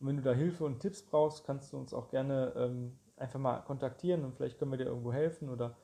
Und 0.00 0.08
wenn 0.08 0.16
du 0.16 0.22
da 0.22 0.32
Hilfe 0.32 0.64
und 0.64 0.80
Tipps 0.80 1.02
brauchst, 1.02 1.44
kannst 1.44 1.72
du 1.72 1.78
uns 1.78 1.94
auch 1.94 2.08
gerne 2.08 2.52
ähm, 2.56 2.98
einfach 3.16 3.38
mal 3.38 3.60
kontaktieren 3.60 4.24
und 4.24 4.34
vielleicht 4.34 4.58
können 4.58 4.72
wir 4.72 4.78
dir 4.78 4.86
irgendwo 4.86 5.12
helfen 5.12 5.48
oder 5.48 5.76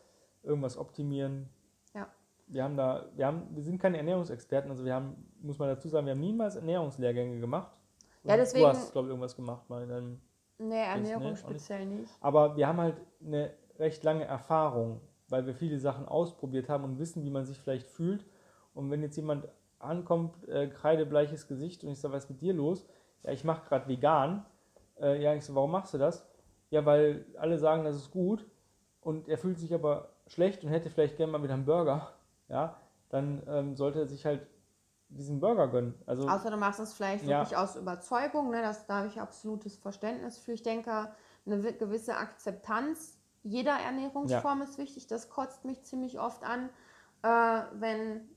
irgendwas 0.43 0.77
optimieren. 0.77 1.49
Ja. 1.95 2.09
Wir 2.49 2.65
haben 2.65 2.77
da, 2.77 3.07
wir 3.15 3.27
haben, 3.27 3.47
wir 3.55 3.63
sind 3.63 3.81
keine 3.81 3.99
Ernährungsexperten, 3.99 4.71
also 4.71 4.85
wir 4.85 4.95
haben, 4.95 5.31
muss 5.41 5.59
man 5.61 5.69
dazu 5.69 5.89
sagen, 5.89 6.07
wir 6.07 6.13
haben 6.13 6.21
niemals 6.21 6.57
Ernährungslehrgänge 6.57 7.39
gemacht. 7.39 7.73
Ja, 8.25 8.37
deswegen- 8.37 8.63
Du 8.65 8.69
hast, 8.69 8.93
glaube 8.93 9.09
ich, 9.09 9.11
irgendwas 9.11 9.37
gemacht 9.37 9.69
mal 9.69 9.83
in 9.83 9.89
deinem 9.89 10.21
nee, 10.59 10.83
Ernährung 10.83 11.23
nee, 11.23 11.29
auch 11.29 11.31
nicht. 11.33 11.41
speziell 11.41 11.87
nicht. 11.87 12.13
aber 12.21 12.57
wir 12.57 12.67
haben 12.67 12.81
halt 12.81 12.97
eine 13.25 13.53
recht 13.79 14.03
lange 14.05 14.25
Erfahrung, 14.25 15.01
weil 15.29 15.47
wir 15.47 15.55
viele 15.55 15.79
Sachen 15.79 16.07
ausprobiert 16.07 16.69
haben 16.69 16.85
und 16.85 16.99
wissen, 16.99 17.25
wie 17.25 17.31
man 17.31 17.45
sich 17.45 17.59
vielleicht 17.59 17.87
fühlt. 17.87 18.25
Und 18.75 18.91
wenn 18.91 19.03
jetzt 19.03 19.17
jemand 19.17 19.49
ankommt, 19.79 20.49
äh, 20.49 20.69
kreidebleiches 20.69 21.47
Gesicht 21.49 21.85
und 21.85 21.91
ich 21.91 21.99
sage, 22.01 22.15
was 22.15 22.25
ist 22.25 22.31
mit 22.31 22.41
dir 22.41 22.55
los? 22.55 22.87
Ja, 23.23 23.33
ich 23.33 23.45
mache 23.45 23.67
gerade 23.69 23.89
vegan. 23.89 24.45
Äh, 25.01 25.23
ja, 25.23 25.35
ich 25.35 25.45
so, 25.45 25.55
warum 25.55 25.71
machst 25.73 25.93
du 25.95 25.99
das? 25.99 26.27
Ja, 26.71 26.85
weil 26.87 27.27
alle 27.39 27.59
sagen, 27.59 27.85
das 27.85 27.97
ist 27.97 28.11
gut 28.11 28.47
und 29.01 29.29
er 29.29 29.39
fühlt 29.39 29.59
sich 29.59 29.75
aber 29.75 30.11
schlecht 30.27 30.65
und 30.65 30.71
hätte 30.71 30.89
vielleicht 30.91 31.17
gerne 31.17 31.33
mal 31.33 31.43
wieder 31.43 31.55
einen 31.55 31.65
Burger. 31.67 32.13
Ja, 32.49 32.77
dann 33.11 33.43
ähm, 33.49 33.77
sollte 33.77 34.01
er 34.01 34.07
sich 34.07 34.25
halt 34.25 34.47
diesen 35.17 35.41
Burger 35.41 35.69
gönnen. 35.69 35.95
Also 36.07 36.29
Außer 36.29 36.51
du 36.51 36.57
machst 36.57 36.81
es 36.81 36.93
vielleicht 36.93 37.25
Ja. 37.27 37.39
wirklich 37.41 37.57
aus 37.57 37.77
Überzeugung, 37.77 38.51
ne? 38.51 38.63
das, 38.63 38.87
da 38.87 38.99
habe 38.99 39.09
ich 39.09 39.21
absolutes 39.21 39.77
Verständnis 39.77 40.39
für. 40.39 40.53
Ich 40.53 40.63
denke, 40.63 41.15
eine 41.47 41.63
wi- 41.65 41.73
gewisse 41.73 42.17
Akzeptanz 42.17 43.19
jeder 43.43 43.73
Ernährungsform 43.79 44.63
ist 44.63 44.79
wichtig. 44.79 45.07
Das 45.07 45.29
kotzt 45.29 45.65
mich 45.67 45.83
ziemlich 45.83 46.19
oft 46.19 46.43
an, 46.45 46.71
äh, 47.23 47.63
wenn 47.75 48.29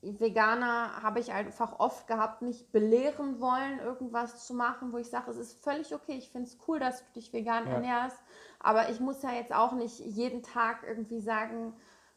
Veganer 0.00 1.02
habe 1.02 1.20
ich 1.20 1.32
einfach 1.32 1.78
oft 1.78 2.06
gehabt, 2.06 2.42
mich 2.42 2.70
belehren 2.70 3.40
wollen, 3.40 3.78
irgendwas 3.78 4.46
zu 4.46 4.54
machen, 4.54 4.92
wo 4.92 4.98
ich 4.98 5.08
sage, 5.08 5.30
es 5.30 5.38
ist 5.38 5.62
völlig 5.62 5.94
okay, 5.94 6.12
ich 6.16 6.30
finde 6.30 6.48
es 6.48 6.58
cool, 6.68 6.78
dass 6.78 7.04
du 7.06 7.12
dich 7.14 7.32
vegan 7.32 7.66
Ja. 7.66 7.72
ernährst, 7.74 8.22
aber 8.60 8.90
ich 8.90 9.00
muss 9.00 9.22
ja 9.22 9.32
jetzt 9.32 9.54
auch 9.54 9.72
nicht 9.72 9.98
jeden 10.00 10.42
Tag 10.42 10.82
irgendwie 10.86 11.20
sagen 11.20 11.74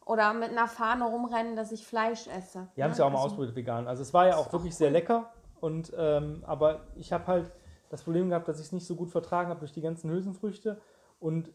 oder 0.08 0.34
mit 0.34 0.50
einer 0.50 0.67
Fahne 0.67 1.06
rumrennen, 1.06 1.56
dass 1.56 1.72
ich 1.72 1.86
Fleisch 1.86 2.28
esse. 2.28 2.67
Wir 2.76 2.84
haben 2.84 2.91
ne? 2.91 2.93
es 2.93 2.98
ja 2.98 3.06
auch 3.06 3.10
mal 3.12 3.17
Also- 3.17 3.28
ausprobiert 3.28 3.56
vegan. 3.56 3.88
Also 3.88 4.02
es 4.02 4.13
war 4.13 4.28
ja 4.28 4.36
auch 4.38 4.48
auch 4.48 4.54
wirklich 4.54 4.74
cool. 4.74 4.78
sehr 4.78 4.91
lecker. 4.91 5.32
Und 5.60 5.91
ähm, 5.98 6.43
aber 6.46 6.82
ich 6.96 7.12
habe 7.12 7.28
halt 7.28 7.52
das 7.89 8.04
Problem 8.04 8.30
gehabt, 8.30 8.48
dass 8.48 8.60
ich 8.60 8.67
es 8.67 8.72
nicht 8.72 8.86
so 8.86 8.96
gut 8.96 9.10
vertragen 9.10 9.50
habe 9.50 9.60
durch 9.60 9.72
die 9.74 9.82
ganzen 9.82 10.10
Hülsenfrüchte. 10.10 10.80
Und 11.20 11.52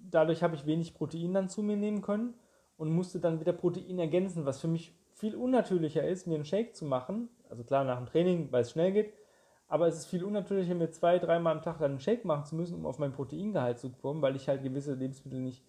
dadurch 0.00 0.42
habe 0.42 0.54
ich 0.54 0.66
wenig 0.66 0.94
Protein 0.94 1.34
dann 1.34 1.48
zu 1.48 1.62
mir 1.62 1.76
nehmen 1.76 2.02
können 2.02 2.34
und 2.76 2.90
musste 2.92 3.20
dann 3.20 3.40
wieder 3.40 3.52
Protein 3.52 3.98
ergänzen, 3.98 4.46
was 4.46 4.60
für 4.60 4.68
mich 4.68 4.94
viel 5.12 5.36
unnatürlicher 5.36 6.06
ist, 6.06 6.26
mir 6.26 6.36
einen 6.36 6.44
Shake 6.44 6.74
zu 6.74 6.84
machen. 6.84 7.28
Also 7.48 7.62
klar, 7.62 7.84
nach 7.84 7.98
dem 7.98 8.06
Training, 8.06 8.50
weil 8.50 8.62
es 8.62 8.70
schnell 8.70 8.92
geht. 8.92 9.12
Aber 9.68 9.86
es 9.86 9.96
ist 9.98 10.06
viel 10.06 10.24
unnatürlicher, 10.24 10.74
mir 10.74 10.90
zwei, 10.90 11.18
dreimal 11.18 11.54
am 11.56 11.62
Tag 11.62 11.78
dann 11.78 11.92
einen 11.92 12.00
Shake 12.00 12.24
machen 12.24 12.44
zu 12.44 12.56
müssen, 12.56 12.74
um 12.74 12.86
auf 12.86 12.98
mein 12.98 13.12
Proteingehalt 13.12 13.78
zu 13.78 13.90
kommen, 13.90 14.20
weil 14.22 14.34
ich 14.34 14.48
halt 14.48 14.62
gewisse 14.62 14.94
Lebensmittel 14.94 15.40
nicht 15.40 15.62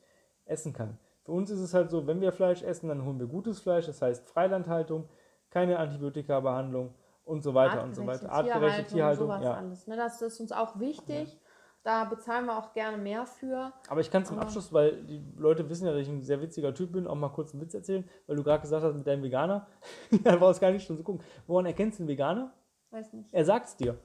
essen 0.46 0.74
kann. 0.74 0.98
Für 1.24 1.32
uns 1.34 1.50
ist 1.50 1.60
es 1.60 1.74
halt 1.74 1.90
so, 1.90 2.08
wenn 2.08 2.22
wir 2.22 2.32
Fleisch 2.32 2.64
essen, 2.64 2.90
dann 2.90 3.06
holen 3.06 3.20
wir 3.20 3.28
gutes 3.28 3.60
Fleisch, 3.60 3.86
das 3.86 4.02
heißt 4.02 4.28
Freilandhaltung, 4.28 5.08
keine 5.50 5.78
Antibiotika-Behandlung 5.78 6.96
und 7.26 7.44
so 7.44 7.54
weiter 7.54 7.84
und 7.84 7.96
so 7.96 8.06
weiter. 8.06 8.32
Artgerechte 8.32 8.86
Tierhaltung, 8.86 9.28
sowas 9.28 9.44
ja. 9.44 9.54
alles. 9.54 9.88
Ne? 9.88 9.96
Das 9.96 10.22
ist 10.22 10.40
uns 10.40 10.52
auch 10.52 10.80
wichtig. 10.80 11.40
Da 11.84 12.06
bezahlen 12.06 12.46
wir 12.46 12.58
auch 12.58 12.74
gerne 12.74 12.98
mehr 12.98 13.26
für. 13.26 13.74
Aber 13.90 14.02
ich 14.02 14.12
kann 14.12 14.24
zum 14.24 14.38
Abschluss, 14.38 14.72
weil 14.72 15.04
die 15.04 15.26
Leute 15.36 15.68
wissen 15.68 15.88
ja, 15.88 15.92
dass 15.92 16.02
ich 16.02 16.10
ein 16.10 16.22
sehr 16.22 16.40
witziger 16.40 16.76
Typ 16.76 16.92
bin, 16.92 17.08
auch 17.08 17.16
mal 17.16 17.30
kurz 17.30 17.54
einen 17.54 17.62
Witz 17.62 17.74
erzählen, 17.74 18.08
weil 18.28 18.36
du 18.36 18.44
gerade 18.44 18.62
gesagt 18.62 18.84
hast 18.84 18.96
mit 18.96 19.08
deinem 19.08 19.24
Veganer. 19.24 19.68
da 20.24 20.40
war 20.40 20.52
es 20.52 20.60
gar 20.60 20.70
nicht 20.72 20.86
schon 20.86 20.98
zu 20.98 21.04
gucken. 21.04 21.24
Woran 21.48 21.66
erkennst 21.66 21.98
du 21.98 22.04
einen 22.04 22.10
Veganer? 22.10 22.54
Weiß 22.92 23.14
nicht. 23.14 23.30
Er 23.32 23.46
sagt 23.46 23.68
es 23.68 23.76
dir. 23.78 23.98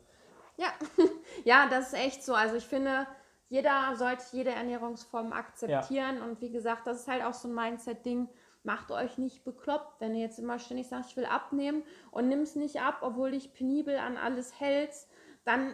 Ja. 0.57 0.69
ja, 1.45 1.69
das 1.69 1.89
ist 1.89 1.99
echt 1.99 2.25
so. 2.25 2.33
Also 2.33 2.57
ich 2.57 2.65
finde, 2.65 3.07
jeder 3.49 3.95
sollte 3.97 4.25
jede 4.33 4.51
Ernährungsform 4.51 5.33
akzeptieren. 5.33 6.21
Und 6.21 6.41
wie 6.41 6.51
gesagt, 6.51 6.87
das 6.87 7.01
ist 7.01 7.09
halt 7.09 7.23
auch 7.23 7.35
so 7.35 7.49
ein 7.49 7.55
Mindset-Ding. 7.55 8.29
Macht 8.65 8.91
euch 8.91 9.19
nicht 9.19 9.45
bekloppt, 9.45 10.01
wenn 10.01 10.15
ihr 10.15 10.23
jetzt 10.23 10.41
immer 10.41 10.59
ständig 10.59 10.89
sagt, 10.89 11.07
ich 11.07 11.17
will 11.17 11.27
abnehmen 11.27 11.85
und 12.11 12.29
nimm's 12.29 12.57
nicht 12.57 12.81
ab, 12.81 12.99
obwohl 13.03 13.31
dich 13.31 13.53
penibel 13.55 13.97
an 13.97 14.17
alles 14.17 14.59
hältst, 14.59 15.09
dann 15.45 15.73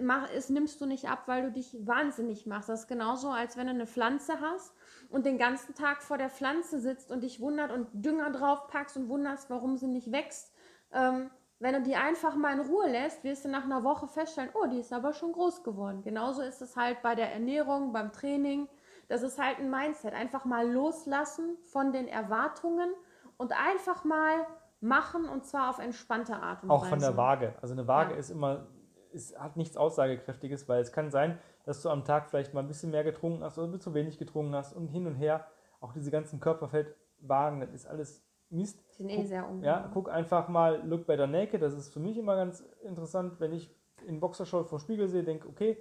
mach, 0.00 0.28
es 0.32 0.50
nimmst 0.50 0.80
du 0.80 0.86
nicht 0.86 1.08
ab, 1.08 1.22
weil 1.26 1.44
du 1.44 1.52
dich 1.52 1.76
wahnsinnig 1.86 2.44
machst. 2.44 2.68
Das 2.68 2.80
ist 2.80 2.88
genauso, 2.88 3.30
als 3.30 3.56
wenn 3.56 3.68
du 3.68 3.72
eine 3.72 3.86
Pflanze 3.86 4.40
hast 4.40 4.74
und 5.10 5.24
den 5.24 5.38
ganzen 5.38 5.76
Tag 5.76 6.02
vor 6.02 6.18
der 6.18 6.28
Pflanze 6.28 6.80
sitzt 6.80 7.12
und 7.12 7.22
dich 7.22 7.38
wundert 7.38 7.70
und 7.70 7.86
Dünger 7.92 8.30
draufpackst 8.30 8.96
und 8.96 9.08
wunderst, 9.08 9.48
warum 9.48 9.76
sie 9.76 9.86
nicht 9.86 10.10
wächst. 10.10 10.52
Ähm, 10.92 11.30
wenn 11.62 11.74
du 11.74 11.82
die 11.82 11.94
einfach 11.94 12.34
mal 12.34 12.52
in 12.58 12.60
Ruhe 12.66 12.88
lässt, 12.88 13.22
wirst 13.22 13.44
du 13.44 13.48
nach 13.48 13.64
einer 13.64 13.84
Woche 13.84 14.08
feststellen, 14.08 14.50
oh, 14.54 14.66
die 14.66 14.80
ist 14.80 14.92
aber 14.92 15.12
schon 15.12 15.32
groß 15.32 15.62
geworden. 15.62 16.02
Genauso 16.02 16.42
ist 16.42 16.60
es 16.60 16.76
halt 16.76 17.00
bei 17.02 17.14
der 17.14 17.32
Ernährung, 17.32 17.92
beim 17.92 18.12
Training. 18.12 18.68
Das 19.08 19.22
ist 19.22 19.38
halt 19.40 19.58
ein 19.58 19.70
Mindset. 19.70 20.12
Einfach 20.12 20.44
mal 20.44 20.68
loslassen 20.68 21.56
von 21.62 21.92
den 21.92 22.08
Erwartungen 22.08 22.92
und 23.36 23.52
einfach 23.52 24.04
mal 24.04 24.46
machen 24.80 25.28
und 25.28 25.44
zwar 25.46 25.70
auf 25.70 25.78
entspannte 25.78 26.34
Art 26.36 26.64
und 26.64 26.70
Auch 26.70 26.82
Weise. 26.82 26.90
von 26.90 26.98
der 27.00 27.16
Waage. 27.16 27.54
Also 27.62 27.74
eine 27.74 27.86
Waage 27.86 28.14
Ja. 28.14 28.18
ist 28.18 28.30
immer 28.30 28.66
es 29.14 29.38
hat 29.38 29.56
nichts 29.56 29.76
Aussagekräftiges, 29.76 30.68
weil 30.68 30.80
es 30.80 30.90
kann 30.90 31.10
sein, 31.10 31.38
dass 31.64 31.82
du 31.82 31.90
am 31.90 32.04
Tag 32.04 32.28
vielleicht 32.28 32.54
mal 32.54 32.60
ein 32.60 32.66
bisschen 32.66 32.90
mehr 32.90 33.04
getrunken 33.04 33.44
hast 33.44 33.58
oder 33.58 33.78
zu 33.78 33.94
wenig 33.94 34.18
getrunken 34.18 34.54
hast 34.54 34.72
und 34.72 34.88
hin 34.88 35.06
und 35.06 35.14
her. 35.14 35.46
Auch 35.80 35.92
diese 35.92 36.10
ganzen 36.10 36.40
Körperfettwagen, 36.40 37.60
das 37.60 37.72
ist 37.72 37.86
alles 37.86 38.24
Mist. 38.52 38.84
Die 38.90 39.02
sind 39.02 39.10
eh 39.10 39.24
sehr 39.24 39.48
ungenau. 39.48 39.66
Ja, 39.66 39.90
guck 39.92 40.10
einfach 40.10 40.48
mal 40.48 40.86
Look 40.86 41.06
Better 41.06 41.26
Naked. 41.26 41.62
Das 41.62 41.74
ist 41.74 41.92
für 41.92 42.00
mich 42.00 42.16
immer 42.18 42.36
ganz 42.36 42.60
interessant, 42.82 43.40
wenn 43.40 43.52
ich 43.52 43.74
in 44.06 44.20
Boxershort 44.20 44.68
vor 44.68 44.80
Spiegel 44.80 45.08
sehe, 45.08 45.24
denke, 45.24 45.48
okay, 45.48 45.78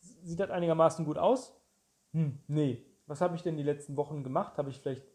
sieht 0.00 0.40
das 0.40 0.50
einigermaßen 0.50 1.04
gut 1.04 1.18
aus? 1.18 1.58
Hm, 2.12 2.38
nee. 2.48 2.84
Was 3.06 3.20
habe 3.20 3.34
ich 3.36 3.42
denn 3.42 3.56
die 3.56 3.62
letzten 3.62 3.96
Wochen 3.96 4.22
gemacht? 4.22 4.58
Habe 4.58 4.70
ich 4.70 4.80
vielleicht 4.80 5.06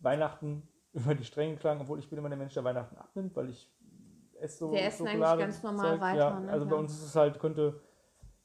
Weihnachten 0.00 0.68
über 0.92 1.14
die 1.14 1.24
Stränge 1.24 1.54
geschlagen, 1.54 1.80
obwohl 1.80 1.98
ich 1.98 2.08
bin 2.08 2.18
immer 2.18 2.28
der 2.28 2.38
Mensch, 2.38 2.54
der 2.54 2.64
Weihnachten 2.64 2.96
abnimmt, 2.96 3.36
weil 3.36 3.50
ich 3.50 3.70
esse 4.40 4.58
so 4.58 4.72
Wir 4.72 4.82
essen 4.82 5.06
Schokolade 5.06 5.44
eigentlich 5.44 5.62
ganz 5.62 5.62
normal 5.62 5.92
Zeug. 5.92 6.00
weiter, 6.00 6.18
Ja, 6.18 6.40
ne? 6.40 6.50
also 6.52 6.66
bei 6.66 6.76
uns 6.76 6.92
ist 6.92 7.04
es 7.04 7.16
halt, 7.16 7.38
könnte 7.38 7.80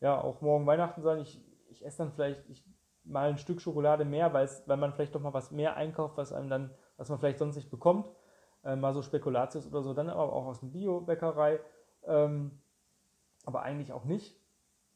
ja 0.01 0.19
auch 0.21 0.41
morgen 0.41 0.65
Weihnachten 0.65 1.01
sein. 1.01 1.19
Ich, 1.19 1.41
ich 1.69 1.85
esse 1.85 1.99
dann 1.99 2.11
vielleicht 2.11 2.47
ich, 2.49 2.63
mal 3.03 3.29
ein 3.29 3.37
Stück 3.37 3.61
Schokolade 3.61 4.05
mehr, 4.05 4.33
weil 4.33 4.77
man 4.77 4.93
vielleicht 4.93 5.15
doch 5.15 5.21
mal 5.21 5.33
was 5.33 5.51
mehr 5.51 5.75
einkauft, 5.75 6.17
was 6.17 6.33
einem 6.33 6.49
dann, 6.49 6.71
was 6.97 7.09
man 7.09 7.19
vielleicht 7.19 7.39
sonst 7.39 7.55
nicht 7.55 7.69
bekommt. 7.69 8.09
Äh, 8.63 8.75
mal 8.75 8.93
so 8.93 9.01
Spekulatius 9.01 9.67
oder 9.67 9.81
so, 9.83 9.93
dann 9.93 10.09
aber 10.09 10.33
auch 10.33 10.45
aus 10.45 10.59
dem 10.59 10.71
Bio-Bäckerei. 10.71 11.59
Ähm, 12.03 12.59
aber 13.45 13.61
eigentlich 13.61 13.93
auch 13.93 14.05
nicht. 14.05 14.39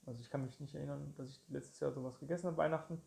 Also 0.06 0.22
ich 0.22 0.30
kann 0.30 0.42
mich 0.42 0.60
nicht 0.60 0.74
erinnern, 0.74 1.14
dass 1.18 1.30
ich 1.30 1.42
letztes 1.50 1.80
Jahr 1.80 1.92
sowas 1.92 2.20
gegessen 2.20 2.48
habe, 2.48 2.58
Weihnachten. 2.58 3.02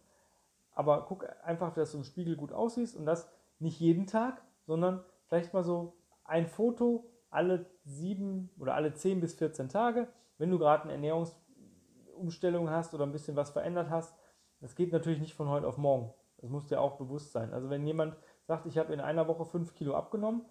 Aber 0.72 1.04
guck 1.06 1.26
einfach, 1.44 1.74
dass 1.74 1.92
du 1.92 1.98
im 1.98 2.04
Spiegel 2.04 2.36
gut 2.36 2.52
aussiehst 2.52 2.96
und 2.96 3.06
das 3.06 3.30
nicht 3.58 3.80
jeden 3.80 4.06
Tag, 4.06 4.42
sondern 4.66 5.04
vielleicht 5.26 5.52
mal 5.52 5.64
so 5.64 5.96
ein 6.24 6.46
Foto 6.46 7.10
alle 7.30 7.66
sieben 7.84 8.50
oder 8.58 8.74
alle 8.74 8.94
zehn 8.94 9.20
bis 9.20 9.34
14 9.34 9.68
Tage, 9.68 10.08
wenn 10.38 10.50
du 10.50 10.58
gerade 10.58 10.84
eine 10.84 10.92
Ernährungsumstellung 10.92 12.70
hast 12.70 12.94
oder 12.94 13.04
ein 13.04 13.12
bisschen 13.12 13.36
was 13.36 13.50
verändert 13.50 13.90
hast. 13.90 14.14
Das 14.60 14.76
geht 14.76 14.92
natürlich 14.92 15.20
nicht 15.20 15.34
von 15.34 15.48
heute 15.48 15.66
auf 15.66 15.78
morgen. 15.78 16.12
Das 16.38 16.50
muss 16.50 16.66
dir 16.66 16.80
auch 16.80 16.96
bewusst 16.98 17.32
sein. 17.32 17.52
Also 17.52 17.70
wenn 17.70 17.86
jemand 17.86 18.16
sagt, 18.46 18.66
ich 18.66 18.78
habe 18.78 18.92
in 18.92 19.00
einer 19.00 19.28
Woche 19.28 19.44
fünf 19.44 19.74
Kilo 19.74 19.94
abgenommen, 19.94 20.44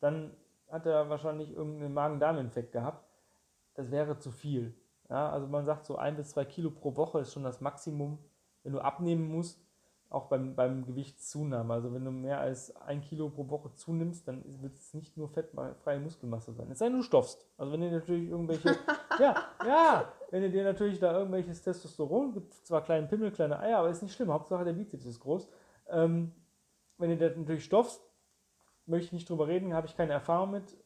dann 0.00 0.32
hat 0.70 0.86
er 0.86 1.08
wahrscheinlich 1.08 1.52
irgendeinen 1.52 1.94
Magen-Darm-Infekt 1.94 2.72
gehabt. 2.72 3.06
Das 3.74 3.90
wäre 3.90 4.18
zu 4.18 4.30
viel. 4.30 4.74
Ja, 5.10 5.30
also 5.30 5.46
man 5.46 5.64
sagt 5.64 5.84
so 5.84 5.96
ein 5.96 6.16
bis 6.16 6.30
zwei 6.30 6.44
Kilo 6.44 6.70
pro 6.70 6.96
Woche 6.96 7.20
ist 7.20 7.32
schon 7.32 7.44
das 7.44 7.60
Maximum, 7.60 8.18
wenn 8.62 8.72
du 8.72 8.80
abnehmen 8.80 9.30
musst, 9.30 9.60
auch 10.08 10.26
beim, 10.26 10.54
beim 10.54 10.86
Gewichtszunahme. 10.86 11.74
Also 11.74 11.92
wenn 11.92 12.04
du 12.04 12.10
mehr 12.10 12.40
als 12.40 12.74
ein 12.76 13.00
Kilo 13.02 13.28
pro 13.28 13.48
Woche 13.50 13.72
zunimmst, 13.74 14.26
dann 14.26 14.42
wird 14.62 14.74
es 14.74 14.94
nicht 14.94 15.16
nur 15.16 15.28
fettfreie 15.28 16.00
Muskelmasse 16.00 16.52
sein. 16.52 16.70
Es 16.70 16.78
sei 16.78 16.86
denn, 16.86 16.96
du 16.96 17.02
stoffst. 17.02 17.46
Also 17.58 17.72
wenn 17.72 17.80
du 17.80 17.90
natürlich 17.90 18.30
irgendwelche, 18.30 18.76
ja, 19.18 19.34
ja, 19.66 20.12
wenn 20.30 20.42
du 20.42 20.50
dir 20.50 20.64
natürlich 20.64 20.98
da 20.98 21.12
irgendwelches 21.12 21.62
Testosteron, 21.62 22.32
gibt 22.32 22.54
zwar 22.54 22.82
kleine 22.82 23.06
Pimmel, 23.06 23.32
kleine 23.32 23.58
Eier, 23.58 23.78
aber 23.78 23.90
ist 23.90 24.02
nicht 24.02 24.14
schlimm. 24.14 24.32
Hauptsache 24.32 24.64
der 24.64 24.72
Bizeps 24.72 25.04
ist 25.04 25.20
groß. 25.20 25.48
Ähm, 25.90 26.32
wenn 26.98 27.10
du 27.10 27.16
das 27.16 27.36
natürlich 27.36 27.64
stoffst, 27.64 28.00
möchte 28.86 29.06
ich 29.06 29.12
nicht 29.12 29.30
drüber 29.30 29.48
reden, 29.48 29.74
habe 29.74 29.86
ich 29.86 29.96
keine 29.96 30.12
Erfahrung 30.12 30.52
mit, 30.52 30.76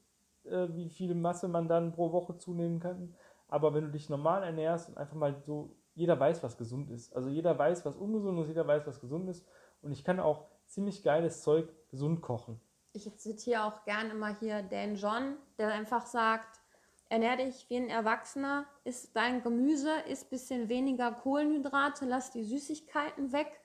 äh, 0.45 0.69
wie 0.71 0.89
viel 0.89 1.15
Masse 1.15 1.49
man 1.49 1.69
dann 1.69 1.93
pro 1.93 2.13
Woche 2.13 2.37
zunehmen 2.37 2.81
kann. 2.81 3.15
Aber 3.49 3.75
wenn 3.75 3.85
du 3.85 3.91
dich 3.91 4.09
normal 4.09 4.43
ernährst 4.43 4.89
und 4.89 4.99
einfach 4.99 5.17
mal 5.17 5.43
so, 5.47 5.75
jeder 5.95 6.19
weiß, 6.19 6.43
was 6.43 6.57
gesund 6.57 6.91
ist. 6.91 7.15
Also 7.17 7.29
jeder 7.29 7.59
weiß, 7.59 7.85
was 7.85 7.97
ungesund 7.97 8.39
ist, 8.41 8.49
jeder 8.49 8.67
weiß, 8.67 8.87
was 8.87 9.01
gesund 9.01 9.29
ist. 9.29 9.47
Und 9.83 9.91
ich 9.91 10.05
kann 10.05 10.21
auch 10.21 10.47
ziemlich 10.67 11.03
geiles 11.03 11.43
Zeug 11.43 11.69
gesund 11.91 12.21
kochen. 12.21 12.61
Ich 12.93 13.17
zitiere 13.17 13.65
auch 13.65 13.85
gern 13.85 14.11
immer 14.11 14.35
hier 14.39 14.63
Dan 14.63 14.97
John, 14.97 15.37
der 15.59 15.73
einfach 15.73 16.07
sagt, 16.07 16.61
ernähr 17.09 17.37
dich 17.37 17.69
wie 17.69 17.77
ein 17.77 17.89
Erwachsener, 17.89 18.67
isst 18.85 19.15
dein 19.17 19.43
Gemüse, 19.43 19.91
isst 20.09 20.27
ein 20.27 20.31
bisschen 20.31 20.69
weniger 20.69 21.13
Kohlenhydrate, 21.13 22.05
lass 22.07 22.31
die 22.31 22.45
Süßigkeiten 22.45 23.33
weg 23.33 23.61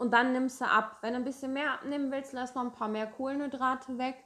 und 0.00 0.14
dann 0.14 0.32
nimmst 0.32 0.62
du 0.62 0.64
ab. 0.64 0.96
Wenn 1.02 1.12
du 1.12 1.18
ein 1.18 1.24
bisschen 1.24 1.52
mehr 1.52 1.74
abnehmen 1.74 2.10
willst, 2.10 2.32
lass 2.32 2.54
noch 2.54 2.62
ein 2.62 2.72
paar 2.72 2.88
mehr 2.88 3.06
Kohlenhydrate 3.06 3.98
weg. 3.98 4.16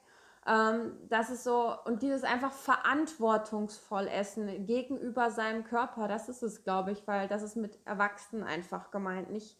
Ähm, 0.46 0.96
das 1.08 1.30
ist 1.30 1.42
so, 1.42 1.74
und 1.84 2.00
dieses 2.00 2.22
einfach 2.22 2.52
verantwortungsvoll 2.52 4.06
essen 4.06 4.66
gegenüber 4.66 5.30
seinem 5.30 5.64
Körper, 5.64 6.06
das 6.06 6.28
ist 6.28 6.42
es, 6.42 6.62
glaube 6.62 6.92
ich, 6.92 7.06
weil 7.08 7.26
das 7.26 7.42
ist 7.42 7.56
mit 7.56 7.78
Erwachsenen 7.86 8.44
einfach 8.44 8.92
gemeint. 8.92 9.30
Nicht, 9.30 9.58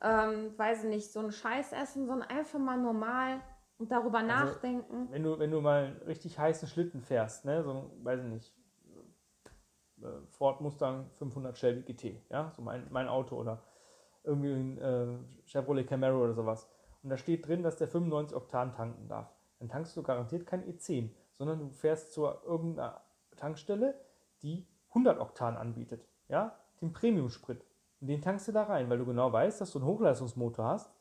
ähm, 0.00 0.56
weiß 0.56 0.84
ich 0.84 0.88
nicht, 0.88 1.12
so 1.12 1.20
ein 1.20 1.30
Scheißessen, 1.30 2.06
sondern 2.06 2.28
einfach 2.30 2.58
mal 2.58 2.78
normal 2.78 3.42
und 3.76 3.92
darüber 3.92 4.22
nachdenken. 4.22 5.08
Wenn 5.10 5.24
du, 5.24 5.38
wenn 5.38 5.50
du 5.50 5.60
mal 5.60 5.84
einen 5.84 6.02
richtig 6.02 6.38
heißen 6.38 6.68
Schlitten 6.68 7.02
fährst, 7.02 7.44
ne, 7.44 7.62
so, 7.62 7.90
weiß 8.02 8.20
ich 8.20 8.30
nicht, 8.30 8.54
äh, 10.00 10.06
Ford 10.30 10.62
Mustang 10.62 11.10
500 11.18 11.58
Shelby 11.58 11.82
GT, 11.82 12.22
ja, 12.30 12.50
so 12.56 12.62
mein, 12.62 12.86
mein 12.90 13.08
Auto 13.08 13.36
oder 13.36 13.62
irgendwie 14.24 14.52
ein 14.52 14.78
äh, 14.78 15.06
Chevrolet 15.46 15.86
Camaro 15.86 16.22
oder 16.22 16.34
sowas. 16.34 16.68
Und 17.02 17.10
da 17.10 17.16
steht 17.16 17.46
drin, 17.46 17.62
dass 17.62 17.76
der 17.76 17.88
95 17.88 18.36
Oktan 18.36 18.72
tanken 18.72 19.08
darf. 19.08 19.34
Dann 19.58 19.68
tankst 19.68 19.96
du 19.96 20.02
garantiert 20.02 20.46
kein 20.46 20.64
E10, 20.64 21.10
sondern 21.36 21.58
du 21.58 21.70
fährst 21.70 22.12
zu 22.12 22.26
irgendeiner 22.26 23.00
Tankstelle, 23.36 23.94
die 24.42 24.66
100 24.88 25.20
Oktan 25.20 25.56
anbietet, 25.56 26.06
ja, 26.28 26.58
den 26.80 26.92
Premium-Sprit. 26.92 27.64
Und 28.00 28.06
den 28.06 28.22
tankst 28.22 28.48
du 28.48 28.52
da 28.52 28.64
rein, 28.64 28.88
weil 28.88 28.98
du 28.98 29.06
genau 29.06 29.32
weißt, 29.32 29.60
dass 29.60 29.72
du 29.72 29.78
einen 29.78 29.88
Hochleistungsmotor 29.88 30.64
hast 30.64 30.92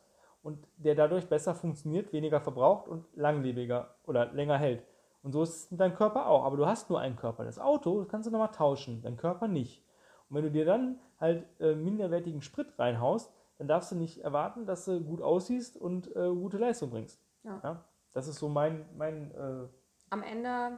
und 0.41 0.67
der 0.77 0.95
dadurch 0.95 1.27
besser 1.27 1.55
funktioniert, 1.55 2.13
weniger 2.13 2.39
verbraucht 2.41 2.87
und 2.87 3.05
langlebiger 3.15 3.95
oder 4.05 4.31
länger 4.33 4.57
hält. 4.57 4.83
Und 5.21 5.33
so 5.33 5.43
ist 5.43 5.49
es 5.49 5.71
mit 5.71 5.79
deinem 5.79 5.95
Körper 5.95 6.27
auch. 6.27 6.45
Aber 6.45 6.57
du 6.57 6.65
hast 6.65 6.89
nur 6.89 6.99
einen 6.99 7.15
Körper. 7.15 7.43
Das 7.43 7.59
Auto 7.59 7.99
das 7.99 8.09
kannst 8.09 8.27
du 8.27 8.31
nochmal 8.31 8.51
tauschen, 8.51 9.01
dein 9.01 9.17
Körper 9.17 9.47
nicht. 9.47 9.83
Und 10.29 10.35
wenn 10.35 10.43
du 10.43 10.51
dir 10.51 10.65
dann 10.65 10.99
halt 11.19 11.45
äh, 11.59 11.75
minderwertigen 11.75 12.41
Sprit 12.41 12.77
reinhaust, 12.77 13.31
dann 13.57 13.67
darfst 13.67 13.91
du 13.91 13.95
nicht 13.95 14.19
erwarten, 14.19 14.65
dass 14.65 14.85
du 14.85 15.01
gut 15.01 15.21
aussiehst 15.21 15.75
und 15.75 16.15
äh, 16.15 16.29
gute 16.29 16.57
Leistung 16.57 16.89
bringst. 16.91 17.21
Ja. 17.43 17.83
Das 18.13 18.27
ist 18.27 18.39
so 18.39 18.49
mein, 18.49 18.85
mein 18.95 19.31
äh, 19.31 19.67
Am 20.09 20.23
Ende 20.23 20.77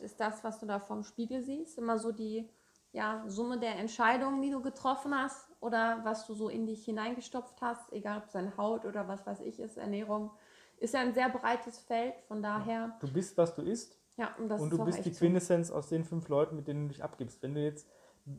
ist 0.00 0.18
das, 0.18 0.42
was 0.42 0.58
du 0.58 0.66
da 0.66 0.78
vom 0.78 1.02
Spiegel 1.02 1.42
siehst, 1.42 1.78
immer 1.78 1.98
so 1.98 2.12
die 2.12 2.48
ja, 2.92 3.22
Summe 3.26 3.58
der 3.58 3.76
Entscheidungen, 3.76 4.42
die 4.42 4.50
du 4.50 4.60
getroffen 4.62 5.14
hast 5.14 5.48
oder 5.60 6.00
was 6.02 6.26
du 6.26 6.34
so 6.34 6.48
in 6.48 6.66
dich 6.66 6.84
hineingestopft 6.84 7.60
hast, 7.60 7.92
egal 7.92 8.18
ob 8.18 8.24
es 8.24 8.32
deine 8.32 8.56
Haut 8.56 8.84
oder 8.84 9.06
was 9.06 9.24
weiß 9.26 9.40
ich 9.40 9.60
ist, 9.60 9.76
Ernährung, 9.76 10.30
ist 10.78 10.94
ja 10.94 11.00
ein 11.00 11.14
sehr 11.14 11.28
breites 11.28 11.78
Feld. 11.78 12.14
Von 12.26 12.42
daher, 12.42 12.96
du 13.00 13.12
bist, 13.12 13.36
was 13.36 13.54
du 13.54 13.62
isst. 13.62 13.96
ja, 14.16 14.34
und 14.38 14.48
das 14.48 14.60
und 14.60 14.70
du 14.70 14.84
bist 14.84 15.04
die 15.04 15.12
so. 15.12 15.18
Quintessenz 15.18 15.70
aus 15.70 15.88
den 15.88 16.04
fünf 16.04 16.28
Leuten, 16.28 16.56
mit 16.56 16.66
denen 16.66 16.88
du 16.88 16.94
dich 16.94 17.04
abgibst. 17.04 17.42
Wenn 17.42 17.54
du 17.54 17.62
jetzt 17.62 17.86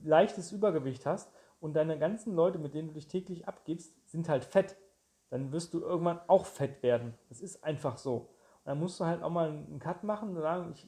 leichtes 0.03 0.51
Übergewicht 0.51 1.05
hast 1.05 1.31
und 1.59 1.73
deine 1.73 1.97
ganzen 1.99 2.33
Leute, 2.33 2.59
mit 2.59 2.73
denen 2.73 2.89
du 2.89 2.93
dich 2.93 3.07
täglich 3.07 3.47
abgibst, 3.47 3.95
sind 4.09 4.29
halt 4.29 4.43
fett, 4.43 4.77
dann 5.29 5.51
wirst 5.51 5.73
du 5.73 5.79
irgendwann 5.79 6.19
auch 6.27 6.45
fett 6.45 6.83
werden. 6.83 7.13
Das 7.29 7.39
ist 7.41 7.63
einfach 7.63 7.97
so. 7.97 8.15
Und 8.17 8.65
dann 8.65 8.79
musst 8.79 8.99
du 8.99 9.05
halt 9.05 9.23
auch 9.23 9.29
mal 9.29 9.49
einen 9.49 9.79
Cut 9.79 10.03
machen 10.03 10.29
und 10.29 10.41
sagen, 10.41 10.71
ich 10.73 10.87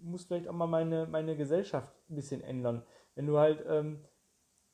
muss 0.00 0.24
vielleicht 0.24 0.48
auch 0.48 0.54
mal 0.54 0.66
meine, 0.66 1.06
meine 1.06 1.36
Gesellschaft 1.36 1.92
ein 2.08 2.16
bisschen 2.16 2.40
ändern. 2.40 2.82
Wenn 3.14 3.26
du 3.26 3.38
halt 3.38 3.64
ähm, 3.68 4.04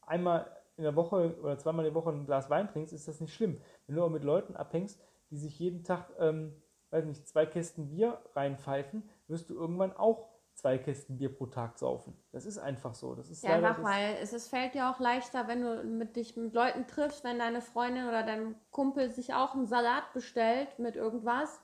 einmal 0.03 0.50
in 0.76 0.84
der 0.84 0.96
Woche 0.96 1.36
oder 1.40 1.59
zweimal 1.59 1.84
in 1.86 1.92
der 1.92 2.03
Woche 2.03 2.11
ein 2.11 2.26
Glas 2.26 2.50
Wein 2.50 2.68
trinkst, 2.68 2.92
ist 2.92 3.09
das 3.09 3.20
nicht 3.20 3.34
schlimm. 3.34 3.61
Wenn 3.86 3.96
du 3.96 4.03
aber 4.03 4.12
mit 4.12 4.24
Leuten 4.24 4.57
abhängst, 4.57 5.00
die 5.30 5.36
sich 5.36 5.59
jeden 5.59 5.84
Tag, 5.84 6.11
ähm, 6.18 6.55
weiß 6.90 7.05
nicht, 7.07 7.26
zwei 7.26 7.46
Kästen 7.46 7.88
Bier 7.88 8.18
reinpfeifen, 8.34 9.09
wirst 9.28 9.50
du 9.50 9.55
irgendwann 9.55 9.96
auch 9.96 10.28
zwei 10.62 10.78
Kästen 10.78 11.18
Bier 11.18 11.34
pro 11.34 11.46
Tag 11.46 11.76
saufen. 11.76 12.16
Das 12.30 12.46
ist 12.46 12.56
einfach 12.56 12.94
so. 12.94 13.14
Das 13.16 13.28
ist 13.28 13.42
Ja, 13.42 13.60
das, 13.60 13.82
weil 13.82 14.16
es 14.22 14.32
ist, 14.32 14.48
fällt 14.48 14.74
dir 14.74 14.88
auch 14.88 15.00
leichter, 15.00 15.48
wenn 15.48 15.60
du 15.60 15.82
mit 15.82 16.14
dich 16.14 16.36
mit 16.36 16.54
Leuten 16.54 16.86
triffst, 16.86 17.24
wenn 17.24 17.40
deine 17.40 17.60
Freundin 17.60 18.06
oder 18.06 18.22
dein 18.22 18.54
Kumpel 18.70 19.10
sich 19.10 19.34
auch 19.34 19.54
einen 19.54 19.66
Salat 19.66 20.12
bestellt 20.14 20.78
mit 20.78 20.94
irgendwas, 20.94 21.60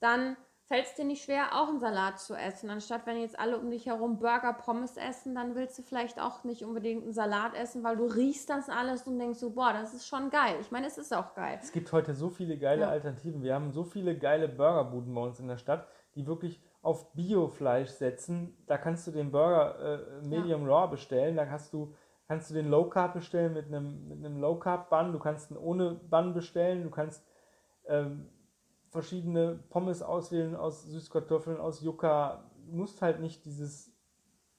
dann 0.00 0.36
fällt 0.64 0.86
es 0.86 0.94
dir 0.94 1.04
nicht 1.04 1.24
schwer, 1.24 1.54
auch 1.60 1.68
einen 1.68 1.78
Salat 1.78 2.20
zu 2.20 2.34
essen. 2.34 2.70
Anstatt 2.70 3.06
wenn 3.06 3.20
jetzt 3.20 3.38
alle 3.38 3.58
um 3.58 3.70
dich 3.70 3.84
herum 3.84 4.18
Burger, 4.18 4.54
Pommes 4.54 4.96
essen, 4.96 5.34
dann 5.34 5.54
willst 5.54 5.78
du 5.78 5.82
vielleicht 5.82 6.18
auch 6.18 6.42
nicht 6.44 6.64
unbedingt 6.64 7.02
einen 7.02 7.12
Salat 7.12 7.54
essen, 7.54 7.84
weil 7.84 7.96
du 7.96 8.04
riechst 8.06 8.48
das 8.48 8.70
alles 8.70 9.06
und 9.06 9.18
denkst 9.18 9.40
so, 9.40 9.50
boah, 9.50 9.74
das 9.74 9.92
ist 9.92 10.06
schon 10.06 10.30
geil. 10.30 10.56
Ich 10.62 10.70
meine, 10.70 10.86
es 10.86 10.96
ist 10.96 11.14
auch 11.14 11.34
geil. 11.34 11.58
Es 11.60 11.72
gibt 11.72 11.92
heute 11.92 12.14
so 12.14 12.30
viele 12.30 12.58
geile 12.58 12.82
Ja. 12.82 12.88
Alternativen. 12.88 13.42
Wir 13.42 13.54
haben 13.54 13.72
so 13.72 13.84
viele 13.84 14.16
geile 14.18 14.48
Burgerbuden 14.48 15.14
bei 15.14 15.20
uns 15.20 15.38
in 15.38 15.48
der 15.48 15.58
Stadt, 15.58 15.86
die 16.14 16.26
wirklich 16.26 16.62
auf 16.82 17.12
Biofleisch 17.12 17.90
setzen. 17.90 18.56
Da 18.66 18.78
kannst 18.78 19.06
du 19.06 19.10
den 19.10 19.30
Burger 19.30 20.22
äh, 20.22 20.26
Medium 20.26 20.64
Raw 20.64 20.88
bestellen. 20.88 21.36
Da 21.36 21.48
hast 21.48 21.72
du, 21.72 21.94
kannst 22.26 22.50
du 22.50 22.54
den 22.54 22.68
Low 22.68 22.88
Carb 22.88 23.14
bestellen 23.14 23.54
mit 23.54 23.66
einem, 23.66 24.08
mit 24.08 24.24
einem 24.24 24.38
Low 24.40 24.56
Carb 24.56 24.90
Bun. 24.90 25.12
Du 25.12 25.18
kannst 25.18 25.50
ihn 25.50 25.56
ohne 25.56 25.94
Bun 25.94 26.34
bestellen. 26.34 26.84
Du 26.84 26.90
kannst 26.90 27.26
ähm, 27.86 28.28
verschiedene 28.90 29.58
Pommes 29.70 30.02
auswählen 30.02 30.56
aus 30.56 30.84
Süßkartoffeln, 30.84 31.58
aus 31.60 31.82
Yucca. 31.82 32.50
Du 32.66 32.76
musst 32.76 33.02
halt 33.02 33.20
nicht 33.20 33.44
dieses, 33.44 33.92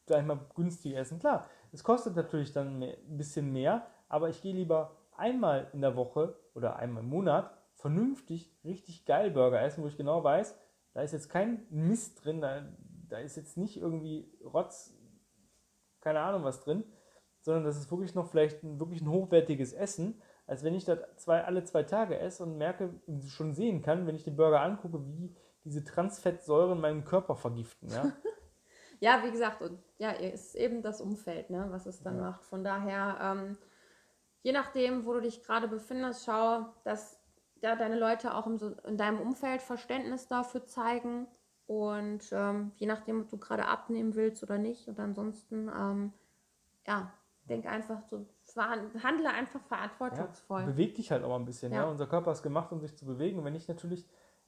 sag 0.06 0.20
ich 0.20 0.26
mal, 0.26 0.40
günstige 0.56 0.98
essen. 0.98 1.20
Klar, 1.20 1.46
es 1.72 1.84
kostet 1.84 2.16
natürlich 2.16 2.52
dann 2.52 2.80
mehr, 2.80 2.98
ein 3.08 3.18
bisschen 3.18 3.52
mehr, 3.52 3.86
aber 4.08 4.30
ich 4.30 4.42
gehe 4.42 4.54
lieber 4.54 4.98
einmal 5.16 5.70
in 5.74 5.82
der 5.82 5.96
Woche 5.96 6.36
oder 6.54 6.78
einmal 6.78 7.04
im 7.04 7.10
Monat 7.10 7.52
vernünftig, 7.76 8.54
richtig 8.64 9.06
geil 9.06 9.32
Burger 9.32 9.62
essen, 9.62 9.84
wo 9.84 9.88
ich 9.88 9.98
genau 9.98 10.24
weiß, 10.24 10.58
da 10.94 11.02
ist 11.02 11.14
jetzt 11.14 11.30
kein 11.30 11.66
Mist 11.70 12.24
drin, 12.24 12.42
da, 12.42 12.68
da 13.10 13.18
ist 13.20 13.38
jetzt 13.38 13.58
nicht 13.58 13.78
irgendwie 13.78 14.32
Rotz 14.44 14.96
keine 16.02 16.22
Ahnung 16.22 16.44
was 16.44 16.62
drin, 16.62 16.84
sondern 17.42 17.64
das 17.64 17.78
ist 17.78 17.92
wirklich 17.92 18.16
noch 18.16 18.30
vielleicht 18.30 18.64
ein, 18.64 18.80
wirklich 18.80 19.02
ein 19.02 19.10
hochwertiges 19.10 19.74
Essen, 19.74 20.22
als 20.48 20.64
wenn 20.64 20.74
ich 20.74 20.86
das 20.86 21.00
zwei, 21.18 21.44
alle 21.44 21.64
zwei 21.64 21.84
Tage 21.84 22.18
esse 22.18 22.44
und 22.44 22.58
merke, 22.58 23.00
schon 23.28 23.54
sehen 23.54 23.82
kann, 23.82 24.08
wenn 24.08 24.16
ich 24.16 24.24
den 24.24 24.36
Burger 24.36 24.62
angucke, 24.62 25.06
wie 25.06 25.36
diese 25.64 25.84
Transfettsäuren 25.84 26.80
meinen 26.80 27.06
Körper 27.06 27.36
vergiften. 27.36 27.90
Ja, 27.90 28.12
ja 29.00 29.24
wie 29.24 29.32
gesagt, 29.32 29.62
und 29.62 29.80
ja, 29.98 30.12
ist 30.12 30.56
eben 30.56 30.82
das 30.82 31.02
Umfeld, 31.02 31.50
ne, 31.50 31.68
was 31.70 31.86
es 31.86 32.02
dann 32.02 32.18
ja. 32.18 32.22
macht. 32.22 32.46
Von 32.46 32.64
daher, 32.64 33.18
ähm, 33.22 33.58
je 34.42 34.52
nachdem, 34.52 35.06
wo 35.06 35.14
du 35.14 35.22
dich 35.22 35.44
gerade 35.44 35.68
befindest, 35.68 36.26
schau, 36.26 36.66
dass 36.84 37.19
ja, 37.62 37.76
deine 37.76 37.98
Leute 37.98 38.36
auch 38.36 38.48
in, 38.48 38.60
in 38.88 38.98
deinem 38.98 39.20
Umfeld 39.20 39.62
Verständnis 39.62 40.28
dafür 40.28 40.66
zeigen. 40.66 41.28
Und 41.68 42.32
ähm, 42.32 42.72
je 42.78 42.88
nachdem, 42.88 43.22
ob 43.22 43.30
du 43.30 43.38
gerade 43.38 43.66
abnehmen 43.66 44.16
willst 44.16 44.42
oder 44.44 44.58
nicht. 44.58 44.88
Und 44.88 45.00
ansonsten, 45.00 45.70
ähm, 45.70 46.14
ja, 46.88 47.12
denk 47.48 47.68
einfach 47.68 48.02
so, 48.10 48.26
handle 48.56 49.30
einfach 49.30 49.62
verantwortungsvoll. 49.64 50.62
Ja, 50.62 50.66
beweg 50.66 50.96
dich 50.96 51.12
halt 51.12 51.24
auch 51.24 51.36
ein 51.36 51.46
bisschen. 51.46 51.72
Ja. 51.72 51.84
ja. 51.84 51.90
Unser 51.90 52.08
Körper 52.08 52.32
ist 52.32 52.42
gemacht, 52.42 52.72
um 52.72 52.80
sich 52.80 52.96
zu 52.98 53.06
bewegen. 53.06 53.40
Und 53.40 53.46
wenn 53.46 53.56
ich 53.56 53.68
natürlich 53.68 54.08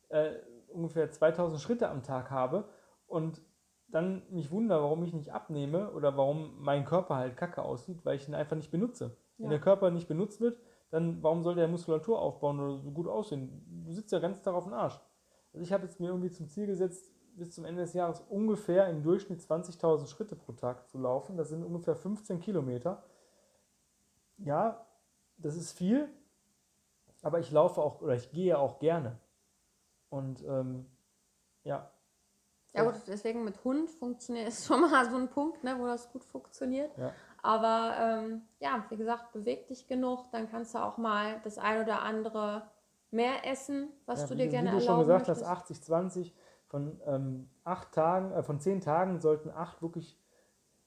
äh, 0.09 0.33
ungefähr 0.69 1.11
2000 1.11 1.61
Schritte 1.61 1.89
am 1.89 2.03
Tag 2.03 2.31
habe 2.31 2.69
und 3.07 3.41
dann 3.87 4.23
mich 4.29 4.51
wundere, 4.51 4.81
warum 4.81 5.03
ich 5.03 5.13
nicht 5.13 5.33
abnehme 5.33 5.91
oder 5.91 6.15
warum 6.17 6.55
mein 6.59 6.85
Körper 6.85 7.15
halt 7.15 7.35
kacke 7.35 7.61
aussieht, 7.61 8.05
weil 8.05 8.15
ich 8.15 8.27
ihn 8.27 8.35
einfach 8.35 8.55
nicht 8.55 8.71
benutze. 8.71 9.17
Ja. 9.37 9.43
Wenn 9.43 9.49
der 9.49 9.59
Körper 9.59 9.91
nicht 9.91 10.07
benutzt 10.07 10.39
wird, 10.39 10.57
dann 10.91 11.23
warum 11.23 11.43
soll 11.43 11.55
der 11.55 11.67
Muskulatur 11.67 12.19
aufbauen 12.19 12.59
oder 12.59 12.77
so 12.77 12.91
gut 12.91 13.07
aussehen? 13.07 13.83
Du 13.85 13.91
sitzt 13.91 14.11
ja 14.11 14.19
ganz 14.19 14.41
Tag 14.41 14.53
auf 14.53 14.65
dem 14.65 14.73
Arsch. 14.73 14.99
Also 15.53 15.63
ich 15.63 15.73
habe 15.73 15.85
jetzt 15.85 15.99
mir 15.99 16.07
irgendwie 16.07 16.31
zum 16.31 16.47
Ziel 16.47 16.67
gesetzt, 16.67 17.11
bis 17.35 17.51
zum 17.51 17.65
Ende 17.65 17.81
des 17.81 17.93
Jahres 17.93 18.21
ungefähr 18.29 18.87
im 18.87 19.01
Durchschnitt 19.01 19.39
20.000 19.39 20.07
Schritte 20.07 20.35
pro 20.35 20.51
Tag 20.51 20.87
zu 20.89 20.97
laufen. 20.97 21.37
Das 21.37 21.49
sind 21.49 21.63
ungefähr 21.63 21.95
15 21.95 22.39
Kilometer 22.39 23.03
ja, 24.43 24.85
das 25.37 25.55
ist 25.55 25.73
viel, 25.73 26.09
aber 27.21 27.39
ich 27.39 27.51
laufe 27.51 27.81
auch 27.81 28.01
oder 28.01 28.15
ich 28.15 28.31
gehe 28.31 28.57
auch 28.57 28.79
gerne. 28.79 29.19
Und 30.09 30.43
ähm, 30.43 30.85
ja. 31.63 31.91
Ja 32.73 32.83
gut, 32.83 33.01
deswegen 33.07 33.43
mit 33.43 33.63
Hund 33.63 33.89
funktioniert 33.89 34.47
ist 34.47 34.65
schon 34.65 34.81
mal 34.81 35.09
so 35.09 35.17
ein 35.17 35.29
Punkt, 35.29 35.63
ne, 35.63 35.77
wo 35.77 35.85
das 35.85 36.11
gut 36.11 36.23
funktioniert. 36.23 36.95
Ja. 36.97 37.13
Aber 37.43 37.95
ähm, 37.99 38.41
ja, 38.59 38.85
wie 38.89 38.97
gesagt, 38.97 39.31
beweg 39.33 39.67
dich 39.67 39.87
genug, 39.87 40.31
dann 40.31 40.49
kannst 40.49 40.75
du 40.75 40.79
auch 40.79 40.97
mal 40.97 41.39
das 41.43 41.57
ein 41.57 41.81
oder 41.81 42.01
andere 42.01 42.63
mehr 43.09 43.45
essen, 43.45 43.89
was 44.05 44.21
ja, 44.21 44.27
du 44.27 44.35
dir 44.35 44.47
gerne 44.47 44.69
erlauben 44.69 44.81
Wie 44.81 44.85
du 44.85 44.91
schon 44.91 44.99
gesagt 44.99 45.27
möchtest. 45.27 45.49
hast, 45.49 45.61
80, 45.61 45.83
20, 45.83 46.35
von 46.67 47.01
ähm, 47.05 47.49
acht 47.65 47.91
Tagen, 47.91 48.31
äh, 48.31 48.43
von 48.43 48.59
zehn 48.59 48.79
Tagen 48.79 49.19
sollten 49.19 49.49
acht 49.49 49.81
wirklich 49.81 50.17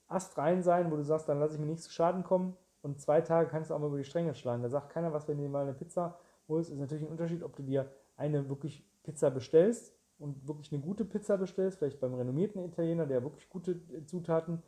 astrein 0.08 0.62
sein, 0.62 0.90
wo 0.90 0.96
du 0.96 1.02
sagst, 1.02 1.28
dann 1.28 1.38
lasse 1.38 1.54
ich 1.54 1.60
mir 1.60 1.66
nichts 1.66 1.84
zu 1.84 1.90
Schaden 1.90 2.24
kommen 2.24 2.56
und 2.82 3.00
zwei 3.00 3.20
Tage 3.20 3.50
kannst 3.50 3.70
du 3.70 3.74
auch 3.74 3.78
mal 3.78 3.88
über 3.88 3.98
die 3.98 4.04
Stränge 4.04 4.34
schlagen. 4.34 4.62
Da 4.62 4.68
sagt 4.68 4.90
keiner 4.90 5.12
was, 5.12 5.28
wenn 5.28 5.36
du 5.36 5.42
dir 5.42 5.48
mal 5.48 5.62
eine 5.62 5.74
Pizza 5.74 6.18
holst. 6.48 6.70
Ist 6.70 6.78
natürlich 6.78 7.04
ein 7.04 7.10
Unterschied, 7.10 7.42
ob 7.42 7.56
du 7.56 7.62
dir 7.62 7.90
eine 8.16 8.48
wirklich 8.48 8.86
Pizza 9.02 9.30
bestellst 9.30 9.94
und 10.18 10.46
wirklich 10.46 10.72
eine 10.72 10.80
gute 10.80 11.04
Pizza 11.04 11.36
bestellst, 11.36 11.78
vielleicht 11.78 12.00
beim 12.00 12.14
renommierten 12.14 12.64
Italiener, 12.64 13.06
der 13.06 13.22
wirklich 13.22 13.48
gute 13.48 13.80
Zutaten 14.06 14.62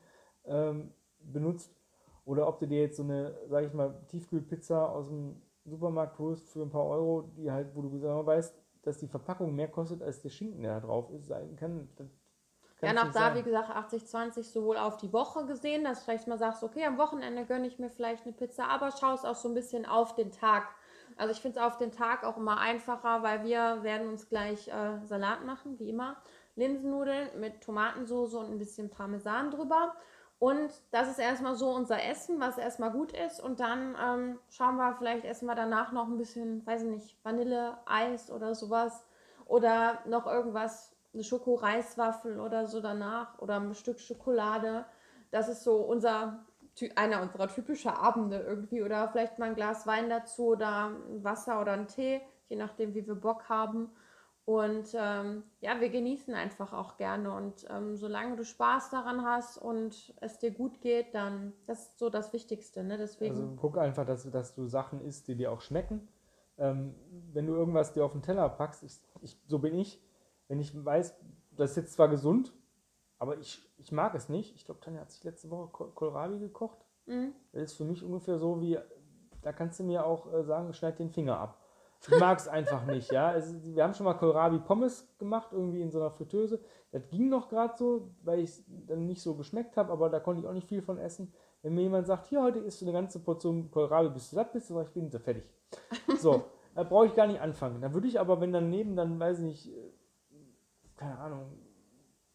ähm, 0.45 0.93
benutzt, 1.21 1.76
oder 2.27 2.47
ob 2.47 2.59
du 2.59 2.67
dir 2.67 2.83
jetzt 2.83 2.97
so 2.99 3.05
eine, 3.05 3.35
sage 3.49 3.69
ich 3.69 3.73
mal, 3.73 3.95
Tiefkühlpizza 4.09 4.87
aus 4.87 5.09
dem 5.09 5.41
Supermarkt 5.65 6.19
holst 6.19 6.51
für 6.51 6.63
ein 6.63 6.71
paar 6.71 6.85
Euro, 6.87 7.31
die 7.37 7.51
halt, 7.51 7.75
wo 7.75 7.83
du 7.83 7.91
genau 7.91 8.27
weißt, 8.27 8.55
dass 8.83 8.99
die 8.99 9.09
Verpackung 9.09 9.55
mehr 9.55 9.69
kostet 9.69 10.03
als 10.03 10.21
der 10.21 10.29
Schinken, 10.29 10.63
der 10.63 10.81
da 10.81 10.87
drauf 10.87 11.11
ist, 11.11 11.27
sein 11.27 11.57
kann. 11.57 11.89
Ja, 12.83 12.93
noch 12.93 13.11
da, 13.11 13.35
wie 13.35 13.43
gesagt, 13.43 13.71
80-20 13.71 14.43
sowohl 14.43 14.77
auf 14.77 14.97
die 14.97 15.13
Woche 15.13 15.47
gesehen, 15.47 15.85
dass 15.85 16.01
du 16.01 16.05
vielleicht 16.05 16.29
mal 16.29 16.39
sagst, 16.39 16.63
okay, 16.63 16.85
am 16.85 16.99
Wochenende 16.99 17.47
gönne 17.47 17.67
ich 17.67 17.79
mir 17.79 17.91
vielleicht 17.91 18.25
eine 18.25 18.35
Pizza, 18.35 18.69
aber 18.69 18.91
schaust 18.91 19.25
auch 19.25 19.35
so 19.35 19.49
ein 19.49 19.55
bisschen 19.55 19.87
auf 19.87 20.15
den 20.15 20.31
Tag. 20.31 20.69
Also 21.17 21.33
ich 21.33 21.41
finde 21.41 21.59
es 21.59 21.65
auf 21.65 21.79
den 21.79 21.93
Tag 21.93 22.25
auch 22.25 22.37
immer 22.37 22.59
einfacher, 22.59 23.23
weil 23.23 23.45
wir 23.45 23.83
werden 23.83 24.09
uns 24.09 24.29
gleich 24.29 24.69
äh, 24.69 24.99
Salat 25.05 25.45
machen, 25.47 25.79
wie 25.79 25.89
immer. 25.89 26.17
Linsennudeln 26.57 27.41
mit 27.41 27.63
Tomatensauce 27.63 28.35
und 28.35 28.51
ein 28.51 28.59
bisschen 28.59 28.91
Parmesan 28.91 29.51
drüber. 29.51 29.95
Und 30.39 30.71
das 30.91 31.09
ist 31.09 31.19
erstmal 31.19 31.55
so 31.55 31.71
unser 31.71 32.03
Essen, 32.03 32.41
was 32.41 32.59
erstmal 32.59 32.91
gut 32.91 33.13
ist. 33.13 33.41
Und 33.41 33.61
dann 33.61 33.97
ähm, 34.03 34.39
schauen 34.51 34.77
wir, 34.77 34.95
vielleicht 34.99 35.25
essen 35.25 35.47
wir 35.47 35.55
danach 35.55 35.93
noch 35.93 36.07
ein 36.07 36.19
bisschen, 36.19 36.67
weiß 36.67 36.83
ich 36.83 36.89
nicht, 36.89 37.25
Vanille, 37.25 37.79
Eis 37.87 38.31
oder 38.31 38.55
sowas. 38.55 39.07
Oder 39.47 40.01
noch 40.07 40.27
irgendwas 40.27 40.95
eine 41.15 41.25
Schokoreiswaffel 41.25 42.39
oder 42.39 42.67
so 42.67 42.81
danach 42.81 43.39
oder 43.39 43.59
ein 43.59 43.75
Stück 43.75 43.99
Schokolade. 43.99 44.85
Das 45.31 45.49
ist 45.49 45.65
so 45.65 45.77
unser 45.77 46.45
einer 46.95 47.23
unserer 47.23 47.49
typischen 47.49 47.91
Abende 47.91 48.39
irgendwie 48.39 48.83
oder 48.83 49.09
vielleicht 49.09 49.39
mal 49.39 49.47
ein 49.47 49.55
Glas 49.55 49.87
Wein 49.87 50.11
dazu 50.11 50.49
oder 50.49 50.93
Wasser 51.23 51.61
oder 51.61 51.73
ein 51.73 51.89
Tee, 51.89 52.21
je 52.49 52.57
nachdem, 52.57 52.95
wie 52.95 53.07
wir 53.07 53.15
Bock 53.15 53.49
haben. 53.49 53.91
Und 54.47 54.95
ähm, 54.95 55.43
ja, 55.61 55.81
wir 55.81 55.89
genießen 55.89 56.33
einfach 56.33 56.73
auch 56.73 56.97
gerne. 56.97 57.33
Und 57.33 57.67
ähm, 57.69 57.97
solange 57.97 58.37
du 58.37 58.45
Spaß 58.45 58.91
daran 58.91 59.25
hast 59.25 59.59
und 59.59 60.15
es 60.21 60.39
dir 60.39 60.53
gut 60.53 60.81
geht, 60.81 61.15
dann 61.15 61.53
das 61.67 61.89
ist 61.89 61.99
so 61.99 62.11
das 62.11 62.33
Wichtigste. 62.33 62.85
Ne? 62.85 62.97
Deswegen, 62.97 63.35
also 63.35 63.57
guck 63.57 63.77
einfach, 63.77 64.07
dass, 64.07 64.31
dass 64.31 64.55
du 64.55 64.69
Sachen 64.69 65.01
isst, 65.01 65.27
die 65.27 65.35
dir 65.35 65.51
auch 65.51 65.61
schmecken. 65.61 66.09
Ähm, 66.59 66.95
wenn 67.33 67.49
du 67.49 67.55
irgendwas 67.55 67.93
dir 67.93 68.05
auf 68.05 68.13
den 68.13 68.23
Teller 68.23 68.49
packst, 68.49 68.85
ich, 68.85 69.01
ich, 69.21 69.37
so 69.49 69.59
bin 69.59 69.75
ich, 69.75 70.01
wenn 70.47 70.61
ich 70.61 70.73
weiß, 70.73 71.17
das 71.57 71.71
ist 71.71 71.77
jetzt 71.77 71.95
zwar 71.95 72.09
gesund, 72.09 72.53
aber 73.19 73.39
ich, 73.39 73.69
ich 73.79 73.91
mag 73.91 74.15
es 74.15 74.29
nicht. 74.29 74.55
Ich 74.55 74.65
glaube, 74.65 74.79
Tanja 74.81 75.01
hat 75.01 75.11
sich 75.11 75.25
letzte 75.25 75.51
Woche 75.51 75.71
Kohlrabi 75.71 76.39
gekocht. 76.39 76.79
Mhm. 77.07 77.33
Das 77.51 77.63
ist 77.63 77.73
für 77.73 77.85
mich 77.85 78.05
ungefähr 78.05 78.39
so 78.39 78.61
wie, 78.61 78.79
da 79.43 79.53
kannst 79.53 79.81
du 79.81 79.85
mir 79.85 80.07
auch 80.07 80.33
äh, 80.33 80.45
sagen, 80.45 80.73
schneid 80.73 81.01
den 81.01 81.11
Finger 81.11 81.41
ab. 81.41 81.61
Ich 82.03 82.21
mag 82.21 82.39
es 82.39 82.49
einfach 82.49 82.87
nicht, 82.87 83.11
ja. 83.11 83.35
Es, 83.35 83.55
wir 83.75 83.83
haben 83.83 83.95
schon 83.95 84.05
mal 84.05 84.15
Kohlrabi-Pommes 84.15 85.17
gemacht, 85.19 85.49
irgendwie 85.53 85.81
in 85.81 85.91
so 85.91 85.99
einer 85.99 86.11
Fritteuse. 86.11 86.61
Das 86.93 87.09
ging 87.09 87.29
noch 87.29 87.49
gerade 87.49 87.75
so, 87.77 88.11
weil 88.23 88.41
ich 88.41 88.51
es 88.51 88.65
dann 88.87 89.07
nicht 89.07 89.23
so 89.23 89.35
geschmeckt 89.35 89.77
habe, 89.77 89.93
aber 89.93 90.09
da 90.09 90.21
konnte 90.21 90.41
ich 90.41 90.47
auch 90.47 90.53
nicht 90.53 90.69
viel 90.69 90.83
von 90.83 90.99
essen. 90.99 91.33
Wenn 91.63 91.75
mir 91.75 91.83
jemand 91.83 92.07
sagt, 92.07 92.27
hier, 92.27 92.43
heute 92.43 92.61
isst 92.61 92.81
du 92.81 92.85
eine 92.85 92.93
ganze 92.93 93.19
Portion 93.19 93.71
Kohlrabi, 93.71 94.11
bis 94.11 94.31
du 94.31 94.37
satt 94.37 94.53
bist, 94.53 94.71
dann 94.71 94.77
sage 94.77 94.89
ich, 94.89 94.95
bin 94.95 95.11
so 95.11 95.19
fertig. 95.19 95.45
So, 96.19 96.45
da 96.75 96.85
brauche 96.85 97.07
ich 97.07 97.15
gar 97.15 97.27
nicht 97.27 97.41
anfangen. 97.41 97.81
Dann 97.81 97.95
würde 97.95 98.07
ich 98.07 98.21
aber, 98.21 98.41
wenn 98.41 98.53
daneben 98.53 98.95
dann, 98.95 99.19
weiß 99.19 99.41
ich 99.41 99.45
nicht, 99.45 99.71
keine 100.97 101.19
Ahnung, 101.19 101.59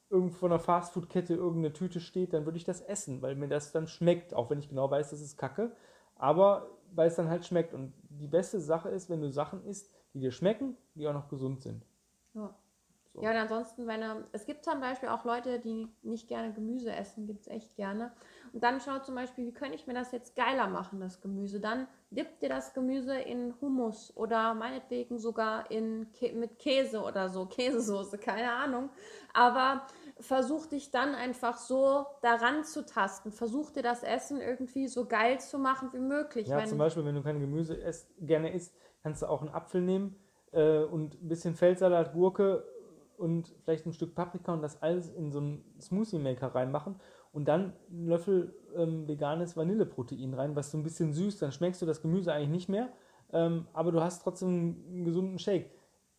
irgendwo 0.09 0.35
von 0.35 0.51
einer 0.51 0.59
Fastfood-Kette 0.59 1.33
irgendeine 1.33 1.73
Tüte 1.73 1.99
steht, 1.99 2.33
dann 2.33 2.45
würde 2.45 2.57
ich 2.57 2.65
das 2.65 2.81
essen, 2.81 3.21
weil 3.21 3.35
mir 3.35 3.47
das 3.47 3.71
dann 3.71 3.87
schmeckt, 3.87 4.33
auch 4.33 4.49
wenn 4.49 4.59
ich 4.59 4.69
genau 4.69 4.91
weiß, 4.91 5.11
das 5.11 5.21
ist 5.21 5.37
Kacke, 5.37 5.71
aber 6.15 6.69
weil 6.91 7.07
es 7.07 7.15
dann 7.15 7.29
halt 7.29 7.45
schmeckt. 7.45 7.73
Und 7.73 7.93
die 8.09 8.27
beste 8.27 8.59
Sache 8.59 8.89
ist, 8.89 9.09
wenn 9.09 9.21
du 9.21 9.29
Sachen 9.29 9.63
isst, 9.65 9.91
die 10.13 10.19
dir 10.19 10.31
schmecken, 10.31 10.77
die 10.95 11.07
auch 11.07 11.13
noch 11.13 11.29
gesund 11.29 11.61
sind. 11.61 11.85
Ja. 12.33 12.55
So. 13.13 13.21
Ja, 13.21 13.31
und 13.31 13.37
ansonsten, 13.37 13.87
wenn 13.87 14.01
er, 14.01 14.23
es 14.31 14.45
gibt 14.45 14.63
zum 14.63 14.79
Beispiel 14.79 15.09
auch 15.09 15.25
Leute, 15.25 15.59
die 15.59 15.89
nicht 16.01 16.29
gerne 16.29 16.53
Gemüse 16.53 16.93
essen, 16.93 17.27
gibt 17.27 17.41
es 17.41 17.47
echt 17.47 17.75
gerne. 17.75 18.13
Und 18.53 18.63
dann 18.63 18.79
schaut 18.79 19.05
zum 19.05 19.15
Beispiel, 19.15 19.45
wie 19.45 19.53
könnte 19.53 19.75
ich 19.75 19.85
mir 19.85 19.93
das 19.93 20.13
jetzt 20.13 20.33
geiler 20.35 20.67
machen, 20.67 21.01
das 21.01 21.19
Gemüse. 21.19 21.59
Dann 21.59 21.87
dippt 22.09 22.41
ihr 22.41 22.47
das 22.47 22.73
Gemüse 22.73 23.15
in 23.17 23.53
Hummus 23.59 24.15
oder 24.15 24.53
meinetwegen 24.53 25.19
sogar 25.19 25.69
in 25.71 26.07
mit 26.33 26.57
Käse 26.57 27.01
oder 27.01 27.27
so, 27.27 27.45
Käsesoße, 27.47 28.17
keine 28.17 28.53
Ahnung. 28.53 28.89
Aber 29.33 29.85
versuch 30.21 30.67
dich 30.67 30.91
dann 30.91 31.15
einfach 31.15 31.57
so 31.57 32.05
daran 32.21 32.63
zu 32.63 32.85
tasten. 32.85 33.31
Versuch 33.31 33.71
dir 33.71 33.83
das 33.83 34.03
Essen 34.03 34.39
irgendwie 34.39 34.87
so 34.87 35.05
geil 35.05 35.39
zu 35.39 35.59
machen 35.59 35.89
wie 35.93 35.99
möglich. 35.99 36.47
Ja, 36.47 36.63
zum 36.65 36.77
Beispiel, 36.77 37.05
wenn 37.05 37.15
du 37.15 37.23
kein 37.23 37.39
Gemüse 37.39 37.75
isst, 37.75 38.09
gerne 38.19 38.53
isst, 38.53 38.73
kannst 39.03 39.21
du 39.21 39.27
auch 39.27 39.41
einen 39.41 39.49
Apfel 39.49 39.81
nehmen 39.81 40.15
äh, 40.51 40.83
und 40.83 41.21
ein 41.21 41.27
bisschen 41.27 41.55
Feldsalat, 41.55 42.13
Gurke 42.13 42.63
und 43.17 43.53
vielleicht 43.63 43.85
ein 43.85 43.93
Stück 43.93 44.15
Paprika 44.15 44.53
und 44.53 44.61
das 44.61 44.81
alles 44.81 45.09
in 45.09 45.31
so 45.31 45.39
einen 45.39 45.63
Smoothie 45.79 46.19
Maker 46.19 46.55
reinmachen 46.55 46.99
und 47.31 47.47
dann 47.47 47.73
einen 47.89 48.07
Löffel 48.07 48.55
ähm, 48.75 49.07
veganes 49.07 49.55
Vanilleprotein 49.55 50.33
rein, 50.33 50.55
was 50.55 50.71
so 50.71 50.77
ein 50.77 50.83
bisschen 50.83 51.13
süß, 51.13 51.39
dann 51.39 51.51
schmeckst 51.51 51.81
du 51.81 51.85
das 51.85 52.01
Gemüse 52.01 52.33
eigentlich 52.33 52.49
nicht 52.49 52.69
mehr, 52.69 52.89
ähm, 53.31 53.67
aber 53.73 53.91
du 53.91 54.01
hast 54.01 54.23
trotzdem 54.23 54.83
einen 54.89 55.05
gesunden 55.05 55.39
Shake. 55.39 55.71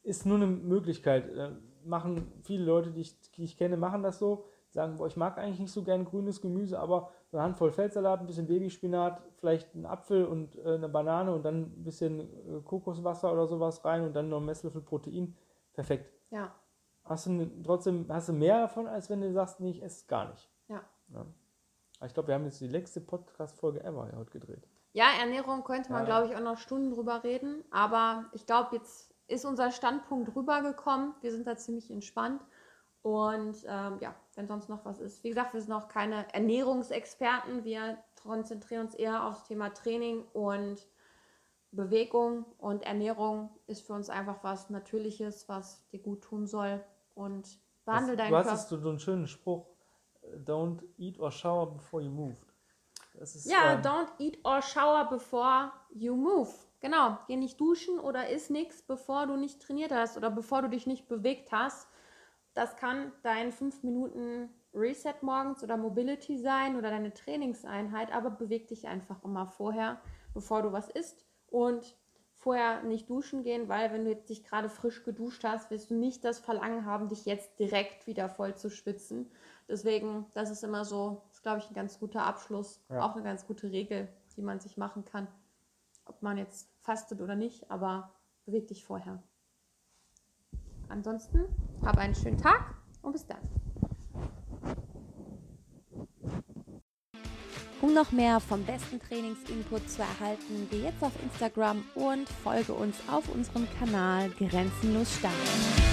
Ist 0.02 0.26
nur 0.26 0.36
eine 0.36 0.46
Möglichkeit. 0.46 1.28
Äh, 1.28 1.50
machen 1.84 2.32
viele 2.42 2.64
Leute, 2.64 2.90
die 2.90 3.02
ich, 3.02 3.20
die 3.32 3.44
ich 3.44 3.56
kenne, 3.56 3.76
machen 3.76 4.02
das 4.02 4.18
so. 4.18 4.44
Sagen, 4.70 4.96
boah, 4.96 5.06
ich 5.06 5.16
mag 5.16 5.36
eigentlich 5.36 5.60
nicht 5.60 5.72
so 5.72 5.82
gern 5.82 6.06
grünes 6.06 6.40
Gemüse, 6.40 6.78
aber 6.78 7.10
so 7.30 7.36
eine 7.36 7.44
Handvoll 7.44 7.72
Feldsalat, 7.72 8.20
ein 8.20 8.26
bisschen 8.26 8.46
Babyspinat, 8.46 9.22
vielleicht 9.36 9.74
ein 9.74 9.84
Apfel 9.84 10.24
und 10.24 10.56
äh, 10.56 10.74
eine 10.74 10.88
Banane 10.88 11.34
und 11.34 11.44
dann 11.44 11.62
ein 11.62 11.84
bisschen 11.84 12.20
äh, 12.20 12.60
Kokoswasser 12.64 13.30
oder 13.32 13.46
sowas 13.46 13.84
rein 13.84 14.02
und 14.02 14.14
dann 14.14 14.30
noch 14.30 14.40
ein 14.40 14.46
Messlöffel 14.46 14.80
Protein. 14.80 15.36
Perfekt. 15.74 16.10
Ja 16.30 16.54
hast 17.04 17.26
du 17.26 17.62
trotzdem 17.62 18.06
hast 18.08 18.28
du 18.28 18.32
mehr 18.32 18.62
davon, 18.62 18.86
als 18.86 19.10
wenn 19.10 19.20
du 19.20 19.32
sagst, 19.32 19.60
nee, 19.60 19.70
ich 19.70 19.82
esse 19.82 20.06
gar 20.06 20.30
nicht. 20.30 20.48
Ja. 20.68 20.82
ja. 21.08 21.26
Ich 22.04 22.14
glaube, 22.14 22.28
wir 22.28 22.34
haben 22.34 22.44
jetzt 22.44 22.60
die 22.60 22.68
längste 22.68 23.00
Podcast-Folge 23.00 23.82
ever 23.84 24.10
heute 24.16 24.30
gedreht. 24.30 24.68
Ja, 24.92 25.06
Ernährung 25.20 25.64
könnte 25.64 25.92
man, 25.92 26.02
ja. 26.02 26.06
glaube 26.06 26.26
ich, 26.26 26.36
auch 26.36 26.42
noch 26.42 26.58
Stunden 26.58 26.90
drüber 26.90 27.22
reden. 27.24 27.64
Aber 27.70 28.26
ich 28.32 28.44
glaube, 28.44 28.76
jetzt 28.76 29.11
ist 29.32 29.44
unser 29.44 29.70
Standpunkt 29.70 30.34
rübergekommen. 30.36 31.14
Wir 31.20 31.32
sind 31.32 31.46
da 31.46 31.56
ziemlich 31.56 31.90
entspannt. 31.90 32.42
Und 33.02 33.56
ähm, 33.66 33.98
ja, 34.00 34.14
wenn 34.36 34.46
sonst 34.46 34.68
noch 34.68 34.84
was 34.84 35.00
ist. 35.00 35.24
Wie 35.24 35.30
gesagt, 35.30 35.54
wir 35.54 35.60
sind 35.60 35.70
noch 35.70 35.88
keine 35.88 36.32
Ernährungsexperten. 36.32 37.64
Wir 37.64 37.98
konzentrieren 38.22 38.86
uns 38.86 38.94
eher 38.94 39.26
aufs 39.26 39.44
Thema 39.44 39.70
Training 39.70 40.24
und 40.32 40.86
Bewegung 41.72 42.44
und 42.58 42.82
Ernährung 42.82 43.50
ist 43.66 43.86
für 43.86 43.94
uns 43.94 44.10
einfach 44.10 44.44
was 44.44 44.70
Natürliches, 44.70 45.48
was 45.48 45.88
dir 45.88 46.00
gut 46.00 46.22
tun 46.22 46.46
soll. 46.46 46.84
Und 47.14 47.58
behandle 47.84 48.16
deinen 48.16 48.30
Körper. 48.30 48.50
Du 48.50 48.50
hast 48.50 48.68
so 48.68 48.76
einen 48.76 48.98
schönen 49.00 49.26
Spruch: 49.26 49.66
Don't 50.44 50.82
eat 50.98 51.18
or 51.18 51.32
shower 51.32 51.72
before 51.72 52.02
you 52.02 52.10
move. 52.10 52.36
Ja, 53.44 53.74
ähm, 53.74 53.82
don't 53.82 54.08
eat 54.18 54.38
or 54.44 54.62
shower 54.62 55.08
before 55.08 55.72
you 55.90 56.14
move. 56.14 56.50
Genau, 56.82 57.16
geh 57.28 57.36
nicht 57.36 57.60
duschen 57.60 58.00
oder 58.00 58.28
isst 58.28 58.50
nichts, 58.50 58.82
bevor 58.82 59.28
du 59.28 59.36
nicht 59.36 59.62
trainiert 59.62 59.92
hast 59.92 60.16
oder 60.16 60.30
bevor 60.30 60.62
du 60.62 60.68
dich 60.68 60.86
nicht 60.86 61.08
bewegt 61.08 61.52
hast. 61.52 61.88
Das 62.54 62.76
kann 62.76 63.12
dein 63.22 63.52
5 63.52 63.84
Minuten 63.84 64.50
Reset 64.74 65.14
morgens 65.22 65.62
oder 65.62 65.76
Mobility 65.76 66.38
sein 66.38 66.76
oder 66.76 66.90
deine 66.90 67.14
Trainingseinheit, 67.14 68.12
aber 68.12 68.30
beweg 68.30 68.66
dich 68.66 68.88
einfach 68.88 69.22
immer 69.22 69.46
vorher, 69.46 70.00
bevor 70.34 70.62
du 70.62 70.72
was 70.72 70.88
isst 70.90 71.24
und 71.46 71.96
vorher 72.34 72.82
nicht 72.82 73.08
duschen 73.08 73.44
gehen, 73.44 73.68
weil 73.68 73.92
wenn 73.92 74.04
du 74.04 74.10
jetzt 74.10 74.28
dich 74.28 74.42
gerade 74.42 74.68
frisch 74.68 75.04
geduscht 75.04 75.44
hast, 75.44 75.70
wirst 75.70 75.90
du 75.90 75.94
nicht 75.94 76.24
das 76.24 76.40
Verlangen 76.40 76.84
haben, 76.84 77.08
dich 77.08 77.26
jetzt 77.26 77.60
direkt 77.60 78.08
wieder 78.08 78.28
voll 78.28 78.56
zu 78.56 78.70
schwitzen. 78.70 79.30
Deswegen, 79.68 80.26
das 80.34 80.50
ist 80.50 80.64
immer 80.64 80.84
so, 80.84 81.22
ist 81.30 81.42
glaube 81.42 81.58
ich 81.58 81.70
ein 81.70 81.74
ganz 81.74 82.00
guter 82.00 82.24
Abschluss, 82.24 82.84
ja. 82.90 83.02
auch 83.02 83.14
eine 83.14 83.22
ganz 83.22 83.46
gute 83.46 83.70
Regel, 83.70 84.08
die 84.36 84.42
man 84.42 84.58
sich 84.58 84.76
machen 84.76 85.04
kann. 85.04 85.28
Ob 86.04 86.20
man 86.20 86.36
jetzt 86.36 86.71
fastet 86.82 87.20
oder 87.20 87.34
nicht, 87.34 87.70
aber 87.70 88.12
beweg 88.44 88.68
dich 88.68 88.84
vorher. 88.84 89.22
Ansonsten, 90.88 91.44
hab 91.82 91.96
einen 91.96 92.14
schönen 92.14 92.38
Tag 92.38 92.74
und 93.02 93.12
bis 93.12 93.26
dann. 93.26 93.40
Um 97.80 97.94
noch 97.94 98.12
mehr 98.12 98.38
vom 98.38 98.64
besten 98.64 99.00
Trainingsinput 99.00 99.90
zu 99.90 100.02
erhalten, 100.02 100.68
geh 100.70 100.82
jetzt 100.82 101.02
auf 101.02 101.12
Instagram 101.20 101.82
und 101.96 102.28
folge 102.28 102.74
uns 102.74 102.96
auf 103.10 103.28
unserem 103.28 103.66
Kanal 103.78 104.30
Grenzenlos 104.30 105.12
Starten. 105.16 105.91